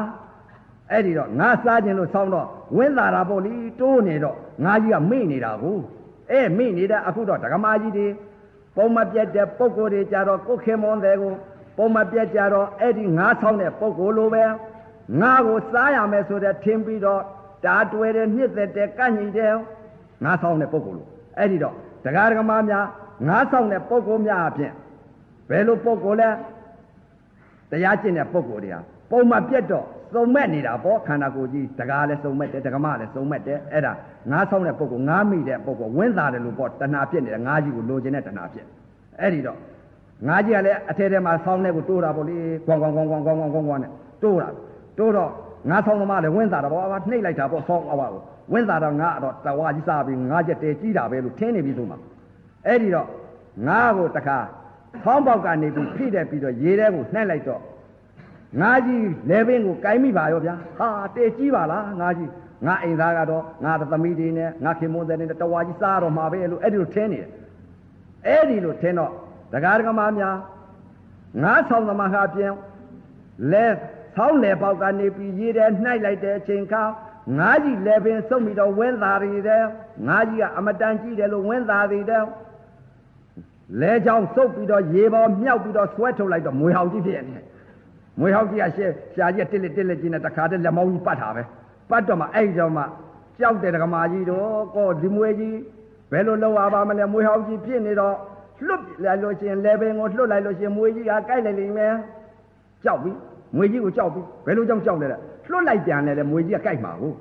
[0.90, 2.46] အဲ့ဒီတော့ငါစားခြင်းလို့ဆောင်းတော့
[2.76, 5.78] ဝင်းလာတာပေါ့လीတိုးနေတော့ငါကြီးကမိနေတာကို
[6.30, 8.06] အဲမိနေတဲ့အခုတော့ဒကမာကြီးတွေ
[8.76, 11.32] ပုံမပြတ်တဲ့ပုံကိုယ်တွေကြတော့ကိုခင်မွန်တဲ့ကို
[11.76, 14.44] ပုံမပြတ်ကြတော့အဲ့ဒီငါဆောင်းတဲ့ပုံကိုယ်လိုပဲ
[15.20, 17.22] ငါကိုစားရမယ်ဆိုတဲ့ထင်းပြီးတော့
[17.64, 19.52] တားတွယ်တဲ့နှစ်သက်တဲ့ကန့်ညီတဲ့
[20.24, 21.06] ငါဆောင်းတဲ့ပုံကိုယ်လို
[21.38, 22.84] အဲ့ဒီတော့ဒကာဒကမာများ
[23.28, 24.72] ငါးဆောင်တဲ့ပုဂ္ဂိုလ်များအပြင်
[25.48, 26.30] ဘယ်လိုပုဂ္ဂိုလ်လဲ
[27.70, 33.92] တရားကျင့်တဲ့ပုဂ္ဂိုလ်တွေဟာပုံမှန်ပြတ်တော့စုံမဲ့နေတာပေါ့ခန္ဓာကိုယ်ကြီးတကားလည်းစုံမဲ့တယ်တကမလည်းစုံမဲ့တယ်အဲ့ဒါ
[34.30, 38.66] ငါးဆောင်တဲ့ပုဂ္ဂိုလ်ငါးမိတဲ့ပုဂ္ဂိုလ်ဝင်းသားတယ်လို့ပေါ့တဏှာပြစ်နေတဲ့ငါးကြီးကိုလိုချင်တဲ့တဏှာပြစ်
[39.20, 39.58] အဲ့ဒီတော့
[40.28, 43.90] ငါးကြီးကလည်းအထဲထဲမှာဆောင်းတဲ့ကိုတိုးတာပေါ့လေကွန်ကွန်ကွန်ကွန်ကွန်ကွန်ကွန်ကွန်နဲ့
[44.22, 44.48] တိုးတာ
[44.98, 45.30] တိုးတော့
[45.70, 51.96] ငါးဆောင်သမားလည်းဝင်းသားတာပေါ့နှိပ်လိုက်တာပေါ့ဆောင်းအဝါကိုဝင်းသားတော့ငါတော့တဝါကြီးစားပြီးငါးချက်တဲကြီးတာပဲလို့ထင်းနေပြီဆိုမှ
[52.66, 53.08] အဲ့ဒီတော့
[53.66, 54.38] ငါးကိုတခါ
[55.02, 57.62] ဖောင်းပေါက်ကနေပြီးဖိတဲ့ပြီးတော့ရေထဲကိုနှက်လိုက်တော့
[58.60, 62.30] ငါးကြီးလေပင်ကိုကိုင်းမိပါရောဗျာဟာတေကြီးပါလားငါးကြီး
[62.66, 67.30] ငါအိမ်သားကတော့ငါသမီးတွေနဲ့ငါခင်မွန်းတဲ့နဲ့တဝါကြီးစားတော့မှာပဲလို့အဲ့ဒီလိုထင်းနေတယ်
[68.26, 69.12] အဲ့ဒီလိုထင်းတော့
[69.52, 70.36] ဒကာဒကမများ
[71.42, 72.52] ငါးဆောင်သမားဟာပြင်
[73.52, 73.66] လဲ
[74.16, 76.82] ဆောင်းလေပေါက်ကနေပြီးရေထဲနှိုက်လိုက်တဲ့အချိန်ခါ
[77.38, 79.62] ငါးကြီးလေပင်စုပ်ပြီးတော့ဝင်းသားတွေတဲ့
[80.08, 82.22] ငါးကြီးကအမတန်ကြီးတယ်လို့ဝင်းသားတွေတဲ့
[83.80, 87.44] လဲချောင်းစုပ်ပြီးတော့ရေပေါ်မြောက်ပြီးတော့ဆွဲထုတ်လိုက်တော့မွေဟောင်ကြီးဖြစ်နေတယ်
[88.20, 91.42] မွေဟောင်ကြီးကရှေ့ရှားကြီးတစ်လက်တစ်လက်ကြီးနဲ့တခါတည်းလက်မောင်းကြီးပတ်တာပဲ
[91.90, 92.84] ပတ်တော့မှအဲ့ကြောင့်မှ
[93.38, 95.56] ကြောက်တဲ့ဒကမာကြီးတော့ကောဒီမွေကြီး
[96.12, 98.16] ဘယ်လိုလုပ်ရပါမလဲမွေဟောင်ကြီးဖြစ်နေတော့
[98.66, 101.94] လွတ်လိုက်လို့ရှိရင်လေပင်ကိုလွတ်လိုက်လို့ရှိရင်မွေကြီးကကိုက်လိုက်လိမ့်မယ်
[102.84, 103.12] ကြောက်ပြီ
[103.56, 105.16] မွေကြီးကိုကြောက်ပြီဘယ်လိုကြောင့်ကြောက်လဲလဲ
[105.50, 107.12] လွတ်လိုက်ပြန်လဲလေမွေကြီးကကိုက်မှာကို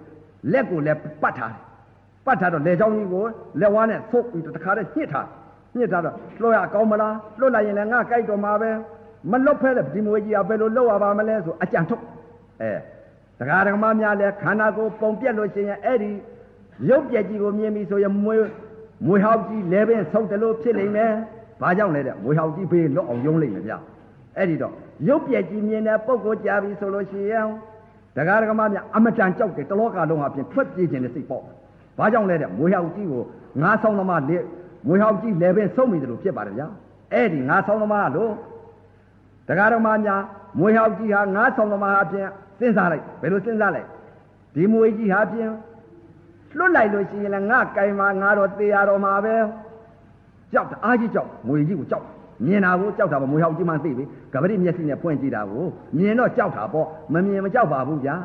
[0.51, 1.61] လက်ကိုလည်းပတ်ထားတယ်
[2.25, 3.23] ပတ်ထားတော့လေချောင်းကြီးကို
[3.59, 5.27] လက်ဝါးနဲ့သုတ်ပြီးတခါတည်းညှစ်ထား
[5.75, 8.71] ညှစ်ထားတော့လွှတ်ရကောင်းမလားလွှတ်လိုက်ရင်လည်းငါကြိုက်တော့မှာပဲ
[9.31, 12.03] မလွတ်ဖဲတဲ့ဒီမွေကြီးကဘယ်လိုလုပ်ရပါမလဲဆိုအကြံထုတ်
[12.61, 12.71] အဲ
[13.39, 16.11] တရားဓမ္မများလည်းခန္ဓာကိုယ်ပုံပြက်လို့ရှိရင်အဲ့ဒီ
[16.89, 18.35] ရုပ်ပြက်ကြီးကိုမြင်ပြီဆိုရင်မွေ
[19.05, 21.11] မွေဟောက်ကြီးလဲပင်ဆုပ်တယ်လို့ဖြစ်နေမယ်
[21.61, 23.73] ဘာကြောင့်လဲတဲ့မွေဟောက်ကြီးဘေးလွတ်အောင်ယုံလိုက်မယ်ဗျ
[24.37, 24.73] အဲ့ဒီတော့
[25.07, 27.47] ရုပ်ပြက်ကြီးမြင်တဲ့ပုံကိုကြာပြီဆိုလို့ရှိရင်
[28.15, 31.43] တရားဓမ္မများအမတန်ကြောက်တယ်တလောကလုံးအပြင်ထွက်ပြေးခြင်းနဲ့စိတ်ပေါ့
[31.97, 33.23] ဘာကြောင့်လဲတဲ့မွေဟောက်ကြီးကို
[33.61, 34.37] ငါးဆောင်သမားလေ
[34.87, 36.63] မွေဟောက်ကြီးလဲပင်ဆုပ်မိတယ်လို့ဖြစ်ပါတယ်ဗျ
[37.13, 38.33] အဲ့ဒီငါးဆောင်သမားလို့
[39.47, 40.21] တရားဓမ္မများ
[40.59, 42.27] မွေဟောက်ကြီးဟာငါးဆောင်သမားအပြင်
[42.59, 43.87] စဉ်းစားလိုက်ဘယ်လိုစဉ်းစားလိုက်
[44.55, 45.49] ဒီမွေကြီးဟာပြင်
[46.57, 49.35] လွတ်လိုက်လို့ရှိရင်လည်းငါကင်မှာငါတော့သေရတော့မှာပဲ
[50.53, 52.05] ကြောက်တာအားကြီးကြောက်မွေကြီးကိုကြောက်
[52.45, 54.03] မြင်တာကိုကြောက်တာပေါ့မွေဟောက်ကြီးမှသိပြီ
[54.33, 55.65] ကပတိမျက်စိနဲ့ဖွင့်ကြည့်တာကို
[55.97, 58.15] မြင်တော့ကြောက်တာပေါ့မမြင်မကြောက်ပါဘူးဗျာ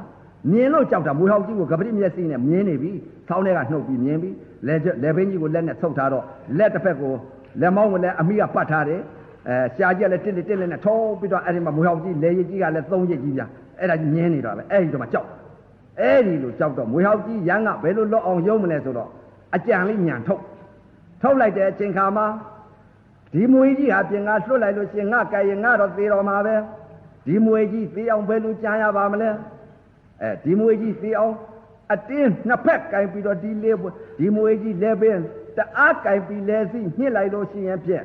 [0.50, 2.90] မြင်လို့ကြောက်တာမွေဟောက်ကြီးကိုကပတိမျက်စိနဲ့မြင်နေပြီ
[3.28, 4.30] ဆောင်းထဲကနှုတ်ပြီးမြင်ပြီ
[4.66, 6.24] လက်လက်ဘင်းကြီးကိုလက်နဲ့ဆုပ်ထားတော့
[6.58, 7.12] လက်တစ်ဖက်ကို
[7.60, 9.00] လက်မောင်းကိုလည်းအမိကပတ်ထားတယ်
[9.48, 13.46] အဲရှားကြီးကလည်းတစ်တစ်တစ်နဲ့ထုံးပြီးတော့အဲ့ဒီမှာမွေဟောက်ကြီးလေရည်ကြီးကလည်းသုံးရည်ကြီးဗျာ
[13.78, 15.28] အဲ့ဒါကြီးမြင်နေတော့ပဲအဲ့ဒီတော့မှကြောက်
[16.00, 19.10] အဲ့ဒီလိုကြောက်တော့မွေဟောက်ကြီးရန်ကဘယ်လိုလွတ်အောင်ရုံးမလဲဆိုတော့
[19.56, 20.42] အကြံလေးညံထုတ်
[21.22, 22.26] ထုတ်လိုက်တဲ့အချိန်ခါမှာ
[23.32, 26.56] ဒီမွေကြီးဟာပြင်ကလွတ်လိုက်လို့ရှင်ငါကဲရင်ငါတော့သေတော်မှာပဲ
[27.26, 29.30] ဒီမွေကြီးသေအောင်ဘယ်လိုကြံရပါမလဲ
[30.22, 31.34] အဲဒီမွေကြီးသေအောင်
[31.92, 33.76] အတင်းနှစ်ဖက်ကင်ပြီးတော့ဒီလေး
[34.18, 35.18] ဒီမွေကြီးလဲပင်
[35.56, 38.04] တအားကင်ပြီးလဲစီညှစ်လိုက်လို့ရှိရင်ဖြင့်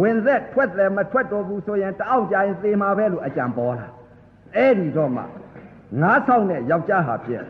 [0.00, 3.88] ဝင်သက်ထွက်တယ်မထွက်တော့ဘူးဆိုရင်တအောက်ကြရင်သေမှာပဲလို့အကြံပေါ်လာ
[4.56, 5.22] အဲ့ဒီတော့မှ
[6.00, 7.44] ငါးဆောင်တဲ့ယောက်ျားဟာဖြင့်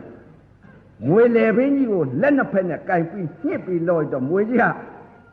[1.07, 4.65] မွေလေပင်ကြီးကိုလက်နှစ်ဖက်နဲ့ကင်ပြီးညှစ်ပြီးလို့တော့မွေကြီးက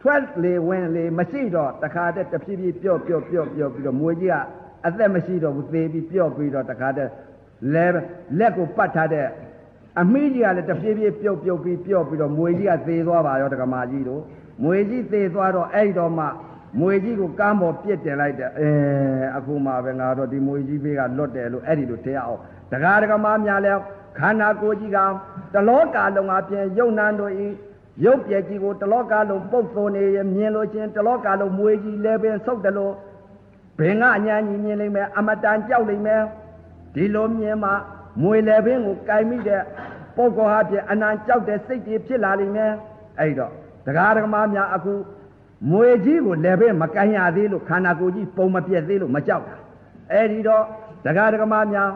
[0.03, 4.37] ထွက်လေဝင်လေမရှိတော့တခါတည်းတဖြည်းဖြည်းပြော့ပြော့ပြော့ပြော့ပြီးတော့မွေကြီးက
[4.87, 7.11] အသက်မရှိတော့ဘူးသေပြီးပြော့ပြီးတော့တခါတည်း
[7.75, 7.87] လဲ
[8.39, 9.29] လက်ကိုပတ်ထားတဲ့
[10.01, 14.23] အမီးကြီးကလည်းတဖြည်းဖြည်းပြုတ်ပြုတ်ပြီးပြော့ပြီးတော့မွေကြီးကသေသွားပါရောတက္ကမကြီးတို့
[14.63, 16.27] မွေကြီးသေသွားတော့အဲ့တော့မှ
[16.81, 18.69] မွေကြီးကိုကမ်းပေါ်ပြစ်တင်လိုက်တယ်အဲ
[19.37, 22.41] အခုမှပဲငါတော့ဒီမွေကြီးဘေးကလွတ်တယ်လို့အဲ့ဒီလိုထဲအောင်
[22.73, 23.73] တကားတကမများလဲ
[24.19, 24.99] ခန္ဓာကိုယ်ကြီးက
[25.55, 27.47] တလောကလုံးအပြင်ယုံနံတို့ဤ
[28.05, 32.95] ရုပ်ပြည့်ကြီးကိုတလောကလုံးပုတ်သွနေရမြင်လို့ချင်းတလောကလုံးမွေကြီးလဲပင်ဆုတ်တယ်လို့
[33.79, 36.23] ဘင်ကအညာကြီးမြင်လိမ့်မယ်အမတန်ကြောက်လိမ့်မယ်
[36.95, 37.71] ဒီလိုမြင်မှ
[38.23, 39.63] မွေလဲပင်ကိုကြိုင်မိတဲ့
[40.17, 42.73] ပုဂ္ဂိုလ်ဟာဖြင့်အနံကြောက်တဲ့စိတ်တွေဖြစ်လာလိမ့်မယ်
[43.19, 43.53] အဲ့တော့
[43.87, 44.95] တရားဓမ္မများအခု
[45.71, 49.57] မွေကြီးကိုလည်းပဲမကန်ရသေးလို့ခန္ဓာကိုယ်ကြီးပုံမပြက်သေးလို့မကြောက်တာ
[50.13, 50.65] အဲ့ဒီတော့
[51.05, 51.91] တရားဓမ္မများ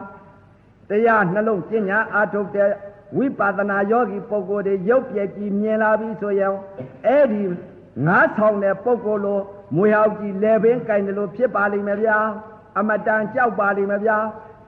[0.89, 2.69] တရားနှလုံးကျင့်ညာအာထုတ်တဲ့
[3.17, 6.53] ဝိပဿနာယောဂီပုဂ္ဂိုလ်တွေရုပ်ပြည့်ကြီးမြင်လာပြီဆိုရင်
[7.05, 7.43] အဲ့ဒီ
[8.05, 9.39] ငါးဆောင်တဲ့ပုဂ္ဂိုလ်လို
[9.75, 12.17] မွေဟောက်ကြီးလဲပင်ကင်တယ်လို့ဖြစ်ပါလိမ့်မယ်ဗျာ
[12.77, 14.17] အမတန်ကြောက်ပါလိမ့်မယ်ဗျာ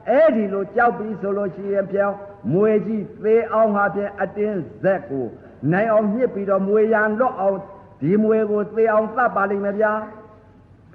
[0.09, 2.17] အဲ့ဒီလိုကြောက်ပြီးဆိုလို့ရှိရင်ပြောင်း
[2.53, 5.25] မွေကြီးသေးအောင်ဟာဖြင့်အတင်းဇက်ကို
[5.71, 7.57] နိုင်အောင်ညှစ်ပြီးတော့မွေရန်လွတ်အောင်
[8.01, 9.91] ဒီမွေကိုသေအောင်သတ်ပါလိမ့်မယ်ဗျာ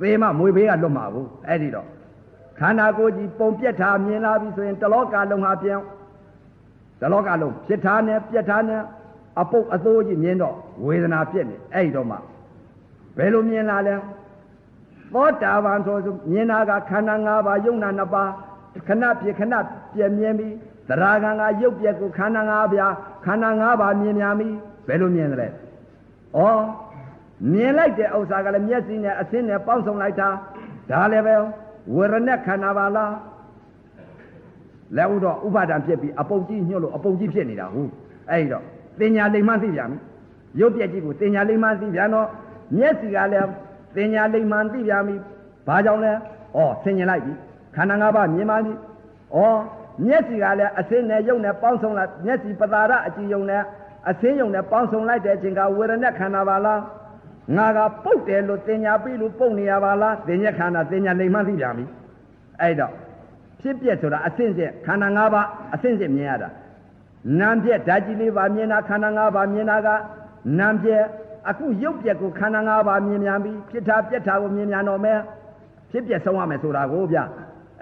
[0.00, 1.88] သေမှမွေဘေးကလွတ်မှာကိုအဲ့ဒီတော့
[2.58, 5.86] ခန္ဓာကိုယ်ကြီးပုံပြက်ထားမြင်လာပြီဆိုရင်တလောကလုံးဟာပြောင်း
[7.00, 8.80] တလောကလုံးဖြစ်ထားနဲ့ပြက်ထားနဲ့
[9.40, 10.54] အပုတ်အသိုးကြီးမြင်တော့
[10.84, 12.16] ဝေဒနာဖြစ်နေအဲ့ဒီတော့မှ
[13.16, 13.94] ဘယ်လိုမြင်လာလဲ
[15.14, 15.96] သောတာပန်ဆို
[16.30, 18.30] မြင်တာကခန္ဓာ၅ပါးယုံနာ၅ပါး
[18.87, 19.53] ခဏပြခဏ
[19.93, 20.53] ပြမြင်ပြီး
[20.89, 24.49] သရဂံကရုပ်ပြက်ကိုခန္ဓာ၅ပါးခန္ဓာ၅ပါးမြင်များပြီ
[24.87, 25.51] ဘယ်လိုမြင်တယ်လဲဩ
[27.51, 30.29] မြင်လိုက်တဲ့ဥစ္စာကလည်းမျက်စိနဲ့အဆင်းနဲ့ပေါင်းစုံလိုက်တာ
[30.89, 31.35] ဒါလည်းပဲ
[31.95, 33.13] ဝရณะခန္ဓာပါလား
[34.95, 37.91] လက်ဥတော့ဥပါဒံဖြစ်ပြီးအပုတ်ကြီးညှို့လို့အပုတ်ကြီးဖြစ်နေတာဟုတ်
[38.29, 38.63] အဲ့ဒီတော့
[38.99, 39.97] တင်ညာလိမ္မာသိပြန်ပြီ
[40.59, 42.27] ရုပ်ပြက်ကြီးကိုတင်ညာလိမ္မာသိပြန်တော့
[42.77, 43.49] မျက်စိကလည်း
[43.95, 45.15] တင်ညာလိမ္မာသိပြန်ပြီ
[45.67, 47.33] ဘာကြောင့်လဲဩဆင်ញင်လိုက်ပြီ
[47.74, 48.72] ခန္ဓာ၅ပါးမြင်ပါပြီ
[49.36, 49.38] ဩ
[50.06, 53.62] မျက်စိကလည်းအစင်းနဲ့ယုံနဲ့ပေါင်းစုံလိုက်မျက်စိပတာရအကြည့်ယုံနဲ့
[54.10, 56.80] အစင်းယုံနဲ့ပေါင်းစုံလိုက်တဲ့အချိန်ကဝေဒနာခန္ဓာပါလား
[57.56, 61.84] ငါကပုတ်တယ်လို့တင်ညာပြီလို့ပုတ်နေရပါလားတင်ညာခန္ဓာတင်ညာလိမ္မာသိပြန်ပြီ
[62.60, 62.92] အဲ့တော့
[63.60, 66.48] ဖြစ်ပြက်ဆိုတာအစင်းစစ်ခန္ဓာ၅ပါးအစင်းစစ်မြင်ရတာ
[67.40, 69.88] နာမ်ပြက်ဓာတ်ကြီးလေးပါမြင်တာခန္ဓာ၅ပါးမြင်တာက
[70.58, 71.04] နာမ်ပြက်
[71.48, 75.18] အခုရုပ်ပြက်ကိုခန္ဓာ၅ပါးမြင်မြန်ပြီဖြစ်တာပြက်တာကိုမြင်မြန်တော့မယ်
[75.90, 77.18] ဖြစ်ပြက်ဆုံးရမယ်ဆိုတာကိုဗျ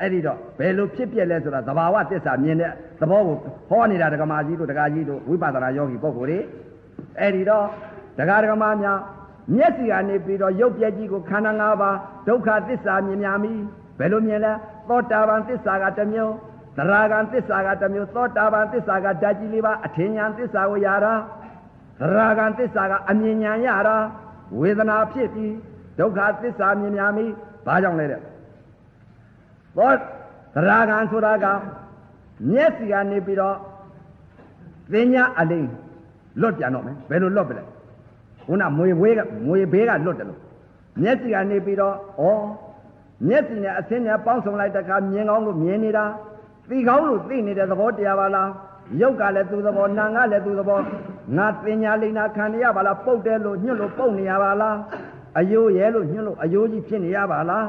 [0.01, 3.37] အဲ့ဒီတော့ဘယ်လိုဖြစ်ပြက်လဲဆိုတာသဘာဝသစ္စာမြင်တဲ့သဘောကို
[3.71, 6.39] ဟောနေတာဒကမာကြီးတို့ဒကာကြီးတို့ဝိပဿနာယောဂီပုဂ္ဂိုလ်တွေ
[7.19, 7.67] အဲ့ဒီတော့
[8.19, 8.99] ဒကာဒကမာများ
[9.55, 11.97] မျက်စိကနေပြီးတော့ရုပ်ပြက်ကြီးကိုခန္ဓာ၅ပါး
[12.29, 13.53] ဒုက္ခသစ္စာမြင်များပြီ
[13.99, 14.53] ဘယ်လိုမြင်လဲ
[14.89, 16.35] သောတာပန်သစ္စာကတစ်မျိုး
[16.77, 21.15] သရဂံသစ္စာကတစ်မျိုးသောတာပန်သစ္စာကဓာတ်ကြီးလေးပါအထင်ညာသစ္စာကိုရတာ
[22.01, 23.97] သရဂံသစ္စာကအမြင်ညာရတာ
[24.59, 25.55] ဝေဒနာဖြစ်ပြီး
[25.99, 27.27] ဒုက္ခသစ္စာမြင်များပြီ
[27.67, 28.21] ဘာကြောင့်လဲတဲ့
[29.77, 29.91] သော
[30.55, 31.47] သရဂံဆိုတာက
[32.51, 33.57] မျက်စိကနေပြီးတော့
[34.93, 35.69] သင်ညာအလိမ်
[36.41, 37.63] လွတ်ပြန်တော့မယ်ဘယ်လိုလွတ်ပလဲ
[38.47, 40.41] ခုနမွေဝေးကမွေဘေးကလွတ်တယ်လို့
[41.03, 42.25] မျက်စိကနေပြီးတော့ဩ
[43.27, 46.05] မျက်စိနဲ့အဆင်းနဲ့ပေါင်းစုံလိုက်တဲ့အခါမြင်ကောင်းလို့မြင်နေတာ
[46.69, 48.51] သိကောင်းလို့သိနေတဲ့သဘောတရားပါလား
[49.01, 50.79] ရုပ်ကလည်းသူသဘောနာငါလည်းသူသဘော
[51.37, 54.77] ငါပညာလိမ္မာခံရပါလားပုတ်တယ်လို့ညှွတ်လို့ပုတ်နေရပါလား
[55.39, 57.67] အယိုးရဲလို့ညှွတ်လို့အယိုးကြီးဖြစ်နေရပါလား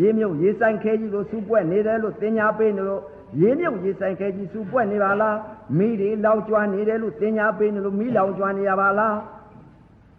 [0.00, 3.02] ရေးမြုပ်ရေးဆိုင်ခဲကြီးလို့စူးပွက်နေတယ်လို့တင်ညာပေးနေလို့
[3.40, 5.36] ရေးမြုပ်ရေးဆိုင်ခဲကြီးစူးပွက်နေပါလား
[5.78, 9.16] မိတွေလောင်ကျွမ်းနေတယ်လို့တင်ညာပေးနေလို့မိလောင်ကျွမ်းနေရပါလား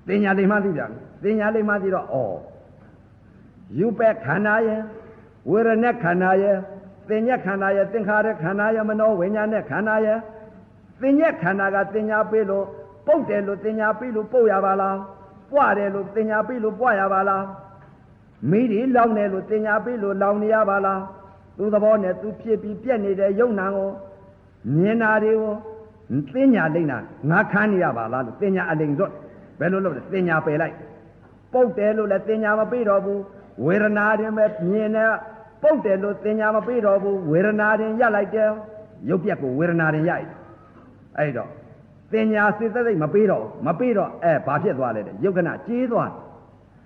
[0.08, 0.92] တင်ညာလိမ္မာသိပြန်
[1.24, 2.16] တင်ညာလိမ္မာသိတော့ဩ
[3.78, 4.82] ယူပက်ခန္ဓာရဲ့
[5.50, 6.58] ဝေရณะခန္ဓာရဲ့
[7.10, 10.20] သင်ညက်ခန္ဓာရဲ့သင်္ခါရခန္ဓာရဲ့မနောဝိညာဉ်နဲ့ခန္ဓာရဲ့
[11.02, 12.66] သင်ညက်ခန္ဓာကသင်ညာပေးလို့
[13.08, 14.98] ပုတ်တယ်လို့သင်ညာပေးလို့ပုတ်ရပါလား
[15.52, 17.44] ပွားတယ်လို့သင်ညာပေးလို့ပွားရပါလား
[18.50, 21.02] မိဒီလောင်တယ်လို့သင်ညာပေးလို့လောင်နေရပါလား
[21.58, 23.90] သူသဘောနဲ့သူဖြစ်ပြီးပြက်နေတဲ့ယုံနာကို
[24.76, 25.54] မြင်တာတွေကို
[26.34, 26.98] သင်ညာလိမ့်တာ
[27.30, 29.12] ငါခန်းနေရပါလားလို့သင်ညာအလိမ်စွတ်
[29.60, 30.76] ဘယ်လိုလုပ်လဲသင်ညာပယ်လိုက်
[31.54, 33.22] ပုတ်တယ်လို့လည်းသင်ညာမပေးတော့ဘူး
[33.66, 35.10] ဝေဒနာတွင်ပဲမြင်တဲ့
[35.62, 38.50] ပုတ်တယ်လို့သင်ညာမပေးတော့ဘူးဝေဒနာတွင်ရလိုက်တယ်
[39.10, 40.28] ရုပ်ပြက်ကိုဝေဒနာတွင်ရိုက်
[41.18, 41.50] အဲ့တော့
[42.12, 46.10] သင်ညာစိတ်သက်သိမပေးတော့မပေးတော့အဲဘာဖြစ်သွားလဲတဲ့ယုတ်ကနကြေးသွား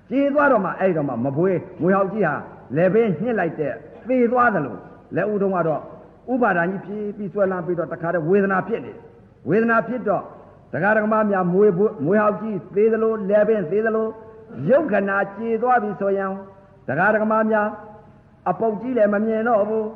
[0.09, 2.33] ကြေးသွားတော့မှအဲ့တော့မှမပွေးငွေဟောက်ကြီးဟာ
[2.75, 3.73] လက်ဘေးညှစ်လိုက်တဲ့
[4.07, 4.79] သေသွားတယ်လို့
[5.15, 5.81] လက်ဦးတုံးကတော့
[6.33, 8.93] ဥပါဒာကြီးဖြစ်ပြီးဆွဲလန်းပြီးတော့တခါတည်းဝေဒနာဖြစ်နေ
[9.49, 10.23] ဝေဒနာဖြစ်တော့
[10.71, 11.67] တရားဓမ္မများမွေ
[12.05, 14.07] မွေဟောက်ကြီးသေးသလိုလက်ပင်သေးသလို
[14.69, 16.31] ယုတ်ခဏကြေသွားပြီဆိုရင်
[16.87, 17.67] တရားဓမ္မများ
[18.49, 19.87] အပုတ်ကြီးလည်းမမြင်တော့ဘူး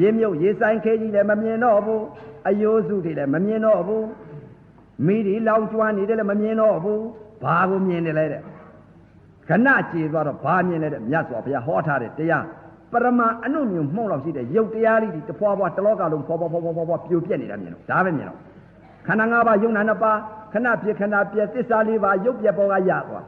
[0.00, 2.02] ရေမြုပ်ရေဆိုင်ခဲကြီးလည်းမမြင်တော့ဘူး
[2.48, 4.06] အယိုးစုတွေလည်းမမြင်တော့ဘူး
[5.06, 7.02] မိဒီလောင်ကျွမ်းနေတယ်လည်းမမြင်တော့ဘူး
[7.42, 8.42] ဘာကိုမြင်နေလဲတဲ့
[9.48, 12.44] ခဏကြေသွားတော့ဘာမြင်လဲတဲ့မြတ်စွာဘုရားဟောထားတဲ့တရား
[12.92, 18.38] ပရမအနုမြုံမှုန့်လောက်ရှိတဲ့ရုပ်တရားလေးဒီတဖွာဖွာတလောကလုံးဖွာဖွာဖွာဖွာဖွာပြိုပြက်နေတာမြင်တော့ဒါပဲမြင်တော့
[19.06, 20.18] ခန္ဓာ၅ပါးယုံနာနှစ်ပါး
[20.52, 23.24] ခဏပြခဏပြသစ္စာလေးပါးရုပ်ပြက်ပေါ်ကရသွား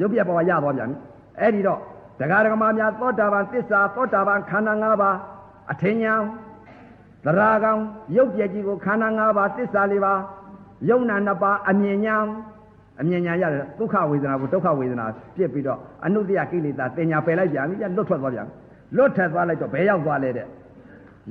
[0.00, 0.96] ရုပ်ပြက်ပေါ်ကရသွားပြန်ပြီ
[1.40, 1.80] အဲ့ဒီတော့
[2.18, 5.16] တရားဓမ္မများသောတာပန်သစ္စာသောတာပန်ခန္ဓာ၅ပါး
[5.72, 6.14] အထင်ညာ
[7.24, 7.80] သရကောင်
[8.16, 10.20] ရုပ်ပြက်ကြီးကိုခန္ဓာ၅ပါးသစ္စာလေးပါး
[10.90, 12.16] ယုံနာနှစ်ပါးအမြင်ညာ
[13.00, 15.06] အမြင်ညာရတယ်ဒုက္ခဝေဒနာကိုဒုက္ခဝေဒနာ
[15.36, 18.46] ပြစ်ပြီးတော့အနုတ္တိယကိလေသာတင်ညာပယ်လိုက်ပြန်ပြီလွတ်ထွက်သွားပြန်
[18.96, 20.46] လွတ်ထွက်သွားလိုက်တော့ဘယ်ရောက်သွားလဲတဲ့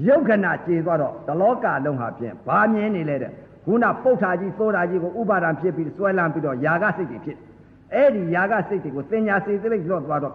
[0.07, 3.31] ယုတ်ခဏကြေသွားတော့တလောကလုံးဟာဖြင့်ဘာမြင်နေလဲတဲ့
[3.65, 7.37] ခုနပုဋ္ဌာကြီးသောတာကြီးကိုဥပါဒံဖြစ်ပြီးစွဲလန်းပြီးတော့ຢာကစိတ်တွေဖြစ်
[7.93, 10.33] အဲ့ဒီຢာကစိတ်တွေကိုတင်ညာစိတ်သိလွတ်သွားတော့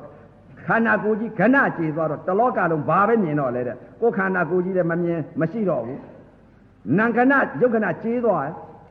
[0.66, 6.01] ခန္ဓာကိုယ်ကြီးခဏကြေသွားတော့တလောကလုံးဘာပဲမြင်တော့လဲတဲ့ကိုယ်ခန္ဓာကိုယ်ကြီးလည်းမမြင်မရှိတော့ဘူး
[6.98, 8.44] နံခဏယုတ်ခဏကြေသွား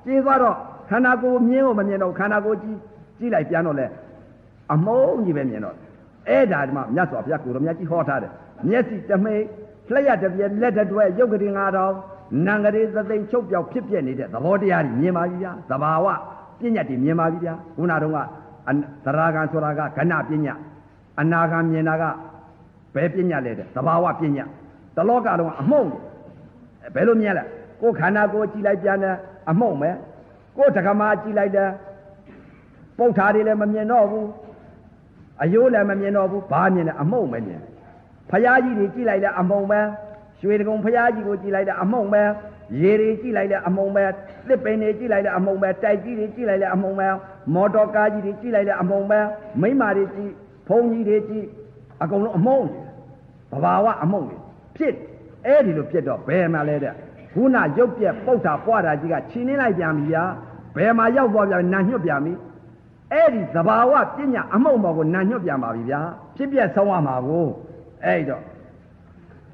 [0.06, 0.58] ကြေသွားတော့
[0.90, 2.78] ခန္ဓာကိုယ်မြင်ဖို့မမြင်တော့ခန္ဓာကိုယ်ကြီး
[3.20, 3.86] ကြည့်လိုက်ပြန်တော့လဲ
[4.74, 5.76] အမုန်းကြီးပဲမြင်တော့
[6.30, 8.32] အဲ့ဒါဒီမှာမြတ်စွာဘုရားကိုတော်မြတ်ကြီးဟောထားတယ်
[8.70, 9.44] မျက်စိတမိတ်
[9.94, 11.94] လျှက်တပြက်လက်တတွဲရုပ်ကတိငါတော်
[12.46, 16.08] နံကလေးသသိမ့်ချုပ်ပြောက်ဖြစ်ပြနေတဲ့သဘောတရားကြီးမြင်ပါပြီဗျာသဘာဝ
[16.60, 18.20] ပညာတည်မြင်ပါပြီဗျာခုနတုန်းက
[19.06, 20.56] သရာဂံဆိုတာကခဏပညာ
[21.20, 22.04] အနာဂံမြင်တာက
[22.96, 24.46] ဘယ်ပညာလဲတဲ့သဘာဝပညာ
[24.96, 25.90] တလောကလုံးအမှုန့်
[26.96, 27.44] ဘယ်လိုမြင်လဲ
[27.82, 29.16] ကိုယ်ခန္ဓာကိုယ်ကြည့်လိုက်ပြန်တယ်
[29.50, 29.90] အမှုန့်ပဲ
[30.58, 31.72] ကိုယ်တက္ကမကြည့်လိုက်တယ်
[32.98, 34.28] ပုဋ္ဌာတွေလည်းမမြင်တော့ဘူး
[35.44, 37.62] အယိုးလည်းမမြင်တော့ဘူးဘာမြင်လဲအမှုန့်ပဲမြင်
[38.30, 39.80] ဖရာကြီးတွေကြည့်လိုက်လဲအမှုန့်ပဲ
[40.42, 42.24] ရွှေတကုံဖရာကြီးကိုကြည့်လိုက်လဲအမှုန့်ပဲ
[42.82, 44.06] ရေတွေကြည့်လိုက်လဲအမှုန့်ပဲ
[44.48, 47.08] သစ်ပင်တွေကြည့်လိုက်လဲအမှုန့်ပဲတိုက်ကြီးတွေကြည့်လိုက်လဲအမှုန့်ပဲ
[47.54, 49.20] မော်တော်ကားကြီးတွေကြည့်လိုက်လဲအမှုန့်ပဲ
[49.62, 50.32] မိမတွေကြည့်
[50.68, 51.46] ဖုန်းကြီးတွေကြည့်
[52.04, 52.68] အကုန်လုံးအမှုန့်
[53.52, 54.28] ဘဘာဝအမှုန့်
[54.78, 54.96] ဖြစ်
[55.46, 56.94] အဲ့ဒီလိုဖြစ်တော့ဘယ်မှာလဲတဲ့
[57.36, 60.24] ခုနရုပ်ပြက်ပုတ်တာပွားတာကြီးကခြင်းနေလိုက်ပြန်ပြီဗျာ
[60.76, 62.34] ဘယ်မှာရောက်သွားပြန်နာညွတ်ပြန်ပြီ
[63.12, 66.02] အဲ့ဒီသဘာဝပညာအမှုန့်ပေါ်ကိုနာညွတ်ပြန်ပါပြီဗျာ
[66.36, 67.46] ဖြစ်ပြဆုံးရမှာကို
[68.06, 68.44] အဲ့တော့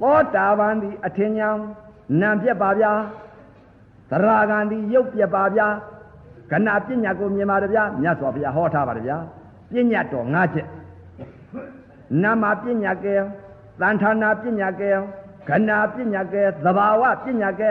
[0.01, 1.49] သောတာပန်ဒီအထင်ညာ
[2.21, 2.91] နံပြက်ပါဗျာ
[4.09, 5.67] သရဂန်ဒီရုပ်ပြက်ပါဗျာ
[6.51, 9.17] ကဏပညာကိုမြင်ပါတယ်ဗျာမြတ်စွာဘုရားဟောထားပါတယ်ဗျာ
[9.71, 10.67] ပညာတော်၅ချက်
[12.23, 13.15] နာမပညာကဲ
[13.81, 14.91] သံဌာနာပညာကဲ
[15.49, 17.69] ကဏပညာကဲသဘာဝပညာကဲ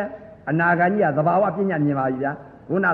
[0.49, 2.33] အနာဂါကြီးကသဘာဝပညာမြင်ပါပြီဗျာ
[2.69, 2.87] ခုန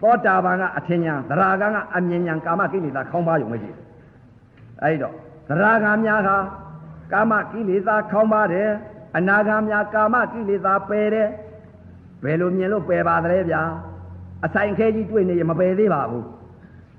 [0.00, 3.76] သောတာပန်ကအထင်ညာသရဂန်ကအမြင်ညာကာမကိလေသာခေါင်းပါရုံပဲကြည့်
[4.82, 5.14] အဲ့တော့
[5.48, 6.36] သရဂန်များဟာ
[7.12, 8.70] ကာမကိလေသာခေါင်းပါတယ်
[9.16, 11.28] အနာဂါများကာမကိလေသာပယ်တယ်
[12.24, 13.62] ဘယ်လိုမြင်လို့ပယ်ပါသလဲဗျာ
[14.44, 16.26] အဆိုင်ခဲကြီးတွေ့နေရင်မပယ်သေးပါဘူး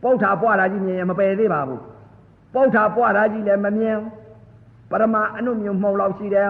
[0.04, 1.82] ပုဋ္ဌာပွားတာကြီးမြင်ရင်မပယ်သေးပါဘူး
[2.54, 3.98] ပုဋ္ဌာပွားတာကြီးလည်းမမြင်
[4.92, 6.50] ပရမအနုမြုံမှုံလောက်ရှိတယ်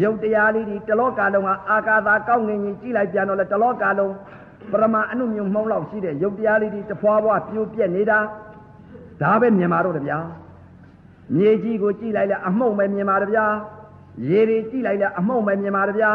[0.00, 4.14] ရုပ်တရားလေးဒီတလောကလုံးကအာကာသာကောင်းငင်ကြီးကြည့်လိုက်ပြန်တော့လေတလောကလုံး
[4.72, 8.18] ပရမအနုမြုံမှုံလောက်ရှိတဲ့ရုပ်တရားလေးဒီတဖွာဖွာပြိုပြက်နေတာ
[9.22, 10.18] ဒါပဲမြင်ပါတော့တဗျာ
[11.34, 13.46] မြေကြီးကိုကြည့်လိုက်လဲအမှုန့်ပဲမြင်ပါတဗျာ
[14.28, 16.10] ရေတွေကြည့်လိုက်လဲအမှုန့်ပဲမြင်ပါတဗျာ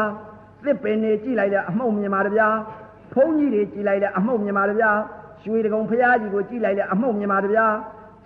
[0.64, 2.48] သစ်ပင်တွေကြည့်လိုက်လဲအမှုန့်မြင်ပါတဗျာ
[3.12, 4.90] ဖုန်းကြီးတွေကြည်လိုက်လဲအမှုန့်မြင်ပါတဗျာ
[5.42, 7.66] ရွှေတကုံဖရာကြီးကိုကြည်လိုက်လဲအမှုန့်မြင်ပါတဗျာ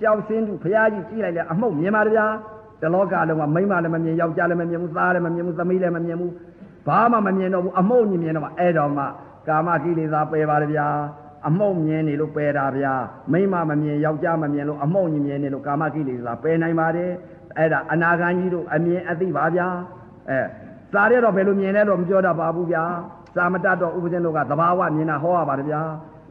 [0.00, 2.26] ကြောက်စင်းသူဖရာကြီးကြည်လိုက်လဲအမှုန့်မြင်ပါတဗျာ
[2.82, 6.32] တလောကလုံးကမိန်းမလည်းမမြင်ယောက်ျားလည်းမမြင်ဘူးသားလည်းမမြင်ဘူးသမီးလည်းမမြင်ဘူး
[6.86, 9.04] ဘာမှမမြင်တော့ဘူးအမှုန့်မြင်တော့မှအဲ့တော့မှ
[9.48, 10.86] ကာမကိလေသာပယ်ပါတဗျာ
[11.48, 12.94] အမှုန့်မြင်နေလို့ပယ်တာဗျာ
[13.32, 17.10] မိန်းမမမြင်ယောက်ျားမမြင်လို့အမှုန့်မြင်နေလို့ကာမကိလေသာပယ်နိုင်ပါတယ်
[17.58, 19.68] အဲ့ဒါအနာဂန်ကြီးတို့အမြင်အသိပါဗျာ
[20.30, 20.40] အဲ
[20.92, 22.84] စားရတော့ဘယ်လိုမြင်လဲတော့မပြောတတ်ပါဘူးဗျာ
[23.34, 25.80] စာမတတ်တော့ဥပဇင်းတို့ကသဘာဝမြင်တာဟောရပါတယ်ဗျာ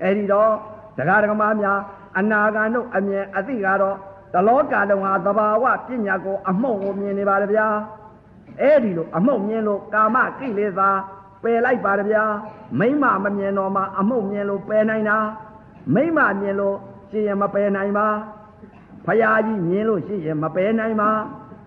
[0.01, 0.51] အဲ့ဒီတော့
[0.97, 1.79] တရားဓမ္မများ
[2.17, 3.95] အနာဂန်တို့အမြင်အသိကတော့
[4.33, 7.67] တလောကလုံးဟာသဘာဝပညာကိုအမှုန့်ကိုမြင်နေပါတယ်ဗျာ
[8.61, 10.89] အဲ့ဒီလိုအမှုန့်မြင်လို့ကာမကိလေသာ
[11.43, 12.23] ပယ်လိုက်ပါတယ်ဗျာ
[12.79, 15.17] မိမ့်မမမြင်တော့မှအမှုန့်မြင်လို့ပယ်နိုင်တာ
[15.93, 16.75] မိမ့်မမြင်လို့
[17.09, 18.07] ရှင်းရင်မပယ်နိုင်ပါ
[19.05, 21.11] ဖယားကြီးမြင်လို့ရှင်းရင်မပယ်နိုင်ပါ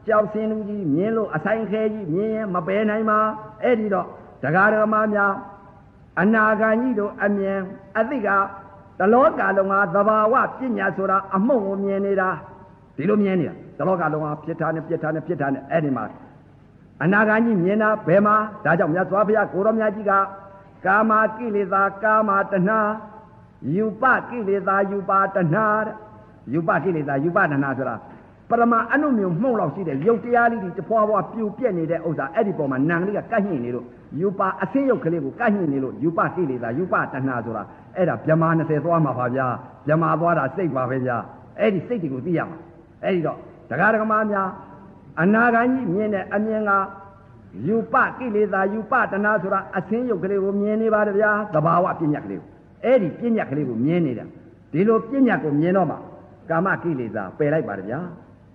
[0.07, 3.19] ကြောက်စင်းလူကြီးမြင်လို့အဆိုင်ခဲကြီးမြင်ရင်မပယ်နိုင်ပါ
[3.62, 4.07] အဲ့ဒီတော့
[4.43, 5.32] တရားဓမ္မများ
[6.20, 7.59] အနာဂန်ကြီးတို့အမြင်
[7.99, 8.28] အသိက
[8.99, 12.31] တလောကလုံးကသဘာဝပညာဆိုတာအမှုန့်ကိုမြင်နေတာ
[12.97, 16.05] ဒီလိုမြင်နေတာတလောကလုံးကပြစ်ထားနဲ့ပြစ်ထားနဲ့ပြစ်ထားနဲ့အဲ့ဒီမှာ
[17.03, 20.12] အနာဂန်ကြီးမြင်တာဘယ်မှာဒါကြောင့်မြတ်စွာဘုရားကိုရောမြတ်ကြီးက
[20.87, 22.81] ကာမကိလေသာကာမတဏှာ
[23.75, 25.95] ယူပကိလေသာယူပတဏှာတဲ့
[26.53, 27.97] ယူပကိလေသာယူပတဏှာဆိုတာ
[28.51, 33.87] ပရမအနုမျိုးမှုန့်လောက်ရှိတဲ့ရုပ်တရားလေးတွေတဖွာဖွာပြူပြက်နေတဲ့ဥစ္စာအဲ့ဒီပေါ်မှာနံကလေးကကန့်ညှိနေလို့
[34.21, 37.62] ယူပအစင်းရုပ်ကလေးကိုကန့်ညှိနေလို့ယူပကိလေသာယူပတဏှာဆိုတာ
[37.97, 39.47] အဲ့ဒါဗြဟ္မာ20သွားမှာပါဗျာ
[39.89, 41.16] ဗြဟ္မာသွားတာစိတ်ပါပဲဗျာ
[41.59, 42.59] အဲ့ဒီစိတ်တွေကိုသိရမှာ
[43.05, 43.39] အဲ့ဒီတော့
[43.70, 44.48] တရားဓမ္မများ
[45.20, 46.70] အနာဂါကြီးမြင်တဲ့အမြင်က
[47.66, 52.48] ယူပကိလေသာယူပတဏှာဆိုတာအစင်းရုပ်ကလေးကိုမြင်နေပါတယ်ဗျာသဘာဝပညာကလေးကို
[52.85, 54.24] အဲ့ဒီပညာကလေးကိုမြင်နေတာ
[54.72, 55.97] ဒီလိုပညာကိုမြင်တော့မှ
[56.51, 58.01] ကာမကိလေသာပယ်လိုက်ပါတယ်ဗျာ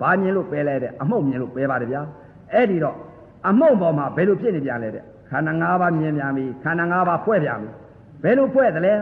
[0.01, 2.01] ဘာမြင်လို့ပယ်လဲတဲ့အမှုန့်မြင်လို့ပယ်ပါတယ်ဗျာ
[2.53, 2.97] အဲ့ဒီတော့
[3.47, 7.69] အမှုန့်ပေါ်မှာဘယ်လိုဖြစ်နေပြန်လဲတဲ့ခန္ဓာ၅ပါးမြင်ပြန်ပြီခန္ဓာ၅ပါးဖွဲ့ပြန်ပြီ
[8.23, 8.97] ဘယ်လိုဖွဲ့သလဲဩ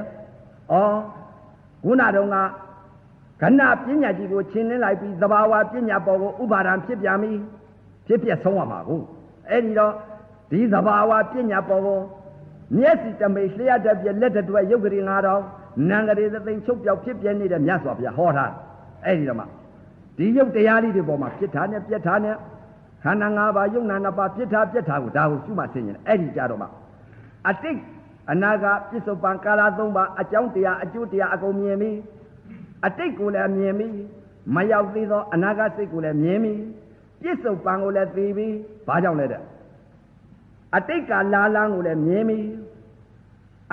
[1.83, 2.37] ခုနတုန်းက
[3.41, 7.31] ကဏပညာကြီးကိုရှင်းလင်းလိုက်ပြီးသဘာဝပညာပေါ်ကိုဥပါဒံဖြစ်ပြန်ပြီ
[8.07, 9.01] ဖြစ်ပြဆုံးရမှာကို
[9.49, 9.93] အဲ့ဒီတော့
[10.51, 11.99] ဒီသဘာဝပညာပေါ်ကို
[12.77, 15.43] မျက်စိတမိတ်လျှက်တပြက်လက်တတွဲရုပ်ကလေး၅တောင်
[15.89, 18.51] နံကလေးသိန်းချုပ်ပြောက်ဖြစ်ပြနေတဲ့မြတ်စွာဘုရားဟောထား
[19.05, 19.45] အဲ့ဒီတော့မှ
[20.17, 22.35] ဒီရုပ်တရားလေးတွေပေါ်မှာဖြစ်တာနဲ့ပြက်တာနဲ့
[23.03, 26.67] ခန္ဓာ၅ပါးယုံနာ၅ပါးဖြစ်တာပြက်တာကိုဒါကိုရှုမှသိရင်အဲ့ဒီကြတော့မှ
[27.49, 27.79] အတိတ်
[28.31, 31.91] အနာဂတ်ပြစ္ဆုတ်ပံကာလ၃ပါးအကြောင်းတရားအကျိုးတရားအကုန်မြင်ပြီ
[32.85, 33.87] အတိတ်ကိုလည်းမြင်ပြီ
[34.55, 36.53] မရောက်သေးသောအနာဂတ်စိတ်ကိုလည်းမြင်ပြီ
[37.21, 38.47] ပြစ္ဆုတ်ပံကိုလည်းသိပြီ
[38.87, 39.43] ဘာကြောင့်လဲတဲ့
[40.75, 42.39] အတိတ်ကလာလန်းကိုလည်းမြင်ပြီ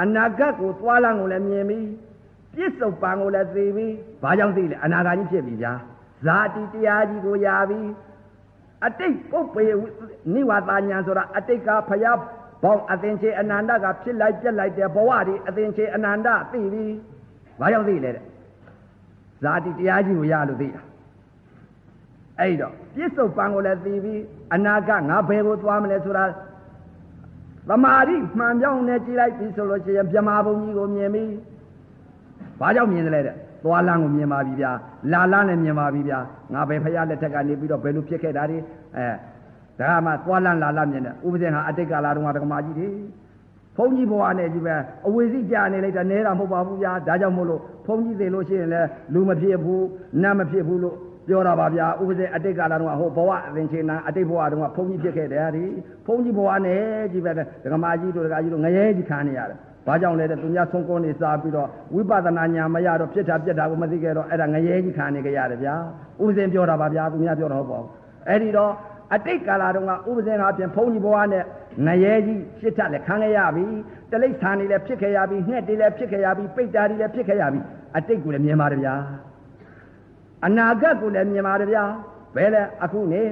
[0.00, 1.78] အနာဂတ်ကိုသွားလန်းကိုလည်းမြင်ပြီ
[2.54, 3.86] ပြစ္ဆုတ်ပံကိုလည်းသိပြီ
[4.22, 5.72] ဘာကြောင့်သိလဲအနာဂတ်ကြီးဖြစ်ပြီဗျာ
[6.24, 7.80] ဇာတိတရားကြီးကိုရပြီ
[8.86, 9.64] အတိတ်ပုပ္ပေ
[10.34, 12.18] နိဝါဒညာဆိုတာအတိတ်ကဖျား
[12.62, 16.84] ဘောင်းအသင်ချေအနန္တကဖြစ်လိုက်ပြက်လိုက်တဲ့ဘဝတွေအသင်ချေအနန္တသိပြီ
[17.60, 18.24] ဘာကြောင့်သိလဲတဲ့
[19.42, 20.82] ဇာတိတရားကြီးကိုရလို့သိတာ
[22.40, 24.14] အဲ့တော့ပြစ္ဆုတ်ပံကိုလည်းသိပြီ
[24.54, 26.24] အနာကငါဘယ်ကိုသွားမလဲဆိုတာ
[27.68, 31.24] သမာဓိမှန်ပြောင်းနေကြည့်လိုက်ပြီဆိုလို့ရှိရင်မြမာဘုံကြီးကိုမြင်ပြီ
[32.60, 34.72] ဘာကြောင့်မြင်တယ်လဲတဲ့သွားလန်းကိုမြင်ပါပြီဗျာ
[35.12, 36.18] လာလန်းလည်းမြင်ပါပြီဗျာ
[36.52, 38.56] ငါပဲဖရာလက်ထက်ကနေပြီးတော့ဘယ်လိုဖြစ်ခဲ့တာဒီ
[38.96, 39.06] အဲ
[39.78, 42.88] ဒါမှသွားလန်းလာလန်းမြင်တယ်ဥပဇင်ဟာအတိတ်ကာလတုန်းကဓမ္မကြီးတွေ
[43.76, 44.74] ဘုန်းကြီးဘဝနဲ့ကြီးပဲ
[45.06, 49.84] အဝေစီကြာနေလိုက်တာနဲတာမဟုတ်ပါဘူးဗျာဒါကြောင့်မို့လို့ဘုန်းကြီးသိလို့ရှိရင်လည်းလူမဖြစ်ဘူး
[50.22, 50.96] နတ်မဖြစ်ဘူးလို့
[51.28, 55.64] ပြောတာပါဗျာဥပဇင်အတိတ်ကာလတုန်းကဟိုဘဝအသင်္ချေနာအတိတ်ဘဝတုန်းကဘုန်းကြီးဖြစ်ခဲ့တယ်ဒီ
[56.06, 56.82] ဘုန်းကြီးဘဝနဲ့
[57.12, 57.32] ကြီးပဲ
[57.72, 65.74] ဓမ္မကြီးတို့ဓမ္မကြီးတို့ငရဲကြီးခံနေရတယ်ဘာကြောင့်လဲတဲ့သူများဆုံးကုန်းနေစားပြီးတော့ဝိပဿနာညာမရတော့ဖြစ်တာပြက်တာကိုမသိခဲ့တော့အဲ့ဒါငရဲကြီးခံနေကြရတယ်ဗျာ
[66.22, 67.84] ဥပဇင်ပြောတာပါဗျာသူများပြောတော့ပေါ့
[68.28, 68.72] အဲ့ဒီတော့
[69.12, 71.44] အတိတ်ကာလတုန်းကဥပဇင်ဟာပြင်ဖုံးကြီးဘဝနဲ့
[71.86, 73.64] ငရဲကြီးဖြစ်တတ်လည်းခံခဲ့ရပြီ
[74.10, 77.60] တလိษံနေလည်းဖြစ်ခဲ့ရပြီငှက်တွေလည်းဖြစ်ခဲ့ရပြီပိတ်တာတွေလည်းဖြစ်ခဲ့ရပြီ
[77.96, 78.94] အတိတ်ကိုလည်းမြင်ပါတယ်ဗျာ
[80.46, 81.84] အနာဂတ်ကိုလည်းမြင်ပါတယ်ဗျာ
[82.36, 83.22] ဘယ်လဲအခုနေ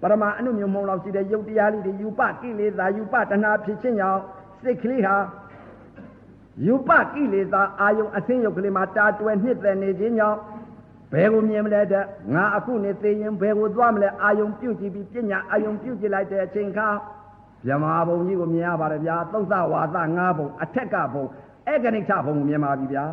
[0.00, 4.20] ပရမအနုမြုံမုံလောက်ရှိတဲ့ယုတ်တရားလေးတွေယူပကိလေသာယူပတဏှာဖြစ်ခြင်းကြောင့်
[4.62, 5.16] စိတ်ကလေးဟာ
[6.66, 10.38] ယူပကိလေသာအာယုံအသင်းယုတ်ကလေးမှာတာတွယ်နှစ်သက်နေခြင်းကြောင့်
[11.12, 16.88] ဘယ်ကိုမြင်မလဲတဲ့ငါအခုနေသိရင်ဘယ်ကိုသွားမလဲအာယုံပြုတ်ကြည့်ပြီးပညာအာယုံပြုတ်ကြည့်လိုက်တဲ့အချိန်ခါ
[17.66, 21.24] ဗြဟ္မာဘုံကြီးကိုမြင်ရပါတယ်ဗျာသုတ်သဝါသငါးဘုံအထက်ကဘုံ
[21.72, 23.04] ဧကနိဋ္ဌဘုံကိုမြင်ပါပြီဗျာ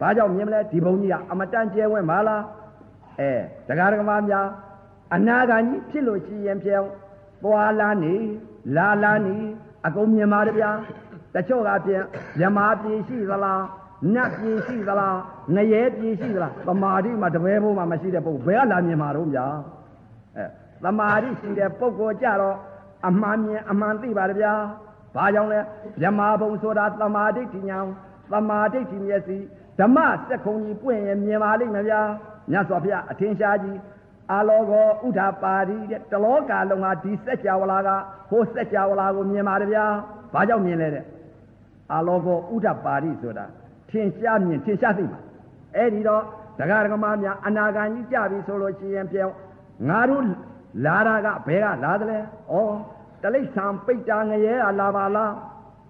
[0.00, 2.42] ဘာကြောင့်မြင်မလဲဒီဘုံကြီးကအမတန်ကျဲဝဲမလား
[3.20, 3.32] အဲ
[3.68, 4.46] တရားဓမ္မများ
[5.14, 6.90] အနာဂါကြီးဖြစ်လို့ရှိရင်ပြောင်း
[7.42, 8.14] သွားလာနေ
[8.76, 9.36] လာလာနေ
[9.86, 10.70] အကုန်မြင်ပါတယ်ဗျာ
[11.34, 12.04] တချို့ကပြန်
[12.38, 13.62] မြမာပြည်ရှိသလား
[14.14, 15.18] နတ်ပြည်ရှိသလား
[15.52, 19.46] ငရဲပြည်ရှိသလားသမာဓိမှာတပည့်ဘုံမှာမရှိတဲ့ပုဂ္ဂိုလ်ဘယ်ကလာမြင်မှာတော့ဗျာ
[20.36, 20.44] အဲ
[20.84, 22.56] သမာဓိရှိတဲ့ပုဂ္ဂိုလ်ကြတော့
[23.08, 24.54] အမှန်မြင်အမှန်သိပါဗျာ
[25.16, 25.60] ဘာကြောင့်လဲ
[26.00, 27.78] မြမာဘုံဆိုတာသမာဓိဋ္ဌိညာ
[28.32, 29.38] သမာဓိဋ္ဌိမျက်စိ
[29.80, 29.98] ဓမ္မ
[30.28, 32.00] စက်ခုံကြီးပွင့်ရင်မြင်ပါလိမ့်မယ်ဗျာ
[32.50, 33.78] မြတ်စွာဘုရားအထင်ရှားကြီး
[34.32, 37.88] အာလောကောဥဒ္ဓပါရီတဲ့တလောကလုံးဟာဒီစัจ java လာက
[38.30, 39.84] ဟိုစัจ java လာကိုမြင်ပါတယ်ဗျာ
[40.34, 41.04] ဘာကြောင့်မြင်လဲတဲ့
[41.92, 43.44] အာလောကောဥဒ္ဓပါရီဆိုတာ
[43.90, 45.20] ထင်ရှားမြင်ထင်ရှားသိမှာ
[45.76, 46.22] အဲ့ဒီတော့
[46.58, 49.34] ဒကာဒကမများအနာဂံကြီးကြပြီဆိုလို့ရှိရင်ပြောင်း
[49.88, 50.24] ငါတို့
[50.84, 52.18] လာတာကဘယ်ကလာတယ်လဲ
[52.52, 52.56] ဩ
[53.22, 55.32] တလိษံပိတ်တာငရဲကလာပါလား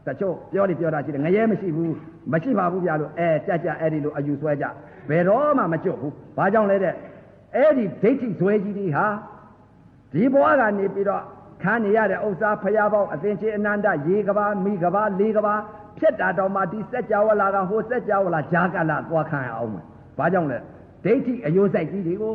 [0.06, 1.94] တချို့ပြောလိပြောတာရှိတယ်ငရဲမရှိဘူး
[2.32, 4.65] မရှိပါဘူးဗျာလို့အဲကြကြအဲ့ဒီလိုအယူဆွဲကြ
[5.09, 6.94] ဘယ်တော့မှမကြွဘူးဘာကြောင့်လဲတဲ့
[7.56, 9.06] အဲ့ဒီဒိဋ္ဌိဇွဲကြီးဒီဟာ
[10.12, 11.23] ဒီဘဝကနေပြီးတော့
[11.62, 15.55] ခန်းနေရတဲ့ဥစ္စာဖရာပေါင်းအသင်္ချေအနန္တရေကဘာမိကဘာလေးကဘာ
[15.99, 19.85] ဖြစ်တာတော့မှဒီစက်ကြဝဠာကဟိုစက်ကြဝဠာဂျာကလာကြွားခံရအောင်မယ်။
[20.19, 20.59] ဘာကြောင့်လဲ။
[21.05, 22.35] ဒိဋ္ဌိအယိုးဆိုင်ကြီးတွေကို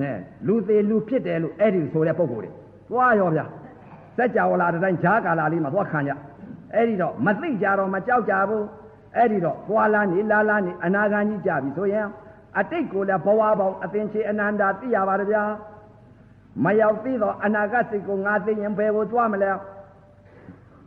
[0.00, 0.10] နဲ
[0.46, 2.50] လူသေးလူဖြစ်တယ်လို့အဲ့ဒီဆိုတဲ့ပုံကိုယ်တွေ။
[2.90, 3.44] သွားရောဗျာ။
[4.16, 6.12] စက်ကြဝဠာတိုင်းဂျာကလာလေးမှာသွားခံကြ။
[6.74, 8.64] အဲ့ဒီတော့မသိကြတော့မကြောက်ကြဘူး။
[9.16, 12.06] အဲ့ဒီတော့သွားလာနေလာလာနေအနာဂါကြီးကြပြီဆိုရင်
[12.58, 15.44] အတိတ်ကိုလည်းဘဝပေါင်းအသင်ချေအနန္တာသိရပါတယ်ဗျာ။
[16.64, 19.50] မရောက်သေးတော့အနာဂတ်စိတ်ကိုငါသိရင်ဘယ်ကိုသွားမလဲ။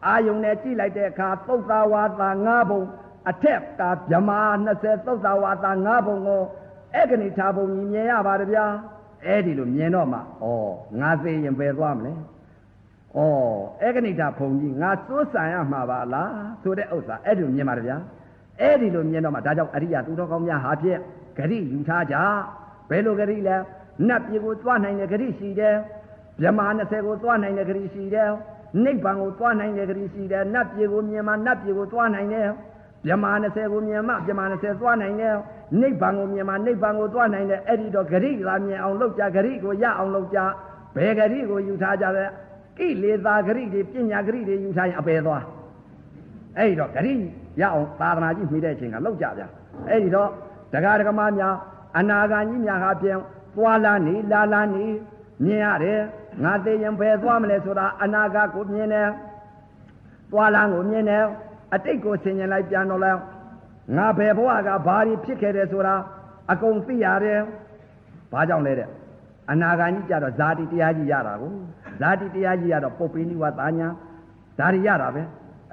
[0.07, 2.82] အာယုံနဲ့ကြည့်လိုက်တဲ့အခါသုတ်သာဝါသာငါးဘုံ
[3.30, 4.40] အထက်ကဗြမာ
[4.76, 6.41] 20သုတ်သာဝါသာငါးဘုံကို
[6.95, 8.65] အဲ့ကနေထားဘုံကြီးမြင်ရပါတယ်ဗျာ
[9.26, 10.22] အဲ့ဒီလိုမြင်တော့မှဩ
[10.99, 13.19] ငါသိရင်ဘယ်သွားမလဲဩ
[13.82, 17.98] အဲ့ကနေထားဘုံကြီးငါစိုးစံရမှာပါလားဆိုတဲ့ဥစ္စာအဲ့ဒီလိုမြင်ပါတယ်ဗျာ
[18.61, 20.99] အဲ့ဒီလိုမြင်တော့မှဒါကြောင့်အရိယာသူတော်ကောင်းများဟာဖြင့်
[21.38, 22.15] ဂရိယူထားကြ
[22.90, 23.56] ဘယ်လိုဂရိလဲ
[24.07, 25.76] နတ်ပြည်ကိုသွားနိုင်တဲ့ဂရိရှိတယ်
[26.41, 28.30] ဗြမာ20ကိုသွားနိုင်တဲ့ဂရိရှိတယ်
[28.84, 32.48] နိဗ္ဗာန်ကိုသွားနိုင်တဲ့ဂရိရှိတယ်နတ်ပြည်ကိုမြင်မှနတ်ပြည်ကိုသွားနိုင်တယ်
[33.06, 35.35] မြမ20ကိုမြင်မှမြမ20သွားနိုင်တယ်
[35.81, 40.39] နိဗ္ဗာန်ကိုမြင်မှနိဗ္ဗာန်ကိုသွားနိုင်တယ်အဲ့ဒီတော့ဂရိလာမြင်အောင်လုပ်ကြဂရိကိုရအောင်လုပ်ကြ
[40.95, 42.26] ဘယ်ဂရိကိုယူထားကြလဲ
[42.77, 45.43] ကိလေသာဂရိတွေပညာဂရိတွေယူထားရင်အပယ်သွား
[46.57, 47.14] အဲ့ဒီတော့ဂရိ
[47.60, 49.48] ရအောင်သာသနာကြီးမိတဲ့အချိန်ကလောက်ကြဗျာ
[49.89, 50.30] အဲ့ဒီတော့
[50.73, 51.56] ဒကာဒကမများ
[51.98, 53.18] အနာဂါကြီးများဟာပြန်
[53.56, 54.85] သွားလာနေလာလာနေ
[55.43, 56.02] မြင်ရတယ်
[56.44, 59.10] ငါသိရင်ဘယ်သွားမလဲဆိုတာအနာဂါကိုမြင်တယ်
[60.32, 61.24] သွားလာကိုမြင်တယ်
[61.74, 63.12] အတိတ်ကိုဆင်ញင်လိုက်ပြန်တော့လဲ
[63.98, 65.95] ငါဘယ်ဘဝကဘာတွေဖြစ်ခဲ့တယ်ဆိုတာ
[66.52, 67.40] အကုန်သိရတယ်
[68.32, 68.90] ဘာကြောင့်လဲတဲ့
[69.52, 71.53] အနာဂါကြီးကြတော့ဇာတိတရားကြီးရတာကို
[72.02, 73.88] ဇာတိတရားကြီးရတော့ပုပ္ပိနိဝသာညာ
[74.60, 75.24] ဒါတွေရတာပဲ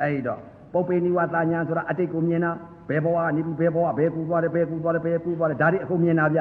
[0.01, 0.41] အဲ့ဒီတော့
[0.73, 2.53] ပုပ္ပိနိဝသာညာဆိုတာအတိတ်ကိုမြင်တာ
[2.89, 6.41] ဘယ်ဘဝကနေပြီးဘယ်ဘဝဘယ်ကူသွားတယ်ဘယ်ကူသွားတယ်ဘယ်ကူသွားတယ်ဒါတွေအကုန်မြင်တာဗျ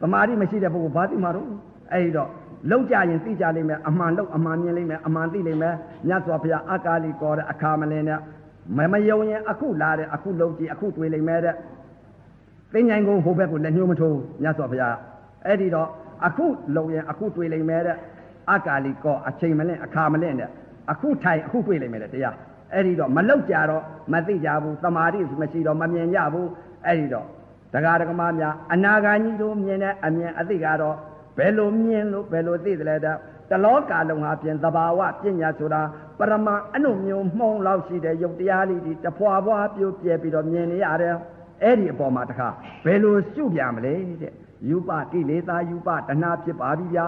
[0.00, 1.48] သမာဓိမရှိတဲ့ပုဂ္ဂိုလ်ဘာသိမှာတော့
[1.92, 2.30] အဲ့ဒီတော့
[2.70, 5.74] လောက်ကြရင်သိကြလိမ့်မယ်အမှန်လောက်အမှန်မြင်လိမ့်မယ်အမှန်သိလိမ့်မယ်
[6.06, 8.20] မြတ်စွာဘုရားအကာလီကောတဲ့အခါမလင်းတဲ့
[8.76, 11.54] မမယုံရင်အခုလာတဲ့အခုလုံးကြည့်အခုတွေ့လိမ့်မယ်တဲ့
[12.72, 14.96] သိဉ္ဇိုင်ကုန်းဟိုဘက်ကိုလက်ညှိုးမထိုးမြတ်စွာဘုရား
[15.46, 15.88] အဲ့ဒီတော့
[16.26, 17.96] အခုလုံရင်အခုတွေ့လိမ့်မယ်တဲ့
[18.52, 20.50] အကာလီကောအချိန်မလင့်အခါမလင့်တဲ့
[20.90, 22.36] အခုထိုင်အခုတွေ့လိမ့်မယ်တဲ့တရား
[22.72, 23.82] အဲ့ဒီတော့မလောက်ကြတော့
[24.12, 26.48] မသိကြဘူးတမာတိမရှိတော့မမြင်ကြဘူး
[26.86, 27.26] အဲ့ဒီတော့
[27.72, 30.96] တရားဓမ္မများအနာဂါကြီးတို့မြင်တဲ့အမြင်အသိကတော့
[31.38, 33.16] ဘယ်လိုမြင်လို့ဘယ်လိုသိတယ်လဲတဲ့
[33.50, 35.82] တလောကလုံးဟာပြင်သဘာဝပညာဆိုတာ
[36.18, 41.14] ပရမအနုမျိုးမှုံလောက်ရှိတဲ့ယုတ်တရားလေးဒီတဖွာဖွာပြိုပြဲပြီးတော့မြင်နေရတယ်
[41.62, 42.48] အဲ့ဒီအပေါ်မှာတခါ
[42.84, 44.32] ဘယ်လိုရှုပြန်မလဲတဲ့
[44.68, 47.06] ယူပကိလေသာယူပတဏှာဖြစ်ပါပြီဗျာ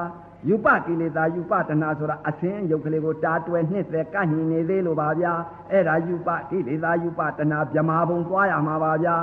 [0.49, 5.33] ယူပကိလေသာယူပတဏှာဆိုတာအသင်းယုတ်ကလေးကိုတာတွယ်နှစ်သက်ကညင်နေသေးလို့ပါဗျာ
[5.71, 9.17] အဲ့ဒါယူပကိလေသာယူပတဏှာဗြမာဘုံသွားရမှာပါဗျာ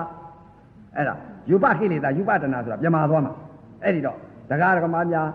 [0.95, 1.15] အဲ့ဒါ
[1.49, 3.33] ယူပကိလေသာယူပတဏှာဆိုတာဗြမာသွားမှာ
[3.83, 4.17] အဲ့ဒီတော့
[4.49, 5.29] ဒကာဒကမများ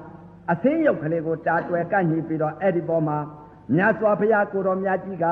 [0.52, 3.18] အသင်းယုတ်ကလေးကိုတာတွယ်ကညှိပြီးတော့အဲ့ဒီပေါ်မှာ
[3.74, 5.26] မြတ်စွာဘုရားကိုတော်မြတ်ကြီးက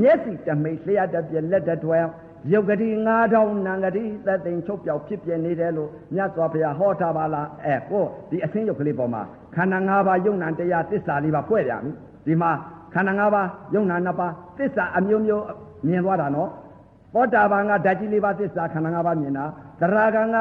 [0.00, 2.04] မျက်စိတမိတ်လျှက်တပြက်လက်တတွယ်
[2.52, 2.88] ယုတ်ကတိ
[3.28, 9.22] 9000နံကတိသက်သိမ်ချုပ်ပြောက်ဖြစ်ပြနေတယ်လို့မြတ်စွာဘုရားဟောထားပါလားအဲကိုဒီအသင်းယုတ်ကလေးပေါ်မှာ
[9.54, 11.90] ခန္ဓာ၅ပါးယုံနာတရားသစ္စာလေးပါဖွဲ့ရပြီ
[12.26, 12.50] ဒီမှာ
[12.94, 15.44] ခန္ဓာ၅ပါးယုံနာ၅ပါးသစ္စာအမျိုးမျိုး
[15.86, 16.50] မြင်သွားတာနော်
[17.14, 19.44] သောတာပန်ကဓာတ်ကြီးလေးပါးသစ္စာခန္ဓာ၅ပါးမြင်တာ
[19.80, 20.36] သရဂံက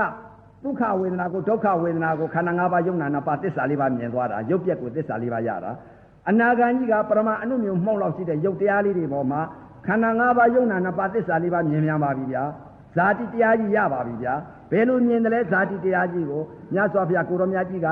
[0.63, 5.71] ဒုက္ခဝေဒနာကိုဒုက္ခဝေဒနာကိုခန္ဓာ၅ပါးယုံနာ၅ပါးသစ္စာလေးပါးမြင်သွားတာရုပ်ပြက်ကိုသစ္စာလေးပါးရတာ
[6.29, 9.41] အနာဂံကြီးကပရမအနုမျိုးမှုန့်လောက်ရှိတဲ့ရုပ်တရားလေးတွေပေါ်မှာ
[9.85, 12.43] ခန္ဓာ၅ပါးယုံနာ၅ပါးသစ္စာလေးပါးမြင်များပါပြီဗျာ
[12.95, 14.33] ဇာတိတရားကြီးရပါပြီဗျာ
[14.71, 16.41] ဘယ်လိုမြင်တယ်လဲဇာတိတရားကြီးကို
[16.73, 17.87] မြတ်စွာဘုရားကိုရောမြတ်ကြီးက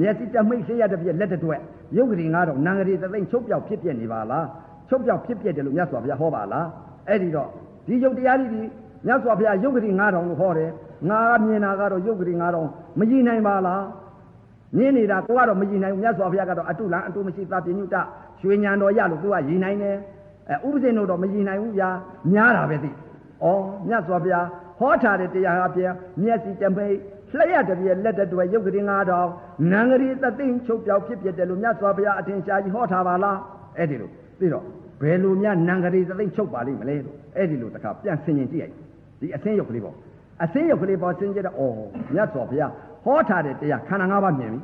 [0.00, 1.60] မျက်စိတမိတ်ရှိရတဲ့ပြည့်လက်တတွက်
[1.96, 4.46] ယုတ်ကလေး9000နံကလေးသသိမ့်ချုပ်ပြောက်ဖြစ်ပြနေပါလား
[4.88, 6.66] ချုပ်ပြောက်ဖြစ်ပြတယ်လို့မြတ်စွာဘုရားဟောပါလား
[7.08, 7.48] အဲ့ဒီတော့
[7.86, 8.62] ဒီယုတ်တရားလေးဒီ
[9.06, 10.70] မြတ်စွာဘုရားယုတ်ကလေး9000လို့ဟောတယ်
[11.10, 12.36] ငါမြင်တာကတော့ယုတ်ကလေး
[12.68, 13.84] 9000မကြည့်နိုင်ပါလား
[14.76, 17.96] မြင်နေတာကိုကတော့မကြည့်နိုင်ဘူးမြတ်စွာဘုရားကတော့အတုလံအတုမရှိသပြညုတ
[18.40, 19.96] ရွှေညံတော်ရလို့သူကရည်နိုင်တယ်
[20.50, 21.90] အဲဥပဇင်းတို့တော့မရည်နိုင်ဘူးဗျာ
[22.32, 22.92] များတာပဲသိဩ
[23.88, 24.46] မြတ်စွာဘုရား
[24.78, 26.96] ဟောထားတဲ့တရားဟာပြန်မျက်စိတမိတ်
[27.36, 28.84] လျှက်တပြည့်လက်တတွယ်ရုပ်ကလေး
[29.26, 33.38] 9000နံကလေးသသိန်းချုပ်ပြောက်ဖြစ်ဖြစ်တယ်လို့မြတ်စွာဘုရားအထင်ရှားကြီးဟောထားပါလား
[33.78, 34.10] အဲ့ဒီလို
[34.40, 34.64] သိတော့
[35.02, 38.83] ဘယ်လိုများနံကလေးသသိမ့်ချုပ်ပါလိမ့်မလဲလို့အဲ့ဒီလိုတခါပြန်ဆင်ញင်ကြည့်လိုက်
[39.23, 39.95] ဒီအစင်းရုပ်ကလေးပေါ့
[40.43, 41.79] အစင်းရုပ်ကလေးပေါ်ဆင်ကြတော့ဩ
[42.13, 42.71] မြတ်စွာဘုရား
[43.05, 44.59] ဟောထားတဲ့တရားခန္ဓာ၅ပါးမြင်ပြီ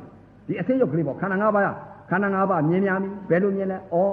[0.46, 1.64] ဒီအစင်းရုပ်ကလေးပေါ့ခန္ဓာ၅ပါး
[2.10, 4.04] ခန္ဓာ၅ပါးမြင်များပြီဘယ်လိုမြင်လဲဩ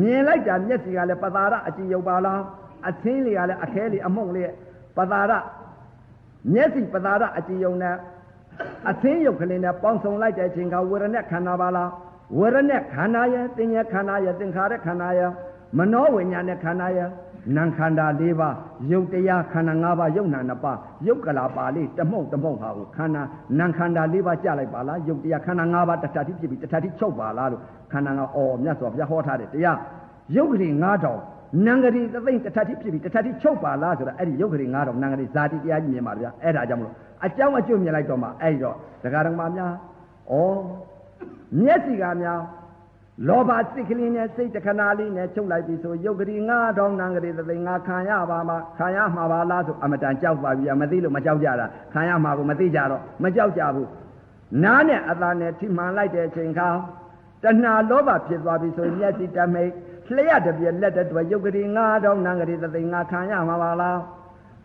[0.00, 2.40] မြင်လိုက်တာမျက်စိကလည်းပသာရအကြည့်ရုပ်ပါလား
[2.88, 4.50] အသင်းလေးကလည်းအခဲလေးအမှုန့်လေး
[4.96, 5.32] ပသာရ
[6.52, 7.94] မျက်စိပသာရအကြည့်ယုံနဲ့
[8.90, 11.90] အသင်းရုပ်ကလေးနဲ့ပေါင်းစုံလိုက်တဲ့အချိန်ကဝေရณะခန္ဓာပါလား
[12.38, 15.30] ဝေရณะခန္ဓာရဲ့သင်္ညခန္ဓာရဲ့သင်္ခါရခန္ဓာရဲ့
[15.78, 17.08] မနောဝိညာဉ်နဲ့ခန္ဓာရဲ့
[17.57, 18.55] နာခန္ဓာ၄ပါး
[18.91, 20.77] ယုတ်တရားခန္ဓာ၅ပါးယုတ်နာ၅ပါး
[21.07, 23.21] ယုတ်ကလာပါလေးတမှုန့်တမှုန့်ဟာကိုခန္ဓာ
[23.59, 27.61] နာခန္ဓာ၄ပါးကြလိုက်ပါလားယုတ်တရားခန္ဓာ၅ပါးတထတိဖြစ်ပြီးတထတိချုပ်ပါလားလို့
[27.91, 29.77] ခန္ဓာကအော်မြတ်စွာဘုရားဟောထားတဲ့တရား
[30.35, 31.21] ယုတ်ကလေး၅တောင်
[31.65, 36.95] နံကလေးသသိမ့်တထတိဖြစ်ပြီးတထတိချုပ်ပါလားဆိုတာအဲ့ဒီယုတ်ကလေး၅တောင်နံကလေးဇာတိတရားကြီးမြင်ပါဗျာအဲ့ဒါကြောင့်မလို့
[37.25, 39.73] အကြောင်းအကျိုးမြင်လိုက်တော့မှအဲ့တော့ဒကာတော်မများ
[40.31, 40.35] ဩ
[41.63, 42.39] မျက်စိကများ
[43.27, 53.89] လောဘစိတ်ကလေးနဲ့စိတ်တခဏလေးနဲ့ချုပ်လိုက်ပြီဆိုယုတ်ကလေးငါးတောင်းနံကလေးသသိငါခံရပါမှာခံရမှာပါလားဆိုအမတန်ကြောက်ပါပြီမသိလို့မကြောက်ကြတာခံရမှာကိုမသိကြတော့မကြောက်ကြဘူး
[54.63, 56.69] နားနဲ့အသာနဲ့ထိမှန်လိုက်တဲ့အချိန်ခါ
[57.43, 59.71] တဏှာလောဘဖြစ်သွားပြီဆိုမျက်စိတမိတ်
[60.15, 63.99] လျှက်တပြက်လက်တတွယ်ယုတ်ကလေးငါးတောင်းနံကလေးသသိငါခံရမှာပါလား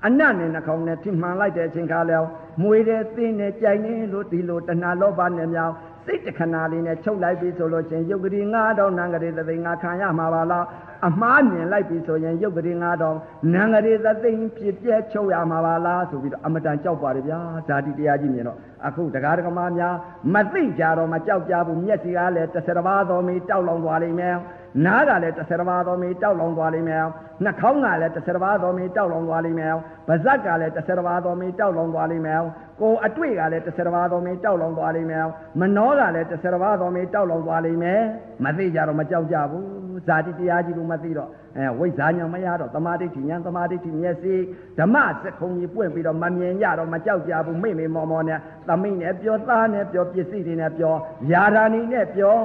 [0.06, 2.18] အနတ်နဲ့နှာခေါင်းနဲ့ထိမှန်လိုက်တဲ့အချိန်ခါလဲ
[2.62, 5.74] မွေတဲ့သင်းနဲ့ကြိုင်နေလို့ဒီလိုတဏှာလောဘနဲ့မြောင်
[6.06, 10.64] စိတ်တခဏလေးနဲ့ချုပ်လိုက်ပြီဆိုလို့ချင်းယုတ်ကလေး9000နံကလေးသသိငါခံရမှာပါလား
[11.08, 12.76] အမှားမြင်လိုက်ပြီဆိုရင်ယုတ်ကလေး
[13.14, 17.38] 9000နံကလေးသသိဖြစ်ပြဲချုပ်ရမှာပါလားဆိုပြီးတော့အမတန်ကြောက်ပါတယ်ဗျာ
[17.68, 19.94] ဓာတိတရားကြီးမြင်တော့အခုတရားဓမ္မများ
[20.34, 24.36] မသိကြတော့မကြောက်ကြဘူးမျက်စိကလည်းတစ်ဆယ်ပါးတော်မီတောက်လောင်သွားလိမ့်မယ်
[24.84, 27.04] နားကလည်းတစ်ဆယ်ပါးတော်မီတောက်လောင်သွားလိမ့်မယ်
[27.44, 29.72] နှာခေါင်းကလည်းတစ်ဆယ်ပါးတော်မီတောက်လောင်သွားလိမ့်မယ်
[30.08, 32.40] ပါးစပ်ကလည်းတစ်ဆယ်ပါးတော်မီတောက်လောင်သွားလိမ့်မယ်
[32.80, 35.24] ကိုယ်အတွေ့ကလည်းတစ်ဆယ်ပါးတော်မီတောက်လောင်သွားလိမ့်မယ်
[35.60, 38.00] မနှောကလည်းတစ်ဆယ်ပါးတော်မီတောက်လောင်သွားလိမ့်မယ်
[38.44, 39.66] မသိကြတော့မကြောက်ကြဘူး
[40.06, 44.34] ဇာတိတရားကြီးကိုမသိတော့အဲဝိဇ္ဇာညာမရတော့သမာဓိဋ္ဌိညာသမာဓိဋ္ဌိမျက်စိ
[44.78, 48.38] ဓမ္မစက်ခုံကြီးပွင့်ပြီးတော့မမြင်ကြတော့မကြောက်ကြဘူးမိမိမော်မော်နဲ့
[48.68, 50.94] သမိနဲ့ပြောသားနဲ့ပြောပစ္စည်းတွေနဲ့ပြော
[51.32, 52.36] ယာရာဏီနဲ့ပြော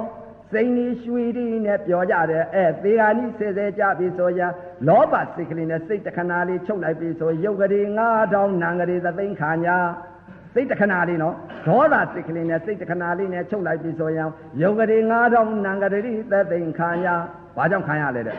[0.52, 4.52] စိန်ဒီရွှေဒီနဲ့ပြောကြတယ်အဲသေဂာနိစေစေကြပြီဆိုရင်
[4.88, 7.84] လောဘစိတ်ကလေးနဲ့စိတ်တခဏလေးချုပ်လိုက်ပြီဆိုရုပ်ကလေး
[8.24, 9.76] 9000နံကလေးသသိန်းခါညာ
[10.54, 11.34] စိတ်တခဏလေးနော်
[11.66, 14.28] ဒေါသစိတ်ကလေးနဲ့စိတ်တခဏလေးနဲ့ချုပ်လိုက်ပြီဆိုရင်
[14.62, 15.02] ယုတ်ကလေး
[15.34, 17.14] 9000နံကလေးသသိန်းခါညာ
[17.56, 18.36] ဘာကြောင့်ခံရလဲတဲ့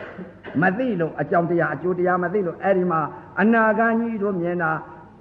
[0.62, 3.00] မသိလို့အကြောင်းတရားအကျိုးတရားမသိလို့အဲ့ဒီမှာ
[3.40, 4.72] အနာဂတ်ကြီးတို့မြင်တာ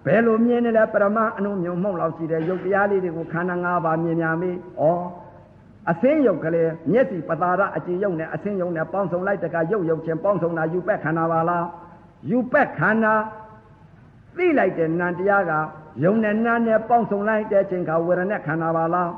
[0.05, 4.83] ဘယ်လိုမြင်နေလဲပရမအနုမျိုးမှုန့်လောက်ရှိတဲ့ယုတ်တရားလေးတွေကိုခန္ဓာ၅ပါးမြင်များမေးဩ
[5.91, 11.65] အစင်းယုတ်ကလေးမျက်စိပတာရအကြည်ယုတ်နဲ့အစင်းယုတ်နဲ့ပေါင်းစုံလိုက်တကယုတ်ယုတ်ချင်းပေါင်းစုံတာယူပက်ခန္ဓာပါလား
[12.29, 13.13] ယူပက်ခန္ဓာ
[14.37, 15.51] သိလိုက်တဲ့နံတရားက
[16.03, 19.11] ယုံနဲ့နာနဲ့ပေါင်းစုံလိုက်တဲ့အချိန်ကဝေရณะခန္ဓာပါလား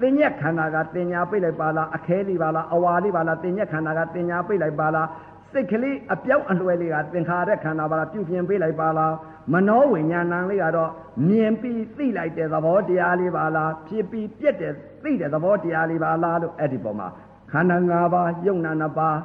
[0.00, 5.08] သင်ညက်ခန္ဓာကတင်ညာပိတ်လိုက်ပါလားအခဲလေးပါလားအဝါလေးပါလားသင်ညက်ခန္ဓာကတင်ညာပိတ်လိုက်ပါလား
[5.52, 9.14] စိတ်ကလေးအပြောက်အလွယ်လေးကသင်္ခါရခန္ဓာပါလားပြုပြင်ပေးလိုက်ပါလား
[9.52, 10.90] မနောဝိညာဏလေးကတော့
[11.28, 17.08] မြင်ပြီးသိလိုက်တဲ့သဘောတရားလေးပါလားဖြစ်ပြီးပြက်တဲ့ သိတဲ့သဘောတရားလေးပါလားလို့အဲ့ဒီပုံမှာ
[17.52, 19.16] ခန္ဓာ၅ပါးယုံနာ၅ပါး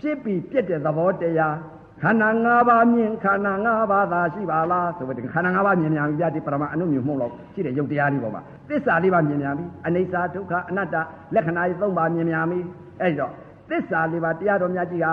[0.00, 1.56] ဖြစ်ပြီးပြက်တဲ့သဘောတရား
[2.02, 10.96] ခန္ဓာ၅ပါးမြင်ခန္ဓာ၅ပါးသာရှိပါလားဆိုပြီးခန္ဓာ၅ပါးမြင်များပြီဗျာဒီပရမအနုမြုံမှုန့်လို့ရှိတဲ့ယုတ်တရားလေးပေါ်မှာသစ္စာလေးပါမြင်များပြီအနိစ္စဒုက္ခအနတ္တ
[11.34, 12.58] လက္ခဏာကြီး၃ပါးမြင်များပြီ
[13.00, 13.32] အဲ့တော့
[13.70, 15.12] သစ္စာလေးပါတရားတော်များကြီးဟာ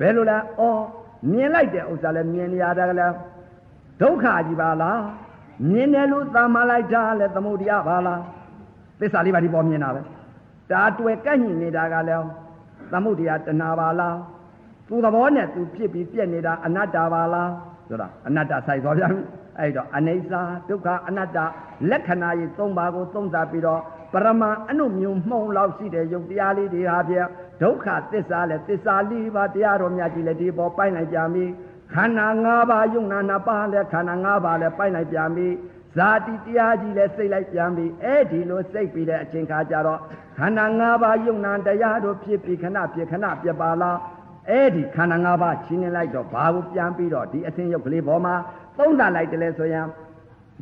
[0.00, 0.70] ဘယ်လိုလဲဩ
[1.30, 3.14] မြင်လိုက်တဲ့ဥစ္စာလဲမြင်ရတာကလည်း
[4.02, 5.00] ဒုက္ခကြီးပါလား
[5.70, 8.20] မြင်တယ်လို့သာမလိုက်တာလဲသမုဒိယပါလား
[9.02, 10.00] သစ္စာလေးပါဒီပေါ်မြင်တာပဲ
[10.72, 12.26] ဒါတွေ့ကန့်ညင်နေတာကလည်း
[12.92, 14.16] သမုဒိယတဏှာပါလား
[14.88, 17.50] သူသဘောနဲ့သူဖြစ်ပြီးပြက်နေတာအနတ္တပါလား
[17.88, 19.22] ဆိုတာအနတ္တဆိုင်သွားပြန်ပြီ
[19.58, 21.38] အဲ့တော့အနေစာဒုက္ခအနတ္တ
[21.90, 23.80] လက္ခဏာကြီး၃ပါးကိုသုံးသပ်ပြီးတော့
[24.12, 27.16] ပရမအနုမြုံမှုံလောက်ရှိတဲ့ယုတ်တရားလေးတွေဟာပြ
[27.62, 31.44] ဒုက္ခသစ္စာလဲသစ္စာလေးပါးတရားတော်များကြီးလဲဒီပေါ်ပိုင်းလိုက်ကြပြီ
[31.92, 35.48] ခန္ဓာ၅ပါးယုံနာနာပါလဲခန္ဓာ၅ပါးလဲပိုင်းလိုက်ပြန်ပြီ
[35.96, 40.00] ဇာတိတရားကြီးလဲစိတ်လိုက်ပြန်ပြီအဲ့ဒီလိုစိတ်ပြီးတဲ့အချိန်ခါကျတော့
[40.38, 43.98] ခန္ဓာ၅ပါးယုံနာတရားတို့ဖြစ်ပြီးခဏဖြစ်ခဏပြပါလား
[44.50, 48.34] အဲ့ဒီခန္ဓာ၅ပါးချင်းနေလိုက်တော့ဘာကိုပြန်ပြီးတော့ဒီအစင်းရုပ်ကလေးပေါ်မှာ
[48.78, 49.86] သုံးသလိုက်တယ်လဲဆိုရင်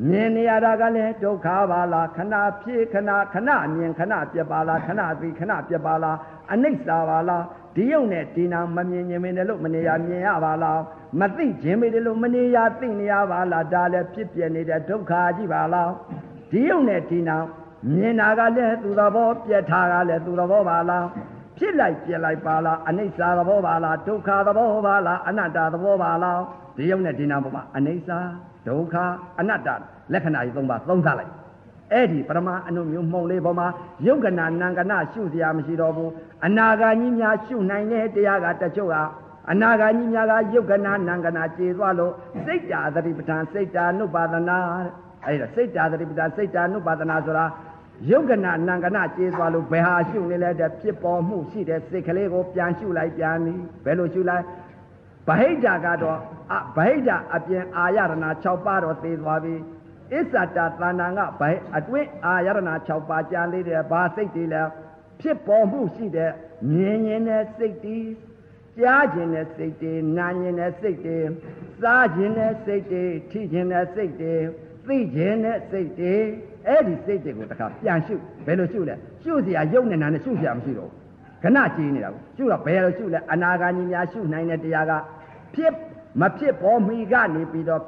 [0.08, 6.16] မြင်နေရတာကလည်းဒုက္ခပါလားခဏဖြစ်ခဏခဏမြင်ခဏပြပါလားခဏသိခဏပြပါလား
[6.52, 7.44] အနိစ္စပါလား
[7.74, 10.80] ဒီယုံနဲ့ဒီနာမမြင်မြင်မင်းလို့မနေရမြင်ရပါလား
[11.20, 15.90] မသိခြင်းမေတယ်လို့မနေရသိနေရပါလားဒါလည်းဖြစ်ပြနေတဲ့ဒုက္ခကြီးပါလား
[16.50, 17.36] ဒီယုံနဲ့ဒီနာ
[17.94, 21.04] မြင်တာကလည်းသူသဘောပြက်ထားကလည်းသူသဘောပါလား
[21.58, 26.40] ဖြစ်လိုက်ပြက်လိုက်ပါလားအနိစ္စသဘောပါလားဒုက္ခသဘောပါလားအနတ္တသဘောပါလား
[26.76, 28.10] ဒီယုံနဲ့ဒီနာပေါ်မှာအနိစ္စ
[28.66, 28.96] ဒုက္ခ
[29.40, 29.68] အနတ္တ
[30.12, 31.30] လက္ခဏာကြီးသုံးပါသုံးစားလိုက်
[31.92, 33.68] အဲ့ဒီပရမအနုမျိုးမှုံလေးပေါ်မှာ
[34.06, 36.10] ယုတ်ကနာနံကနာရှုစရာမရှိတော့ဘူး
[36.46, 39.02] အနာဂါကြီးများရှုနိုင်တဲ့တရားကတချို့ဟာ
[39.50, 42.12] အနာဂါကြီးများကယုတ်ကနာနံကနာကျေသွားလို့
[42.44, 44.92] စိတ်တာသတိပဋ္ဌာန်စိတ်တာနုပါဒနာတဲ့
[45.26, 47.46] အဲ့ဒါစိတ်တာသတိပဋ္ဌာန်စိတ်တာနုပါဒနာဆိုတာ
[48.10, 53.54] ယုတ်ကနာနံကနာကျေသွားလို့ဘယ်ဟာရှုနေလဲတဲ့ဖြစ်ပေါ်မှုရှိတဲ့စိတ်ကလေးကိုပြန်ရှုလိုက်ပြန်ပြီ
[53.84, 54.44] ဘယ်လိုရှုလိုက်
[55.28, 56.18] ဗဟိတကတော့
[56.52, 58.12] အဗဟိတအပြင်အာရဏ
[58.44, 59.54] 6ပါးတော့သိသွားပြီ
[60.12, 64.62] အစ္ဆတာသဏ္ဍာန်ကဘိုင်အတွင်းအာရဏ6ပါးကြာလေးတယ်ဘာစိတ်တွေလဲ
[65.20, 66.30] ဖြစ်ပေါ်မှုရှိတဲ့
[66.70, 67.98] မြင်ရင်တဲ့စိတ်တွေ
[68.78, 71.18] ကြားခြင်းတဲ့စိတ်တွေနားခြင်းတဲ့စိတ်တွေ
[71.82, 74.34] စားခြင်းတဲ့စိတ်တွေထိခြင်းတဲ့စိတ်တွေ
[74.86, 76.14] သိခြင်းတဲ့စိတ်တွေ
[76.66, 78.14] အဲ့ဒီစိတ်တွေကိုတခါပြန်ရှု
[78.46, 81.00] ဘယ်လိုရှုလဲရှုစရာရုပ်နဲ့နာနဲ့ရှုစရာမရှိတော့ဘူး
[81.42, 84.92] ခဏကြည်နေတာကိုရှုတော့ဘယ်လိုရှုလဲအနာဂါကြီးများရှုနိုင်တဲ့တရားက
[85.54, 85.72] ဖြစ်
[86.20, 87.82] မဖြစ်ပေါ်မီကနေပြီးတော့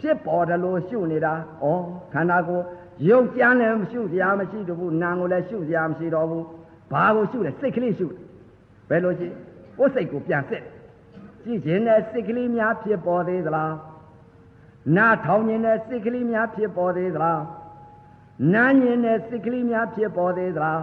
[0.00, 1.66] ဖြစ်ပေါ်တယ်လို့ရှုနေတာဩ
[2.12, 2.64] ခန္ဓာကိုယ်
[3.08, 6.44] ရုပ်ကြမ်းလည်းရှုစရာမရှိတော့ဘူးနာမ်ကိုလည်းရှုစရာမရှိတော့ဘူး
[6.92, 8.06] ဘာကိုရှုလဲစိတ်ကလေးရှု
[8.88, 9.28] ဘယ်လိုရှိ
[9.78, 10.62] ကိုယ်စိတ်ကိုပြန်စစ်
[11.44, 13.74] ကြည့်ခြင်းနဲ့စိတ်ကလေးများဖြစ်ပေါ်သေးသလား
[14.96, 17.42] နားထောင်ခြင်းနဲ့စိတ်ကလေးများဖြစ်ပေါ်သေးသလား
[18.54, 20.82] နားခြင်းနဲ့စိတ်ကလေးများဖြစ်ပေါ်သေးသလား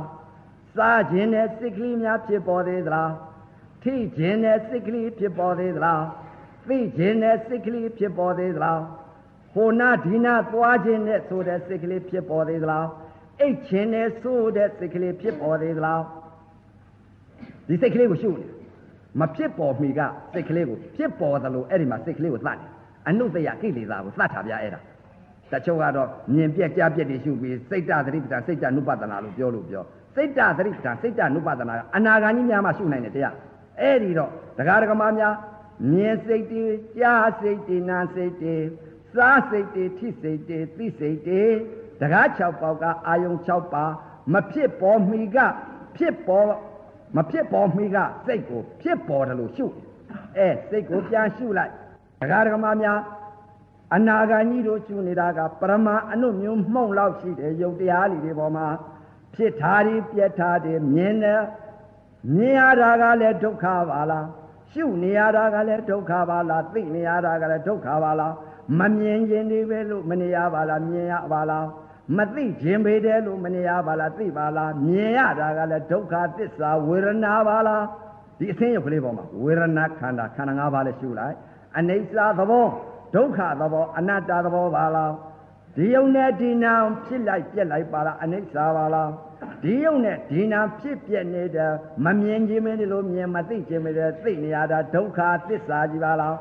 [0.76, 3.12] စားခြင်းနဲ့စိတ်ကလေးများဖြစ်ပေါ်သေးသလား
[3.84, 6.04] ထိခြင်းနဲ့စိတ်ကလေးဖြစ်ပေါ်သေးသလား
[6.68, 8.82] သိခြင်းနဲ့စိတ်ကလေးဖြစ်ပေါ်သေးသလား
[9.56, 12.88] ဟိုနာဒီနာသွားခြင်းနဲ့ဆိုတဲ့စိတ်ကလေးဖြစ်ပေါ်သေးသလား
[13.42, 16.02] အိတ်ခြင်းနဲ့ဆိုတဲ့စိတ်ကလေးဖြစ်ပေါ်သေးသလား
[17.68, 18.46] ဒီစိတ်ကလေးကိုရှုနေ
[19.20, 20.02] မဖြစ်ပေါ်မီက
[20.34, 22.70] စိတ်ကလေးကိုဖြစ်ပေါ်သလိုအဲ့ဒီမှာစိတ်ကလေးကိုသတ်တယ်
[23.08, 24.80] အနုတ္တယကိလေသာကိုသတ်တာဗျာအဲ့ဒါ
[25.52, 29.84] တချို့ကတော့မြင်ပြက်ကြားပြက်တွေရှုပြီးစိတ်တသတိပဋ္ဌာန်စိတ်တနုပဒနာလို့ပြောလို့ပြော
[30.16, 33.36] စိတ်တသတိပဋ္ဌာန်စိတ်တနုပဒနာကအနာဂါကြီးများမှရှုနိုင်တယ်တရား
[33.82, 35.36] အဲ့ဒီတော့ဒကာဒကမများ
[35.92, 36.66] မြင်စိတ်တွေ
[36.98, 38.56] ကြားစိတ်တွေနာစိတ်တွေ
[39.16, 41.44] စားစိတ်တွေထိစိတ်တွေသိစိတ်တွေ
[42.02, 43.86] ဒကာ6ပေါက်ကအာယုံ6ပါ
[44.34, 45.38] မဖြစ်ပေါ်မီက
[45.98, 46.50] ဖြစ်ပေါ်
[47.16, 49.66] မဖြစ်ပေါ်မီကစိတ်ကိုဖြစ်ပေါ်တယ်လို့ရှု
[50.38, 51.72] အဲစိတ်ကိုပြန်ရှုလိုက်
[52.22, 53.00] ဒကာဒကမများ
[53.96, 58.68] အနာဂါကြီးတို့ကျူနေတာကပရမအနုမျိုးမှုန့်လောက်ရှိတယ်ယုတ်တရားတွေပေါ်မှာ
[59.36, 61.42] ဖြစ်ထားတွေပြက်ထားတွေမြင်တယ်
[62.36, 64.26] မြင်ရတာကလည်းဒုက္ခပါလား
[64.72, 68.34] ရှုနေရတာကလည်းဒုက္ခပါလားသိနေရတာကလည်းဒုက္ခပါလား
[68.80, 71.68] မမြင်ခြင်းတွေပဲလို့မနေရပါလားမြင်ရပါလား
[72.18, 77.84] မသိခြင်းပဲတဲ့လို့မနေရပါလားသိပါလားမြင်ရတာကလည်းဒုက္ခသစ္စာဝေဒနာပါလား
[78.40, 81.36] ဒီအသိရုပ်ကလေးပေါ်မှာဝေဒနာခန္ဓာခန္ဓာ၅ပါးလည်းရှုလိုက်
[81.78, 82.66] အနိစ္စသဘော
[83.16, 85.12] ဒုက္ခသဘောအနတ္တသဘောပါလား
[85.76, 86.74] ဒီယုံနဲ့ဒီနာ
[87.06, 89.10] ဖြစ်လိုက်ပြက်လိုက်ပါလားအနိစ္စပါလား
[89.64, 91.72] ဒီယုံနဲ့ဒီနာဖြစ်ပြက်နေတဲ့
[92.06, 96.36] မမြင်ခြင်းမင်းလို့မြင်မသိခြင်းမင်းသိနေရတာဒုက္ခသစ္စာကြီးပါလား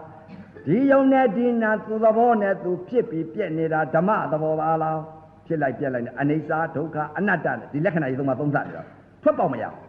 [0.67, 4.99] ဒီယုံနဲ့ဒီနာသူသဘောနဲ့သူဖြစ်ပြီးပြက်နေတာဓမ္မသဘောပါလား
[5.47, 8.87] ဖြစ်လိုက်ပြက်လိုက်နေအနိစ္စဒုက္ခအနတ္တဒီလက္ခဏာကြီးသုံးပါသုံးသပ်ပြီးတော့
[9.23, 9.81] ထွက်ပေါက်မရဘူး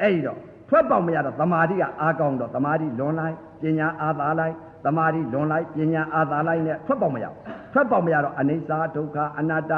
[0.00, 0.38] အဲ့ဒီတော့
[0.68, 7.34] ထွက်ပေါက်မရတော့သမာဓိကအားကောင်းတော့သမာဓိလွန်လိုက်ပညာအားသာလိုက်သမာဓိလွန်လိုက်ပညာအာသာလိုက်နဲ့ထွက်ပေါက်မရဘူး
[7.72, 9.72] ထွက်ပေါက်မရတော့အနိစ္စဒုက္ခအနတ္တ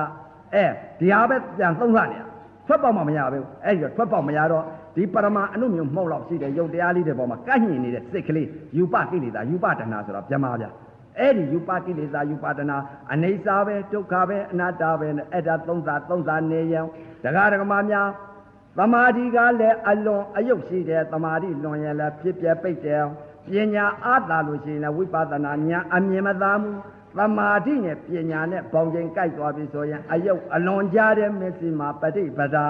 [0.55, 0.65] အဲ
[1.01, 2.27] ဒီဟာပဲပြန်သုံးသနေတာ
[2.67, 4.65] ထွက်ပေါက်မှမရဘူးအဲ့ဒီတော့ထွက်ပေါက်မရတော့
[4.99, 10.65] ဒီပရမအနုမျိုးမှုန့်လောက်ရှိတဲ့ယုတ်တရားလေးတွေပေါ်မှာကန့်ညင်နေတဲ့စိတ်ကလေးယူပကိလေသာယူပတဏဆိုတော့ပြမပြ
[11.19, 12.73] အဲ့ဒီယူပကိလေသာယူပတဏ
[13.13, 16.87] အနိစ္စပဲဒုက္ခပဲအနတ္တပဲနဲ့အဲ့ဒါသုံးစာသုံးစာနေရန်
[17.25, 18.09] ဒကာဒကမများ
[18.79, 23.05] သမာဓိကလည်းအလွန်အယုတ်ရှိတယ်သမာဓိလွန်ရင်လည်းဖြစ်ပြပိတ်တယ်
[23.47, 26.73] ပညာအားသာလို့ရှိရင်လည်းဝိပဿနာဉာဏ်အမြင်မသာမှု
[27.19, 27.99] သမာဓိနဲ့ပ
[28.31, 32.67] ညာနဲ့ပေါင်းချိန်ကြိုက်သွားပြီဆိုရင်အယုတ်အလွန်ကြားတဲ့မျက်စိမှာပဋိပဒါ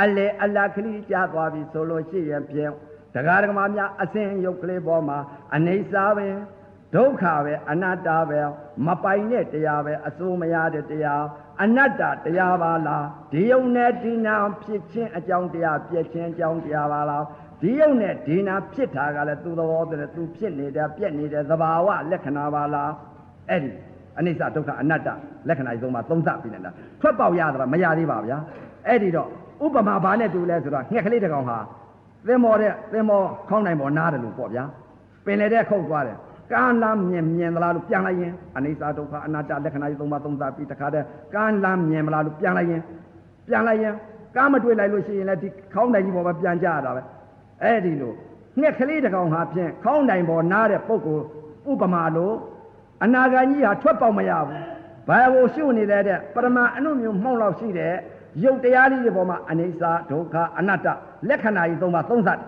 [0.00, 2.72] အလေအလကလေးကြားသွားပြီဆိုလို့ရှိရင်ဖြင့်
[3.14, 5.18] တရားဓမ္မများအစဉ်ယုတ်ကလေးပေါ်မှာ
[5.54, 6.28] အနေစာပဲ
[6.94, 8.40] ဒုက္ခပဲအနတ္တပဲ
[8.86, 11.24] မပိုင်တဲ့တရားပဲအစိုးမရတဲ့တရား
[11.62, 17.24] အနတ္တတရားပါလားဒီယုံနဲ့ဒီနာဖြစ်ခြင်းအကြောင်းတရားပြည့်ခြင်းအကြောင်းတရားပါလား
[17.62, 22.90] ဒီယုံနဲ့ဒီနာဖြစ်တာကလည်းသူသဘောတည်းသူဖြစ်နေတဲ့ပြက်နေတဲ့သဘာဝလက္ခဏာပါလား
[23.50, 23.70] အဲ့ဒီ
[24.18, 25.08] အနိစ္စဒုက္ခအနတ္တ
[25.48, 26.70] လက္ခဏာကြီးသုံးပါသုံးသပ်ပြီးနေတာ
[27.00, 28.38] ထွက်ပေါက်ရတာမရသေးပါဗျာ
[28.86, 29.30] အဲ့ဒီတော့
[29.64, 31.58] ဥပမာဘာနဲ့တူလဲဆိုတော့ငှက်ကလေးတစ်ကောင်ဟာ
[32.26, 34.64] သင်္ဘောတဲ့သင်္ဘောခေါင်းနိုင်ပေါ်နားတယ်လို့ပေါ့ဗျာ
[35.24, 36.16] ပင်လေတဲ့ခုတ်သွားတယ်
[36.52, 42.82] ကမ်းလမ်းမြင်မြင်သလားလို့ပြန်လိုက်ရင်အနိစ္စဒုက္ခအနတ္တလက္ခဏာကြီးသုံးပါသုံးသပ်ပြီးတခါတည်းကမ်းလမ်းမြင်မလားလို့ပြန်လိုက်ရင်
[43.48, 43.94] ပြန်လိုက်ရင်
[44.36, 47.02] ကားမတွေ့လိုက်လို့ရှိရင်လည်းဒီခေါင်းနိုင်ကြီးပေါ်မှာပြန်ကြရတာပဲ
[47.62, 48.12] အဲ့ဒီလို
[48.60, 51.24] ငှက်ကလေးတစ်ကောင်ဟာဖြင့်ခေါင်းနိုင်ပေါ်နားတဲ့ပုဂ္ဂိုလ်
[51.70, 52.34] ဥပမာလို့
[53.04, 54.60] အနာဂါကြီးဟာထွက်ပေါက်မရဘူး
[55.08, 57.94] ဘာကိုရှုနေလဲတဲ့ပရမအနုမျိုးမှုန့်လောက်ရှိတဲ့
[58.44, 60.88] ရုပ်တရားလေးတွေပေါ်မှာအနိစ္စဒုက္ခအနတ္တ
[61.28, 62.40] လက္ခဏာကြီးသုံးပါသုံးသတ်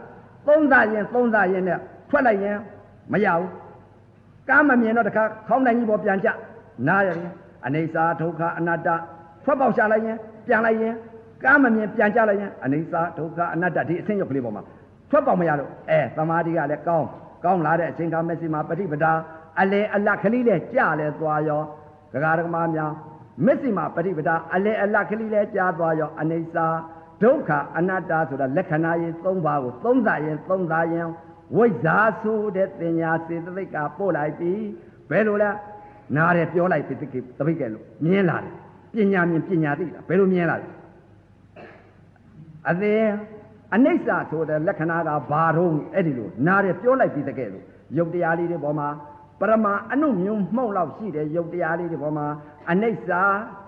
[0.46, 1.78] သုံးသရင်သုံးသရင်နဲ့
[2.10, 2.56] ထွက်လိုက်ရင်
[3.12, 3.48] မရဘူး
[4.48, 6.28] ကားမမြင်တော့တခါခေါင်းနိုင်ကြီးပေါ်ပြန်ကြ
[6.88, 7.32] နားရတယ်
[7.66, 8.88] အနိစ္စဒုက္ခအနတ္တ
[9.44, 10.16] ဖထွက်ပေါက်ရှာလိုက်ရင်
[10.46, 10.94] ပြန်လိုက်ရင်
[11.44, 14.62] ကားမမြင်ပြန်ကြလိုက်ရင်အနိစ္စဒုက္ခအနတ္တဒီအဆင်းရုပ်ကလေးပေါ်မှာ
[15.10, 17.06] ထွက်ပေါက်မရလို့အဲသမာဓိကလည်းကောင်း
[17.44, 19.12] ကောင်းလာတဲ့အချိန်ကမက်ဆီမှာပฏิပဒါ
[19.60, 21.62] အလေအလတ်ကလေးလည်းကြလဲသွားရော
[22.12, 22.92] ဒကာဒကမာများ
[23.44, 26.56] မက်ဆီမှာပฏิပဒါအလေအလတ်ကလေးလည်းကြားသွားရောအနိစ္စ
[27.22, 31.06] ဒုက္ခအနတ္တဆိုတာလက္ခဏာရေး၃ပါးကိုသုံးစာရင်သုံးစာရင်
[31.56, 34.52] ဝိဇ္ဇာဆိုတဲ့တင်ညာစေတသိက်ကပို့လိုက်ပြီ
[35.10, 35.50] ဘယ်လိုလဲ
[36.16, 36.94] နားတယ်ပြောလိုက်ပြီ
[37.38, 38.54] တပိတ်ကဲလို့မြင်လာတယ်
[38.92, 40.68] ပညာမြင်ပညာသိတာဘယ်လိုမြင်လာလဲ
[42.70, 43.02] အသေး
[43.74, 47.64] အနိစ္စဆိုတဲ့လက္ခဏာကဘာတော့အဲ့ဒီလိုနားတယ်ပြောလိုက်ပြီတကယ်လို့
[47.96, 48.88] ယုတ်တရားလေးတွေပေါ်မှာ
[49.40, 52.26] ပရမအနုမျိုးမှုန့်လောက်ရှိတဲ့ယုတ်တရားလေးတွေပေါ်မှာ
[52.70, 53.10] အနိစ္စ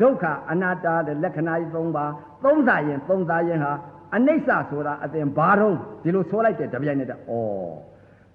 [0.01, 2.13] ဒုက္ခအနတ္တတဲ့လက္ခဏာကြီး၃ပါး
[2.45, 3.73] သုံးစာရင်သုံးစာရင်ဟာ
[4.17, 7.33] အနိစ္စဆိုတာအသင်ဘာတော့ဒီလိုဆိုလိုက်တဲ့တပြိုင်နက်တည်းဩ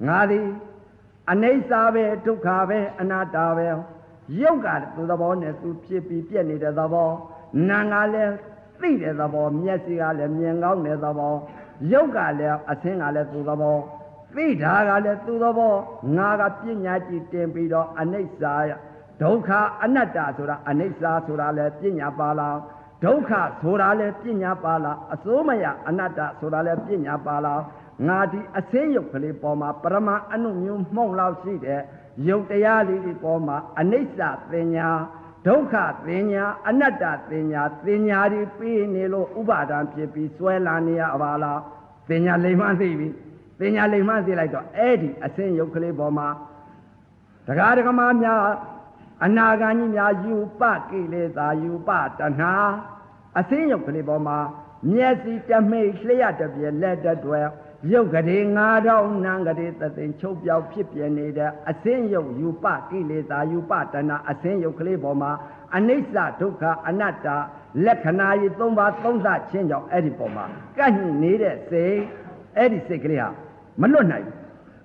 [0.08, 0.46] ငါသည်
[1.32, 3.68] အနိစ္စပဲဒုက္ခပဲအနတ္တပဲ
[4.42, 7.10] ရုပ်ကသူသဘောနဲ့သူဖြစ်ပြီးပြက်နေတဲ့သဘော
[7.70, 8.34] နာငါလည်း
[8.82, 11.34] သိတဲ့သဘောမျက်စိကလည်းမြင်ကောင်းတဲ့သဘော
[11.92, 13.76] ရုပ်ကလည်းအသင်းကလည်းသူသဘော
[14.36, 15.76] သိတာကလည်းသူသဘော
[16.18, 18.44] ငါကပညာကြည့်တင်ပြီးတော့အနိစ္စ
[19.22, 19.50] ဒုက္ခ
[19.84, 22.58] အနတ္တဆိုတာအနိစ္စဆိုတာလည်းပညာပါလား
[23.04, 23.32] ဒုက္ခ
[23.62, 27.62] ဆိုတာလည်းပညာပါလားအစိုးမရအနတ္တဆိုတာလည်းပညာပါလား
[28.08, 31.82] ငါဒီအစင်းရုပ်ကလေးပေါ်မှာပရမအနုမျိုးမှုန့်လောက်ရှိတဲ့
[32.28, 34.20] ယုတ်တရားလေးဒီပေါ်မှာအနိစ္စ
[34.52, 34.90] သင်ညာ
[35.48, 35.76] ဒုက္ခ
[36.08, 41.60] သင်ညာအနတ္တသင်ညာသင်ညာဒီပြီးနေလို့ဥပါဒံဖြစ်ပြီးစွဲလာနေရပါလား
[42.10, 43.08] သင်ညာလိမ်မှသိပြီ
[43.60, 46.28] သင်ညာလိမ်မှသိလိုက်တော့အဲ့ဒီအစင်းရုပ်ကလေးပေါ်မှာ
[47.48, 48.42] တရားဓမ္မများ
[49.26, 52.54] အနာဂါကြီးများယူပကိလေသာယူပတဏှာ
[53.40, 54.38] အစင်းရုပ်ကလေးပေါ်မှာ
[54.92, 57.48] မျက်စိတမိတ်လျှက်တပြက်လက်တတွယ်
[57.92, 58.42] ရုပ်ကလေး
[58.84, 65.32] 9000နံကလေးသသိန်းချုပ်ပြောက်ဖြစ်ပြနေတဲ့အစင်းရုပ်ယူပကိလေသာယူပတဏအစင်းရုပ်ကလေးပေါ်မှာ
[65.76, 67.28] အနိစ္စဒုက္ခအနတ္တ
[67.86, 70.46] လက္ခဏာကြီး၃ပါးသုံးသချင်းကြောင့်အဲ့ဒီပေါ်မှာ
[70.78, 71.98] ကန့်ညှိနေတဲ့စိတ်
[72.58, 73.30] အဲ့ဒီစိတ်ကလေးဟာ
[73.82, 74.28] မလွတ်နိုင်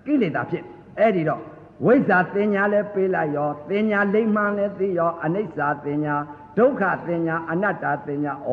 [0.06, 0.64] ကိလေသာဖြစ်
[0.98, 1.42] အဲ့ဒီတော့
[1.84, 6.14] ဝိဇ္ဇာတင်ညာလည်းပေးလိုက်ရောတင်ညာလိမ့်မှန်လည်းသိရောအနိစ္စတင်ညာ
[6.58, 8.50] ဒုက္ခတင်ညာအနတ္တတင်ညာဩ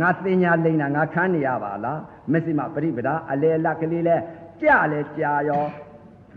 [0.00, 2.00] ငါတင်ညာလိမ့်တာငါခန်းနေရပါလား
[2.32, 4.16] မစ္စည်းမပရိပဒါအလေလကလေးလဲ
[4.60, 5.64] ကြလဲကြာရော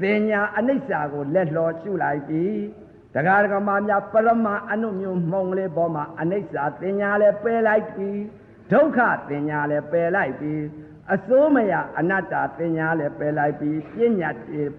[0.02, 2.44] တင်ညာအနိစ္စကိုလက်လှော်ရှုလိုက်ပြီ
[3.14, 8.10] တရားဓမ္မများပရမအနုမျိုးမှုံလေးပေါ်မှာအနိစ္စတင်ညာလဲပယ်လိုက်ပြီ
[8.72, 9.00] ဒုက္ခ
[9.30, 10.54] တင်ညာလဲပယ်လိုက်ပြီ
[11.12, 14.30] အစိုးမရအနတ္တတင်ညာလဲပယ်လိုက်ပြီပညာ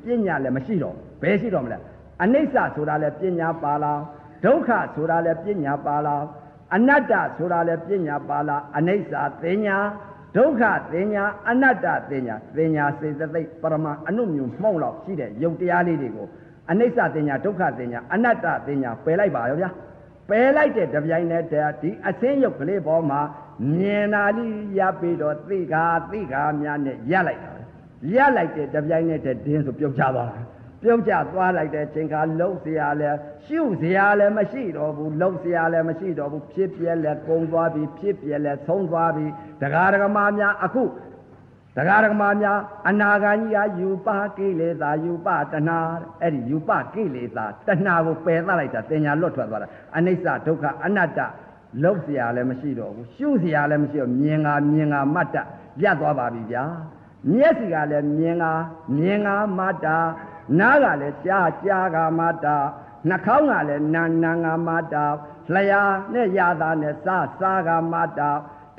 [0.05, 1.79] ပညာလည်းမရှိတော့ဘယ်ရှိတော့မလဲ
[2.23, 4.01] အနိစ္စဆိုတာလဲပညာပါလား
[4.45, 6.23] ဒုက္ခဆိုတာလဲပညာပါလား
[6.75, 9.77] အနတ္တဆိုတာလဲပညာပါလားအနိစ္စတင်ညာ
[10.37, 16.29] ဒုက္ခတင်ညာအနတ္တတင်ညာတင်ညာစေတသိက်ပရမအနုမြုံမှုန့်လောက်ရှိတဲ့ယုတ်တရားလေးတွေကို
[16.71, 19.71] အနိစ္စတင်ညာဒုက္ခတင်ညာအနတ္တတင်ညာပယ်လိုက်ပါရောဗျာ
[20.30, 23.22] ပယ်လိုက်တဲ့တပြိုင်နက်တည်းဒီအစင်းယုတ်ကလေးပေါ်မှာ
[23.78, 27.52] မြင်တာလေးရပြီးတော့သိခါသိခါများနဲ့ရလိုက်တာ
[28.16, 30.44] ရလိုက်တဲ့တပြိုင်နက်တည်းဒင်းဆိုပြုတ်ချသွားတာ
[30.84, 33.12] ပြုတ်ကျသွားလိုက်တဲ့ချိန်ခါလှုပ်เสียလဲ
[33.46, 39.26] ရှုเสียလဲမရှိတော့ဘူးလှုပ်เสียလဲမရှိတော့ဘူးဖြစ်ပြဲလဲကုံသွားပြီဖြစ်ပြဲလဲဆုံးသွားပြီ
[39.62, 40.84] တရားဓမ္မများအခု
[41.76, 42.60] တရားဓမ္မများ
[42.90, 44.08] အနာဂါကြီးကယူပ
[44.38, 45.80] ကိလေသာယူပတဏှာ
[46.22, 51.20] အဲ့ဒီယူပကိလေသာတဏှာကိုပယ်သလိုက်တာတင်ညာလွတ်ထွက်သွားတာအနိစ္စဒုက္ခအနတ္တ
[51.84, 55.38] လှုပ်เสียလည်းမရှိတော့ဘူးရှုเสียလည်းမရှိတော့မြင်ငါမြင်ငါမတ်တ
[55.80, 56.64] ပြတ်သွားပါပြီဗျာ
[57.32, 58.52] မျက်စိကလည်းမြင်ငါ
[58.98, 59.98] မြင်ငါမတ်တာ
[60.60, 62.58] နားကလည်းကြားကြားကမတာ
[63.10, 65.06] နှာခေါင်းကလည်းနာနာကမတာ
[65.54, 65.84] လျာ
[66.14, 68.30] နဲ့ရတာနဲ့စားစားကမတာ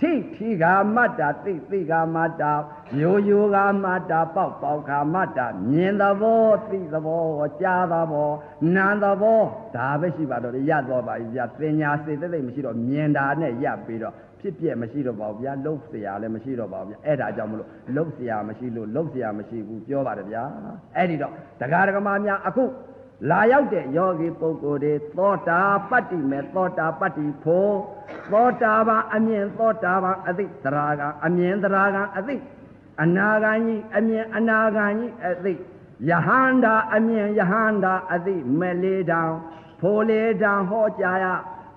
[0.00, 0.64] ထိထိက
[0.94, 2.52] မတာသိသိကမတာ
[3.00, 7.24] ယိုယိုကမတာပေါက်ပေါက်ကမတာမြင်သဘောသိသဘော
[7.60, 8.30] ကြားသဘော
[8.74, 9.40] နာသဘော
[9.76, 20.42] ဒါပဲရှိပါတော့ရတော့ပါပြီဗျာပညာစေတသိက်မရှိတော့မြင်တာနဲ့ရပြီးတော့ဖြစ်ပြက်မရှိတော့ပါဘူးဗျာလှုပ်เสียလည်းမရှိတော့ပါဘူးဗျာအဲ့ဒါကြောင့်မလို့လှုပ်เสียမရှိလို့လှုပ်เสียမရှိဘူးပြောပါတယ်ဗျာ
[20.96, 22.64] အဲ့ဒီတော့တရားဓမ္မများအခု
[23.29, 27.73] လာရောက်တဲ့ယောဂီပုဂ္ဂိုလ်တွေသောတာပတ္တိမေသောတာပတ္တိဖို့
[28.31, 32.35] သောတာပန်အမြင်သောတာပန်အသိသရာကအမြင်သရာကအသိ
[33.01, 35.53] အနာဂံကြီးအမြင်အနာဂံကြီးအသိ
[36.09, 39.21] ယဟန္တာအမြင်ယဟန္တာအသိမလေးတံ
[39.81, 41.25] ဖိုလေးတံဟောကြားရ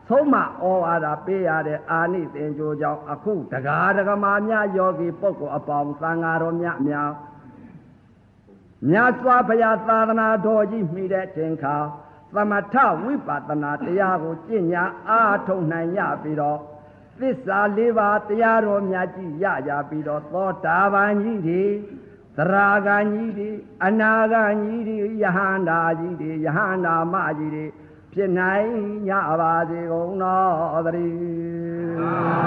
[0.09, 0.45] ဆုံးမဩ
[0.83, 7.11] ဝါဒပေးရတဲ့အာနိသင်္ကြိုကြောင့်အခုတရားဓမ္မများယောဂီပုဂ္ဂိုလ်အပေါင်းသံဃာတော်များအများ
[8.87, 11.77] မြတ်စွာဘုရားသာသနာတော်ကြီးမိတဲ့တင်ခါ
[12.35, 16.59] သမထဝိပဿနာတရားကိုကျင့်ညာအားထုတ်နိုင်ရပြီးတော့
[17.21, 21.65] သစ္စာလေးပါးတရားတော်များကြီးရရပြီးတော့သောတာပန်ကြီးတွေ
[22.37, 23.51] သရာဂန်ကြီးတွေ
[23.85, 27.65] အနာဂန်ကြီးတွေယဟန္တာကြီးတွေယဟန္တာမကြီးတွေ
[28.13, 28.69] ဖြစ်နိုင်
[29.09, 32.39] ကြပါစေကုန်တော်သတည်း